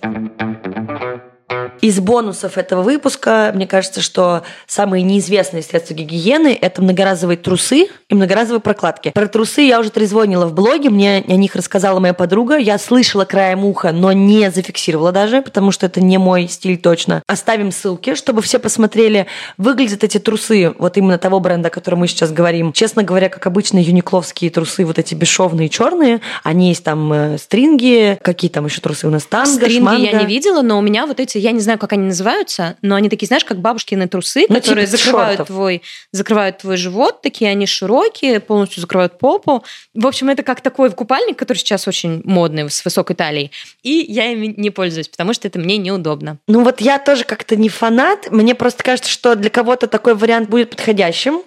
Из 1.81 1.99
бонусов 1.99 2.57
этого 2.57 2.81
выпуска, 2.81 3.51
мне 3.53 3.67
кажется, 3.67 4.01
что 4.01 4.43
самые 4.65 5.03
неизвестные 5.03 5.61
средства 5.61 5.93
гигиены– 5.93 6.57
это 6.61 6.81
многоразовые 6.81 7.37
трусы 7.37 7.87
и 8.09 8.15
многоразовые 8.15 8.61
прокладки. 8.61 9.11
Про 9.11 9.27
трусы 9.27 9.61
я 9.61 9.79
уже 9.79 9.91
трезвонила 9.91 10.47
в 10.47 10.53
блоге, 10.53 10.89
мне 10.89 11.23
о 11.27 11.33
них 11.33 11.55
рассказала 11.55 11.99
моя 11.99 12.13
подруга. 12.13 12.57
Я 12.57 12.77
слышала 12.77 13.25
краем 13.25 13.63
уха, 13.65 13.91
но 13.91 14.11
не 14.11 14.49
зафиксировала 14.49 15.11
даже, 15.11 15.41
потому 15.41 15.71
что 15.71 15.85
это 15.85 16.01
не 16.01 16.17
мой 16.17 16.47
стиль 16.47 16.77
точно. 16.77 17.21
Оставим 17.27 17.71
ссылки, 17.71 18.15
чтобы 18.15 18.41
все 18.41 18.57
посмотрели. 18.57 19.27
Выглядят 19.57 20.03
эти 20.03 20.17
трусы 20.17 20.73
вот 20.79 20.97
именно 20.97 21.17
того 21.17 21.39
бренда, 21.39 21.67
о 21.67 21.71
котором 21.71 21.99
мы 21.99 22.07
сейчас 22.07 22.31
говорим. 22.31 22.73
Честно 22.73 23.03
говоря, 23.03 23.29
как 23.29 23.45
обычно, 23.45 23.77
юникловские 23.77 24.49
трусы, 24.49 24.85
вот 24.85 24.97
эти 24.97 25.13
бесшовные 25.13 25.69
черные. 25.69 26.21
Они 26.43 26.69
есть 26.69 26.83
там 26.83 27.11
э, 27.13 27.37
стринги, 27.37 28.17
какие 28.21 28.49
там 28.49 28.65
еще 28.65 28.81
трусы 28.81 29.07
у 29.07 29.11
нас? 29.11 29.25
Танго, 29.25 29.51
Стринги 29.51 29.79
шманго. 29.79 30.03
я 30.03 30.19
не 30.19 30.25
видела, 30.25 30.61
но 30.61 30.77
у 30.79 30.81
меня 30.81 31.05
вот 31.05 31.19
эти, 31.19 31.34
я 31.39 31.51
не 31.51 31.59
знаю, 31.59 31.79
как 31.79 31.93
они 31.93 32.07
называются, 32.07 32.77
но 32.81 32.95
они 32.95 33.09
такие, 33.09 33.27
знаешь, 33.27 33.45
как 33.45 33.59
бабушкины 33.59 34.07
трусы, 34.07 34.45
Ну, 34.49 34.55
которые 34.55 34.85
типа 34.85 34.97
закрывают 34.97 35.47
твой, 35.47 35.81
закрывают 36.11 36.57
твой 36.59 36.77
живот, 36.77 37.21
такие 37.21 37.49
они 37.51 37.65
широкие, 37.65 38.39
полностью 38.39 38.81
закрывают 38.81 39.17
попу. 39.19 39.63
В 39.93 40.07
общем, 40.07 40.29
это 40.29 40.43
как 40.43 40.61
такой 40.61 40.91
купальник, 40.91 41.37
который 41.37 41.57
сейчас 41.57 41.87
очень 41.87 42.21
модный, 42.23 42.69
с 42.69 42.83
высокой 42.83 43.15
талией. 43.15 43.51
И 43.83 44.05
я 44.07 44.31
ими 44.31 44.53
не 44.57 44.69
пользуюсь, 44.69 45.07
потому 45.07 45.33
что 45.33 45.47
это 45.47 45.59
мне 45.59 45.77
неудобно. 45.77 46.37
Ну 46.47 46.63
вот 46.63 46.81
я 46.81 46.99
тоже 46.99 47.23
как-то 47.23 47.55
не 47.55 47.69
фанат. 47.69 48.31
Мне 48.31 48.55
просто 48.55 48.83
кажется, 48.83 49.09
что 49.09 49.35
для 49.35 49.49
кого-то 49.49 49.87
такой 49.87 50.15
вариант 50.15 50.49
будет 50.49 50.71
подходящим. 50.71 51.41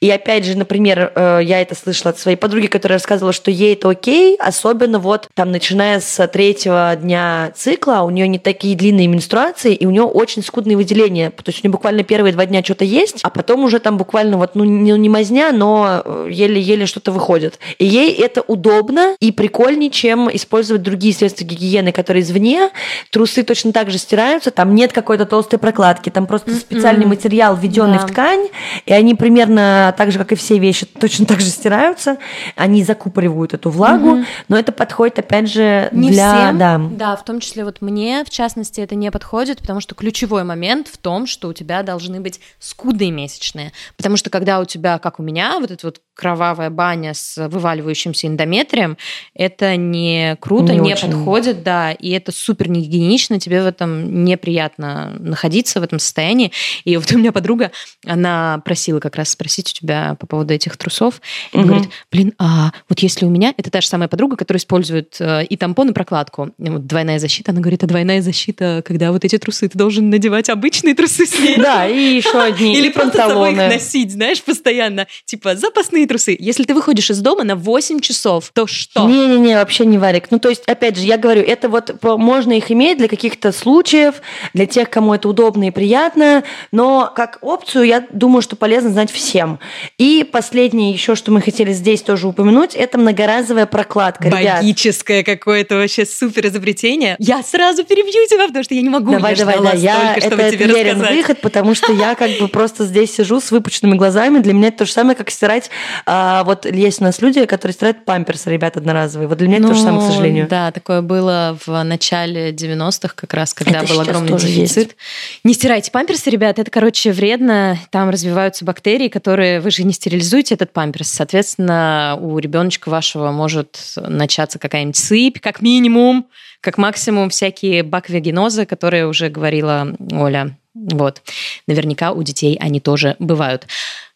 И 0.00 0.10
опять 0.10 0.44
же, 0.44 0.56
например, 0.56 1.12
э, 1.14 1.40
я 1.42 1.60
это 1.60 1.74
слышала 1.74 2.10
от 2.10 2.18
своей 2.18 2.36
подруги, 2.36 2.66
которая 2.66 2.98
рассказывала, 2.98 3.32
что 3.32 3.50
ей 3.50 3.74
это 3.74 3.90
окей, 3.90 4.36
особенно 4.36 4.98
вот 4.98 5.28
там 5.34 5.50
начиная 5.50 6.00
с 6.00 6.26
третьего 6.28 6.96
дня 6.96 7.52
цикла, 7.56 8.02
у 8.02 8.10
нее 8.10 8.28
не 8.28 8.38
такие 8.38 8.76
длинные 8.76 9.06
менструации, 9.06 9.31
и 9.64 9.86
у 9.86 9.90
нее 9.90 10.02
очень 10.02 10.42
скудные 10.42 10.76
выделения. 10.76 11.30
То 11.30 11.44
есть 11.46 11.60
у 11.64 11.66
нее 11.66 11.72
буквально 11.72 12.02
первые 12.02 12.32
два 12.32 12.46
дня 12.46 12.62
что-то 12.62 12.84
есть, 12.84 13.20
а 13.22 13.30
потом 13.30 13.64
уже 13.64 13.78
там 13.78 13.96
буквально 13.96 14.36
вот, 14.36 14.54
ну 14.54 14.64
не, 14.64 14.92
не 14.92 15.08
мазня, 15.08 15.52
но 15.52 16.02
э, 16.04 16.28
еле-еле 16.30 16.86
что-то 16.86 17.12
выходит. 17.12 17.58
И 17.78 17.86
ей 17.86 18.12
это 18.12 18.42
удобно 18.42 19.16
и 19.20 19.32
прикольнее, 19.32 19.90
чем 19.90 20.28
использовать 20.34 20.82
другие 20.82 21.14
средства 21.14 21.44
гигиены, 21.44 21.92
которые 21.92 22.22
извне. 22.22 22.70
Трусы 23.10 23.42
точно 23.42 23.72
так 23.72 23.90
же 23.90 23.98
стираются, 23.98 24.50
там 24.50 24.74
нет 24.74 24.92
какой-то 24.92 25.24
толстой 25.26 25.58
прокладки, 25.58 26.10
там 26.10 26.26
просто 26.26 26.54
специальный 26.54 27.06
материал, 27.06 27.56
введенный 27.56 27.98
Да. 27.98 28.06
в 28.06 28.10
ткань, 28.10 28.48
и 28.86 28.92
они 28.92 29.14
примерно 29.14 29.94
так 29.96 30.12
же, 30.12 30.18
как 30.18 30.32
и 30.32 30.34
все 30.34 30.58
вещи, 30.58 30.86
точно 30.86 31.26
так 31.26 31.40
же 31.40 31.46
стираются. 31.46 32.18
Они 32.56 32.82
закупоривают 32.84 33.54
эту 33.54 33.70
влагу, 33.70 34.24
но 34.48 34.58
это 34.58 34.72
подходит, 34.72 35.18
опять 35.18 35.48
же, 35.48 35.88
Не 35.92 36.10
для... 36.10 36.34
всем, 36.44 36.58
Да. 36.58 36.80
да, 36.90 37.16
в 37.16 37.24
том 37.24 37.40
числе 37.40 37.64
вот 37.64 37.80
мне, 37.80 38.24
в 38.24 38.30
частности, 38.30 38.80
это 38.80 38.94
не 38.94 39.10
подходит, 39.10 39.21
потому 39.58 39.80
что 39.80 39.94
ключевой 39.94 40.44
момент 40.44 40.88
в 40.88 40.98
том, 40.98 41.26
что 41.26 41.48
у 41.48 41.52
тебя 41.52 41.82
должны 41.82 42.20
быть 42.20 42.40
скудные 42.58 43.10
месячные. 43.10 43.72
Потому 43.96 44.16
что 44.16 44.30
когда 44.30 44.60
у 44.60 44.64
тебя, 44.64 44.98
как 44.98 45.20
у 45.20 45.22
меня, 45.22 45.58
вот 45.58 45.70
эта 45.70 45.86
вот 45.86 46.00
кровавая 46.14 46.70
баня 46.70 47.14
с 47.14 47.48
вываливающимся 47.48 48.26
эндометрием, 48.26 48.96
это 49.34 49.76
не 49.76 50.36
круто, 50.40 50.72
Не 50.72 50.78
не, 50.80 50.92
очень. 50.94 51.08
подходит, 51.10 51.62
да, 51.62 51.92
и 51.92 52.10
это 52.10 52.32
супер 52.32 52.68
негигиенично, 52.68 53.40
тебе 53.40 53.62
в 53.62 53.66
этом 53.66 54.24
неприятно 54.24 55.16
находиться 55.18 55.80
в 55.80 55.82
этом 55.82 55.98
состоянии. 55.98 56.52
И 56.84 56.96
вот 56.96 57.10
у 57.12 57.18
меня 57.18 57.32
подруга, 57.32 57.72
она 58.06 58.60
просила 58.64 59.00
как 59.00 59.16
раз 59.16 59.30
спросить 59.30 59.70
у 59.70 59.72
тебя 59.72 60.16
по 60.20 60.26
поводу 60.26 60.52
этих 60.52 60.76
трусов, 60.76 61.20
и 61.52 61.58
Мгм. 61.58 61.66
говорит, 61.66 61.90
блин, 62.10 62.34
а 62.38 62.72
вот 62.88 62.98
если 63.00 63.24
у 63.24 63.30
меня, 63.30 63.54
это 63.56 63.70
та 63.70 63.80
же 63.80 63.86
самая 63.86 64.08
подруга, 64.08 64.36
которая 64.36 64.58
использует 64.58 65.16
э, 65.20 65.44
и 65.44 65.56
тампон, 65.56 65.90
и 65.90 65.92
прокладку, 65.92 66.50
вот 66.58 66.86
двойная 66.86 67.18
защита, 67.18 67.52
она 67.52 67.60
говорит, 67.60 67.82
а 67.84 67.86
двойная 67.86 68.20
защита, 68.22 68.82
когда 68.84 69.11
вот 69.12 69.24
эти 69.24 69.38
трусы, 69.38 69.68
ты 69.68 69.78
должен 69.78 70.10
надевать 70.10 70.48
обычные 70.48 70.94
трусы 70.94 71.26
с 71.26 71.38
ней. 71.38 71.56
Да, 71.56 71.86
и 71.86 72.16
еще 72.16 72.40
одни 72.40 72.76
Или 72.76 72.88
просто 72.88 73.18
с 73.18 73.28
собой 73.28 73.52
их 73.52 73.56
носить, 73.56 74.12
знаешь, 74.12 74.42
постоянно. 74.42 75.06
Типа 75.24 75.54
запасные 75.54 76.06
трусы. 76.06 76.36
Если 76.38 76.64
ты 76.64 76.74
выходишь 76.74 77.10
из 77.10 77.20
дома 77.20 77.44
на 77.44 77.56
8 77.56 78.00
часов, 78.00 78.50
то 78.54 78.66
что? 78.66 79.06
Не-не-не, 79.08 79.54
вообще 79.54 79.84
не 79.86 79.98
варик. 79.98 80.30
Ну, 80.30 80.38
то 80.38 80.48
есть, 80.48 80.62
опять 80.66 80.96
же, 80.96 81.04
я 81.04 81.16
говорю, 81.16 81.42
это 81.42 81.68
вот 81.68 82.02
можно 82.02 82.52
их 82.52 82.70
иметь 82.70 82.98
для 82.98 83.08
каких-то 83.08 83.52
случаев, 83.52 84.16
для 84.54 84.66
тех, 84.66 84.90
кому 84.90 85.14
это 85.14 85.28
удобно 85.28 85.68
и 85.68 85.70
приятно, 85.70 86.44
но 86.70 87.12
как 87.14 87.38
опцию, 87.42 87.84
я 87.84 88.06
думаю, 88.12 88.42
что 88.42 88.56
полезно 88.56 88.90
знать 88.90 89.10
всем. 89.10 89.58
И 89.98 90.24
последнее 90.30 90.92
еще, 90.92 91.14
что 91.14 91.32
мы 91.32 91.40
хотели 91.40 91.72
здесь 91.72 92.02
тоже 92.02 92.28
упомянуть, 92.28 92.74
это 92.74 92.98
многоразовая 92.98 93.66
прокладка. 93.66 94.28
Ребят, 94.28 94.62
Магическое 94.62 95.24
какое-то 95.24 95.76
вообще 95.76 96.06
супер 96.06 96.46
изобретение. 96.46 97.16
Я 97.18 97.42
сразу 97.42 97.84
перебью 97.84 98.26
тебя, 98.28 98.46
потому 98.46 98.64
что 98.64 98.74
я 98.74 98.82
не 98.82 98.88
могу. 98.88 99.01
Давай, 99.10 99.34
я 99.34 99.38
давай, 99.44 99.60
да, 99.62 99.72
я, 99.72 100.14
столько, 100.18 100.34
это 100.42 100.50
тебе 100.52 100.66
верен 100.66 100.92
рассказать. 101.00 101.16
выход, 101.16 101.40
потому 101.40 101.74
что 101.74 101.92
я 101.92 102.14
как 102.14 102.30
бы 102.38 102.48
просто 102.48 102.84
здесь 102.84 103.14
сижу 103.14 103.40
с 103.40 103.50
выпученными 103.50 103.96
глазами. 103.96 104.38
Для 104.38 104.52
меня 104.52 104.68
это 104.68 104.78
то 104.78 104.86
же 104.86 104.92
самое, 104.92 105.16
как 105.16 105.30
стирать. 105.30 105.70
а, 106.06 106.44
вот 106.44 106.64
есть 106.66 107.00
у 107.00 107.04
нас 107.04 107.20
люди, 107.20 107.44
которые 107.46 107.74
стирают 107.74 108.04
памперсы, 108.04 108.50
ребят, 108.50 108.76
одноразовые. 108.76 109.28
Вот 109.28 109.38
для 109.38 109.48
меня 109.48 109.58
это 109.58 109.68
то 109.68 109.74
же 109.74 109.80
самое, 109.82 110.00
к 110.00 110.04
Ну, 110.04 110.10
сожалению. 110.10 110.46
Да, 110.48 110.70
такое 110.72 111.02
было 111.02 111.58
в 111.66 111.82
начале 111.82 112.50
90-х, 112.52 113.14
как 113.14 113.34
раз, 113.34 113.54
когда 113.54 113.80
Это 113.80 113.92
был 113.92 114.00
огромный 114.00 114.38
дефицит. 114.38 114.96
Не 115.44 115.54
стирайте 115.54 115.90
памперсы, 115.90 116.30
ребят, 116.30 116.58
это, 116.58 116.70
короче, 116.70 117.12
вредно. 117.12 117.78
Там 117.90 118.10
развиваются 118.10 118.64
бактерии, 118.64 119.08
которые 119.08 119.60
вы 119.60 119.70
же 119.70 119.84
не 119.84 119.92
стерилизуете 119.92 120.54
этот 120.54 120.72
памперс. 120.72 121.08
Соответственно, 121.08 122.16
у 122.20 122.38
ребеночка 122.38 122.88
вашего 122.88 123.30
может 123.30 123.78
начаться 123.96 124.58
какая-нибудь 124.58 124.96
сыпь, 124.96 125.40
как 125.40 125.60
минимум, 125.62 126.26
как 126.62 126.78
максимум 126.78 127.28
всякие 127.28 127.82
баквагенозы, 127.82 128.64
которые 128.64 129.06
уже 129.06 129.28
говорила 129.28 129.94
Оля. 130.12 130.56
Вот. 130.74 131.20
Наверняка 131.66 132.12
у 132.12 132.22
детей 132.22 132.56
они 132.58 132.80
тоже 132.80 133.16
бывают. 133.18 133.66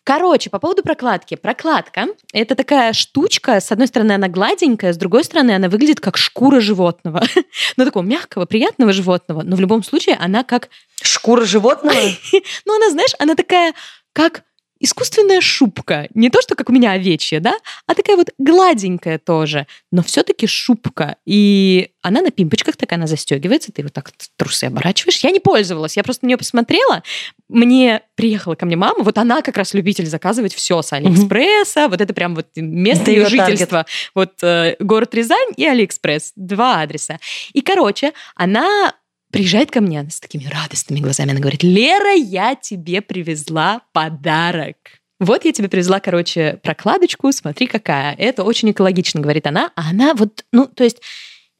Короче, 0.04 0.48
по 0.50 0.60
поводу 0.60 0.82
прокладки. 0.82 1.34
Прокладка– 1.34 2.06
это 2.32 2.54
такая 2.54 2.92
штучка, 2.92 3.60
с 3.60 3.72
одной 3.72 3.88
стороны, 3.88 4.12
она 4.12 4.28
гладенькая, 4.28 4.92
с 4.92 4.96
другой 4.96 5.24
стороны, 5.24 5.50
она 5.50 5.68
выглядит 5.68 5.98
как 5.98 6.16
шкура 6.16 6.60
животного. 6.60 7.24
Ну, 7.76 7.84
такого 7.84 8.04
мягкого, 8.04 8.46
приятного 8.46 8.92
животного, 8.92 9.42
но 9.42 9.56
в 9.56 9.60
любом 9.60 9.82
случае 9.82 10.14
она 10.14 10.44
как... 10.44 10.68
Шкура 11.02 11.44
животного? 11.44 11.98
Ну, 12.64 12.76
она, 12.76 12.90
знаешь, 12.90 13.14
она 13.18 13.34
такая, 13.34 13.74
как 14.12 14.44
искусственная 14.80 15.40
шубка. 15.40 16.08
Не 16.14 16.30
то, 16.30 16.40
что 16.42 16.54
как 16.54 16.68
у 16.70 16.72
меня 16.72 16.92
овечья, 16.92 17.40
да, 17.40 17.56
а 17.86 17.94
такая 17.94 18.16
вот 18.16 18.30
гладенькая 18.38 19.18
тоже, 19.18 19.66
но 19.90 20.02
все-таки 20.02 20.46
шубка. 20.46 21.16
И 21.24 21.90
она 22.02 22.20
на 22.20 22.30
пимпочках 22.30 22.76
такая, 22.76 22.98
она 22.98 23.06
застегивается, 23.06 23.72
ты 23.72 23.82
вот 23.82 23.92
так 23.92 24.12
трусы 24.36 24.64
оборачиваешь. 24.64 25.18
Я 25.24 25.30
не 25.30 25.40
пользовалась, 25.40 25.96
я 25.96 26.04
просто 26.04 26.24
на 26.24 26.28
нее 26.28 26.36
посмотрела. 26.36 27.02
Мне 27.48 28.02
приехала 28.14 28.54
ко 28.54 28.66
мне 28.66 28.76
мама, 28.76 29.02
вот 29.02 29.18
она 29.18 29.42
как 29.42 29.56
раз 29.56 29.74
любитель 29.74 30.06
заказывать 30.06 30.54
все 30.54 30.82
с 30.82 30.92
Алиэкспресса, 30.92 31.88
вот 31.88 32.00
это 32.00 32.12
прям 32.14 32.34
вот 32.34 32.46
место 32.56 33.10
ее 33.10 33.26
жительства. 33.26 33.86
Вот 34.14 34.42
э, 34.42 34.76
город 34.80 35.14
Рязань 35.14 35.52
и 35.56 35.66
Алиэкспресс, 35.66 36.32
два 36.36 36.82
адреса. 36.82 37.18
И, 37.52 37.60
короче, 37.60 38.12
она 38.34 38.94
приезжает 39.36 39.70
ко 39.70 39.82
мне 39.82 40.08
с 40.08 40.18
такими 40.18 40.46
радостными 40.46 41.00
глазами. 41.00 41.32
Она 41.32 41.40
говорит, 41.40 41.62
Лера, 41.62 42.14
я 42.14 42.54
тебе 42.54 43.02
привезла 43.02 43.82
подарок. 43.92 44.76
Вот 45.20 45.44
я 45.44 45.52
тебе 45.52 45.68
привезла, 45.68 46.00
короче, 46.00 46.58
прокладочку, 46.62 47.30
смотри 47.32 47.66
какая. 47.66 48.14
Это 48.14 48.44
очень 48.44 48.70
экологично, 48.70 49.20
говорит 49.20 49.46
она. 49.46 49.72
А 49.76 49.90
она 49.90 50.14
вот, 50.14 50.44
ну, 50.52 50.66
то 50.66 50.84
есть 50.84 51.02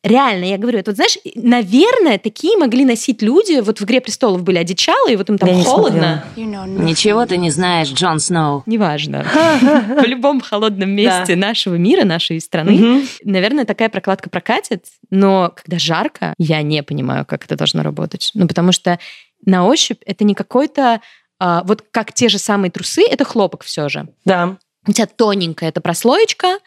реально, 0.06 0.44
я 0.44 0.58
говорю, 0.58 0.78
это 0.78 0.90
вот, 0.90 0.96
знаешь, 0.96 1.18
наверное, 1.34 2.18
такие 2.18 2.56
могли 2.56 2.84
носить 2.84 3.22
люди, 3.22 3.60
вот 3.60 3.80
в 3.80 3.84
«Игре 3.84 4.00
престолов» 4.00 4.42
были 4.42 4.58
одичалые, 4.58 5.12
и 5.12 5.16
вот 5.16 5.28
им 5.28 5.38
там 5.38 5.48
Я 5.48 5.64
холодно. 5.64 6.24
Ничего 6.36 7.26
ты 7.26 7.36
не 7.36 7.50
знаешь, 7.50 7.88
Джон 7.88 8.20
Сноу. 8.20 8.62
Неважно. 8.66 9.24
В 9.62 10.04
любом 10.04 10.40
холодном 10.40 10.90
месте 10.90 11.36
нашего 11.36 11.74
мира, 11.74 12.04
нашей 12.04 12.40
страны, 12.40 13.04
наверное, 13.24 13.64
такая 13.64 13.88
прокладка 13.88 14.30
прокатит, 14.30 14.86
но 15.10 15.52
когда 15.54 15.78
жарко, 15.78 16.34
я 16.38 16.62
не 16.62 16.82
понимаю, 16.82 17.24
как 17.26 17.44
это 17.44 17.56
должно 17.56 17.82
работать. 17.82 18.30
Ну, 18.34 18.46
потому 18.48 18.72
что 18.72 18.98
на 19.44 19.66
ощупь 19.66 20.02
это 20.06 20.24
не 20.24 20.34
какой-то 20.34 21.00
а, 21.38 21.62
вот 21.64 21.84
как 21.90 22.12
те 22.12 22.28
же 22.28 22.38
самые 22.38 22.70
трусы, 22.70 23.02
это 23.08 23.24
хлопок 23.24 23.62
все 23.62 23.88
же. 23.88 24.08
Да. 24.24 24.56
У 24.86 24.92
тебя 24.92 25.06
тоненькая 25.06 25.68
эта 25.68 25.80
прослоечка, 25.80 26.58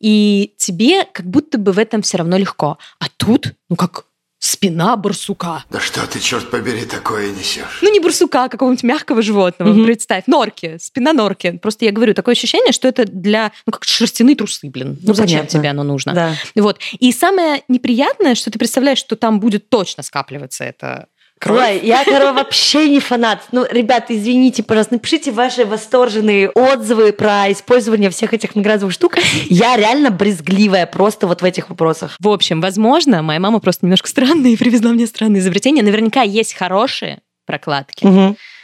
и 0.00 0.54
тебе 0.56 1.04
как 1.12 1.26
будто 1.26 1.58
бы 1.58 1.72
в 1.72 1.78
этом 1.78 2.02
все 2.02 2.18
равно 2.18 2.36
легко. 2.36 2.78
А 3.00 3.06
тут, 3.16 3.54
ну 3.68 3.76
как 3.76 4.04
спина 4.40 4.96
барсука. 4.96 5.64
Да 5.68 5.80
что 5.80 6.06
ты, 6.06 6.20
черт 6.20 6.48
побери, 6.50 6.84
такое 6.84 7.32
несешь? 7.32 7.80
Ну, 7.82 7.92
не 7.92 7.98
барсука, 7.98 8.44
а 8.44 8.48
какого-нибудь 8.48 8.84
мягкого 8.84 9.20
животного, 9.20 9.70
Мгм. 9.72 9.84
представь. 9.84 10.28
Норки, 10.28 10.76
спина 10.80 11.12
норки. 11.12 11.58
Просто 11.60 11.84
я 11.84 11.90
говорю, 11.90 12.14
такое 12.14 12.34
ощущение, 12.34 12.72
что 12.72 12.86
это 12.86 13.04
для, 13.04 13.50
ну, 13.66 13.72
как 13.72 13.82
шерстяные 13.82 14.36
трусы, 14.36 14.70
блин. 14.70 14.96
Ну, 15.02 15.08
Ну, 15.08 15.14
зачем 15.14 15.38
понятно. 15.40 15.58
тебе 15.58 15.68
оно 15.70 15.82
нужно? 15.82 16.14
Да. 16.14 16.34
Вот. 16.54 16.78
И 17.00 17.10
самое 17.12 17.64
неприятное, 17.66 18.36
что 18.36 18.52
ты 18.52 18.60
представляешь, 18.60 18.98
что 18.98 19.16
там 19.16 19.40
будет 19.40 19.68
точно 19.70 20.04
скапливаться 20.04 20.62
это 20.62 21.08
кровь. 21.38 21.60
Ой, 21.60 21.80
я, 21.82 22.04
короче, 22.04 22.32
вообще 22.32 22.88
не 22.88 23.00
фанат. 23.00 23.40
Ну, 23.52 23.66
ребята, 23.70 24.16
извините, 24.16 24.62
пожалуйста, 24.62 24.94
напишите 24.94 25.32
ваши 25.32 25.64
восторженные 25.64 26.50
отзывы 26.50 27.12
про 27.12 27.50
использование 27.52 28.10
всех 28.10 28.34
этих 28.34 28.54
многоразовых 28.54 28.92
штук. 28.92 29.16
Я 29.46 29.76
реально 29.76 30.10
брезгливая 30.10 30.86
просто 30.86 31.26
вот 31.26 31.42
в 31.42 31.44
этих 31.44 31.70
вопросах. 31.70 32.16
В 32.18 32.28
общем, 32.28 32.60
возможно, 32.60 33.22
моя 33.22 33.40
мама 33.40 33.60
просто 33.60 33.86
немножко 33.86 34.08
странная 34.08 34.50
и 34.50 34.56
привезла 34.56 34.90
мне 34.90 35.06
странные 35.06 35.40
изобретения. 35.40 35.82
Наверняка 35.82 36.22
есть 36.22 36.54
хорошие 36.54 37.20
прокладки. 37.46 38.06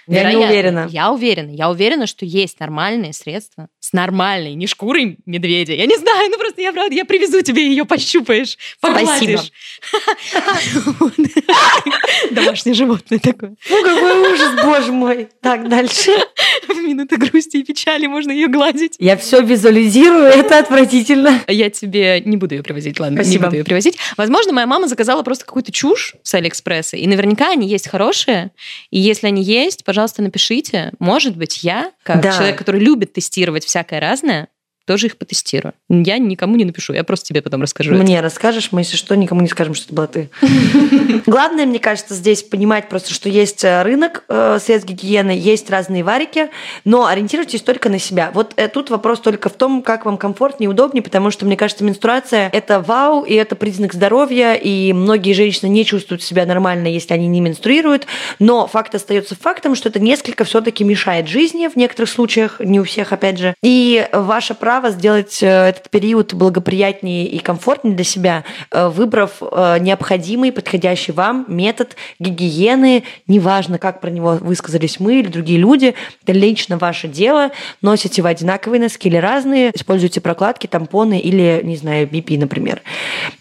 Мгм. 0.06 0.16
Я 0.16 0.22
не 0.24 0.30
Вероятно. 0.30 0.48
уверена. 0.48 0.88
Я 0.90 1.12
уверена. 1.12 1.50
Я 1.50 1.70
уверена, 1.70 2.06
что 2.06 2.24
есть 2.24 2.60
нормальные 2.60 3.12
средства 3.12 3.68
с 3.80 3.92
нормальной, 3.92 4.54
не 4.54 4.66
шкурой 4.66 5.18
медведя. 5.26 5.74
Я 5.74 5.86
не 5.86 5.96
знаю, 5.96 6.30
ну 6.30 6.38
просто 6.38 6.62
я 6.62 6.72
правда, 6.72 6.94
я 6.94 7.04
привезу 7.04 7.42
тебе 7.42 7.66
ее, 7.66 7.84
пощупаешь, 7.84 8.56
погладишь. 8.80 9.52
Домашнее 12.30 12.74
животное 12.74 13.18
такое. 13.18 13.54
Фу, 13.60 13.74
какой 13.82 14.32
ужас, 14.32 14.64
боже 14.64 14.92
мой. 14.92 15.28
Так, 15.40 15.68
дальше. 15.68 16.12
В 16.68 16.76
минуты 16.76 17.16
грусти 17.16 17.58
и 17.58 17.62
печали 17.62 18.06
можно 18.06 18.30
ее 18.30 18.48
гладить. 18.48 18.96
Я 18.98 19.16
все 19.16 19.40
визуализирую, 19.42 20.24
это 20.24 20.58
отвратительно. 20.58 21.40
Я 21.48 21.70
тебе 21.70 22.20
не 22.24 22.36
буду 22.36 22.54
ее 22.54 22.62
привозить, 22.62 22.98
ладно, 23.00 23.20
не 23.20 23.38
буду 23.38 23.56
ее 23.56 23.64
привозить. 23.64 23.98
Возможно, 24.16 24.52
моя 24.52 24.66
мама 24.66 24.88
заказала 24.88 25.22
просто 25.22 25.44
какую-то 25.44 25.72
чушь 25.72 26.14
с 26.22 26.34
Алиэкспресса, 26.34 26.96
и 26.96 27.06
наверняка 27.06 27.50
они 27.50 27.68
есть 27.68 27.88
хорошие. 27.88 28.50
И 28.90 28.98
если 28.98 29.28
они 29.28 29.42
есть, 29.42 29.84
пожалуйста, 29.94 30.22
напишите. 30.22 30.92
Может 30.98 31.36
быть, 31.36 31.62
я, 31.62 31.92
как 32.02 32.20
Да. 32.20 32.32
человек, 32.32 32.58
который 32.58 32.80
любит 32.80 33.12
тестировать 33.12 33.64
всякое 33.64 34.00
разное, 34.00 34.48
тоже 34.86 35.06
их 35.06 35.16
потестирую. 35.16 35.74
Я 35.88 36.18
никому 36.18 36.56
не 36.56 36.64
напишу, 36.64 36.92
я 36.92 37.04
просто 37.04 37.26
тебе 37.26 37.42
потом 37.42 37.62
расскажу. 37.62 37.94
это. 37.94 38.02
Мне 38.02 38.20
расскажешь, 38.20 38.70
мы, 38.72 38.80
если 38.80 38.96
что, 38.96 39.14
никому 39.16 39.40
не 39.40 39.48
скажем, 39.48 39.74
что 39.74 39.86
это 39.86 39.94
была 39.94 40.06
ты. 40.06 40.30
Главное, 41.26 41.66
мне 41.66 41.78
кажется, 41.78 42.14
здесь 42.14 42.42
понимать 42.42 42.88
просто, 42.88 43.14
что 43.14 43.28
есть 43.28 43.64
э, 43.64 43.82
рынок 43.82 44.24
э, 44.28 44.58
средств 44.60 44.88
гигиены, 44.88 45.30
есть 45.30 45.70
разные 45.70 46.04
варики, 46.04 46.50
но 46.84 47.06
ориентируйтесь 47.06 47.62
только 47.62 47.88
на 47.88 47.98
себя. 47.98 48.30
Вот 48.34 48.52
э, 48.56 48.68
тут 48.68 48.90
вопрос 48.90 49.20
только 49.20 49.48
в 49.48 49.54
том, 49.54 49.82
как 49.82 50.04
вам 50.04 50.18
комфортнее 50.18 50.66
и 50.66 50.70
удобнее, 50.70 51.02
потому 51.02 51.30
что, 51.30 51.46
мне 51.46 51.56
кажется, 51.56 51.84
менструация– 51.84 52.50
это 52.52 52.80
вау, 52.80 53.22
и 53.24 53.34
это 53.34 53.56
признак 53.56 53.94
здоровья, 53.94 54.54
и 54.54 54.92
многие 54.92 55.32
женщины 55.32 55.68
не 55.68 55.84
чувствуют 55.84 56.22
себя 56.22 56.44
нормально, 56.46 56.88
если 56.88 57.14
они 57.14 57.26
не 57.26 57.40
менструируют, 57.40 58.06
но 58.38 58.66
факт 58.66 58.94
остается 58.94 59.34
фактом, 59.34 59.74
что 59.74 59.88
это 59.88 59.98
несколько 59.98 60.44
все 60.44 60.60
таки 60.60 60.84
мешает 60.84 61.28
жизни 61.28 61.68
в 61.68 61.76
некоторых 61.76 62.10
случаях, 62.10 62.60
не 62.60 62.80
у 62.80 62.84
всех, 62.84 63.12
опять 63.12 63.38
же. 63.38 63.54
И 63.62 64.06
ваше 64.12 64.54
право 64.74 64.90
сделать 64.90 65.40
э, 65.40 65.46
этот 65.46 65.88
период 65.88 66.34
благоприятнее 66.34 67.28
и 67.28 67.38
комфортнее 67.38 67.94
для 67.94 68.04
себя, 68.04 68.42
э, 68.72 68.88
выбрав 68.88 69.34
э, 69.40 69.78
необходимый, 69.78 70.50
подходящий 70.50 71.12
вам 71.12 71.44
метод 71.46 71.94
гигиены, 72.18 73.04
неважно, 73.28 73.78
как 73.78 74.00
про 74.00 74.10
него 74.10 74.32
высказались 74.40 74.98
мы 74.98 75.20
или 75.20 75.28
другие 75.28 75.60
люди, 75.60 75.94
это 76.24 76.32
лично 76.32 76.76
ваше 76.76 77.06
дело, 77.06 77.52
носите 77.82 78.20
вы 78.20 78.30
одинаковые 78.30 78.80
носки 78.80 79.06
или 79.06 79.16
разные, 79.16 79.70
используйте 79.72 80.20
прокладки, 80.20 80.66
тампоны 80.66 81.20
или, 81.20 81.60
не 81.62 81.76
знаю, 81.76 82.08
BP, 82.08 82.36
например. 82.36 82.82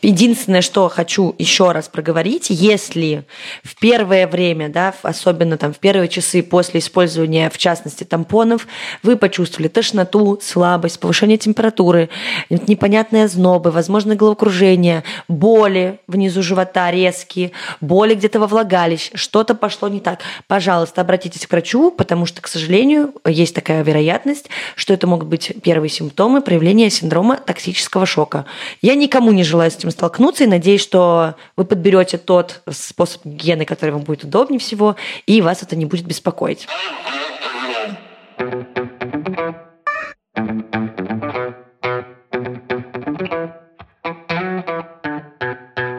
Единственное, 0.04 0.62
что 0.62 0.88
хочу 0.88 1.34
еще 1.40 1.72
раз 1.72 1.88
проговорить, 1.88 2.52
если 2.52 3.26
в 3.64 3.80
первое 3.80 4.28
время, 4.28 4.70
да, 4.70 4.94
особенно 5.02 5.58
там 5.58 5.74
в 5.74 5.80
первые 5.80 6.10
часы 6.10 6.44
после 6.44 6.80
использования, 6.80 7.50
в 7.50 7.58
частности, 7.58 8.04
тампонов, 8.04 8.68
вы 9.02 9.18
почувствовали 9.18 9.68
тошноту, 9.68 10.40
слабость, 10.40 11.00
повышение 11.00 11.23
температуры, 11.38 12.10
непонятные 12.50 13.26
ознобы, 13.26 13.72
возможно, 13.72 14.16
головокружение, 14.16 15.04
боли 15.28 16.00
внизу 16.08 16.42
живота 16.42 16.92
резкие, 16.92 17.52
боли 17.82 18.16
где-то 18.16 18.40
во 18.40 18.48
влагалище, 18.48 19.12
что-то 19.16 19.56
пошло 19.56 19.88
не 19.88 20.00
так, 20.00 20.20
пожалуйста, 20.48 21.02
обратитесь 21.02 21.48
к 21.48 21.52
врачу, 21.52 21.92
потому 21.92 22.26
что, 22.26 22.42
к 22.42 22.48
сожалению, 22.48 23.14
есть 23.26 23.56
такая 23.56 23.84
вероятность, 23.84 24.50
что 24.76 24.94
это 24.94 25.08
могут 25.08 25.28
быть 25.28 25.54
первые 25.64 25.90
симптомы 25.90 26.42
проявления 26.42 26.90
синдрома 26.90 27.38
токсического 27.38 28.06
шока. 28.06 28.46
Я 28.82 28.96
никому 28.96 29.32
не 29.32 29.44
желаю 29.44 29.72
с 29.72 29.76
этим 29.76 29.92
столкнуться 29.92 30.44
и 30.44 30.48
надеюсь, 30.48 30.82
что 30.82 31.36
вы 31.56 31.66
подберете 31.66 32.18
тот 32.18 32.62
способ 32.70 33.26
гигиены, 33.26 33.66
который 33.66 33.92
вам 33.92 34.02
будет 34.02 34.24
удобнее 34.24 34.60
всего, 34.60 34.96
и 35.26 35.42
вас 35.42 35.64
это 35.64 35.76
не 35.76 35.86
будет 35.86 36.06
беспокоить. 36.06 36.68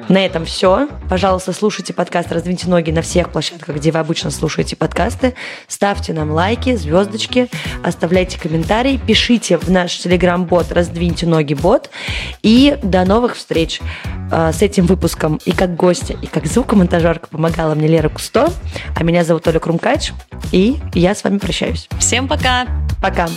На 0.08 0.24
этом 0.24 0.44
все. 0.44 0.88
Пожалуйста, 1.08 1.52
слушайте 1.52 1.94
подкаст 1.94 2.30
«Раздвиньте 2.30 2.68
ноги» 2.68 2.90
на 2.90 3.00
всех 3.00 3.30
площадках, 3.30 3.76
где 3.76 3.90
вы 3.90 3.98
обычно 4.00 4.30
слушаете 4.30 4.76
подкасты. 4.76 5.34
Ставьте 5.66 6.12
нам 6.12 6.30
лайки, 6.30 6.76
звездочки, 6.76 7.48
оставляйте 7.82 8.38
комментарии, 8.38 9.00
пишите 9.04 9.56
в 9.56 9.70
наш 9.70 9.96
телеграм-бот 9.96 10.72
«Раздвиньте 10.72 11.26
ноги 11.26 11.54
бот». 11.54 11.90
И 12.42 12.76
до 12.82 13.04
новых 13.04 13.36
встреч 13.36 13.80
э, 14.30 14.52
с 14.52 14.60
этим 14.60 14.84
выпуском. 14.86 15.40
И 15.46 15.52
как 15.52 15.74
гостья, 15.74 16.16
и 16.20 16.26
как 16.26 16.46
звукомонтажерка 16.46 17.28
помогала 17.28 17.74
мне 17.74 17.88
Лера 17.88 18.10
Кусто. 18.10 18.52
А 18.94 19.02
меня 19.02 19.24
зовут 19.24 19.46
Оля 19.48 19.58
Крумкач. 19.58 20.12
И 20.52 20.76
я 20.92 21.14
с 21.14 21.24
вами 21.24 21.38
прощаюсь. 21.38 21.88
Всем 21.98 22.28
пока! 22.28 22.66
Пока. 23.00 23.28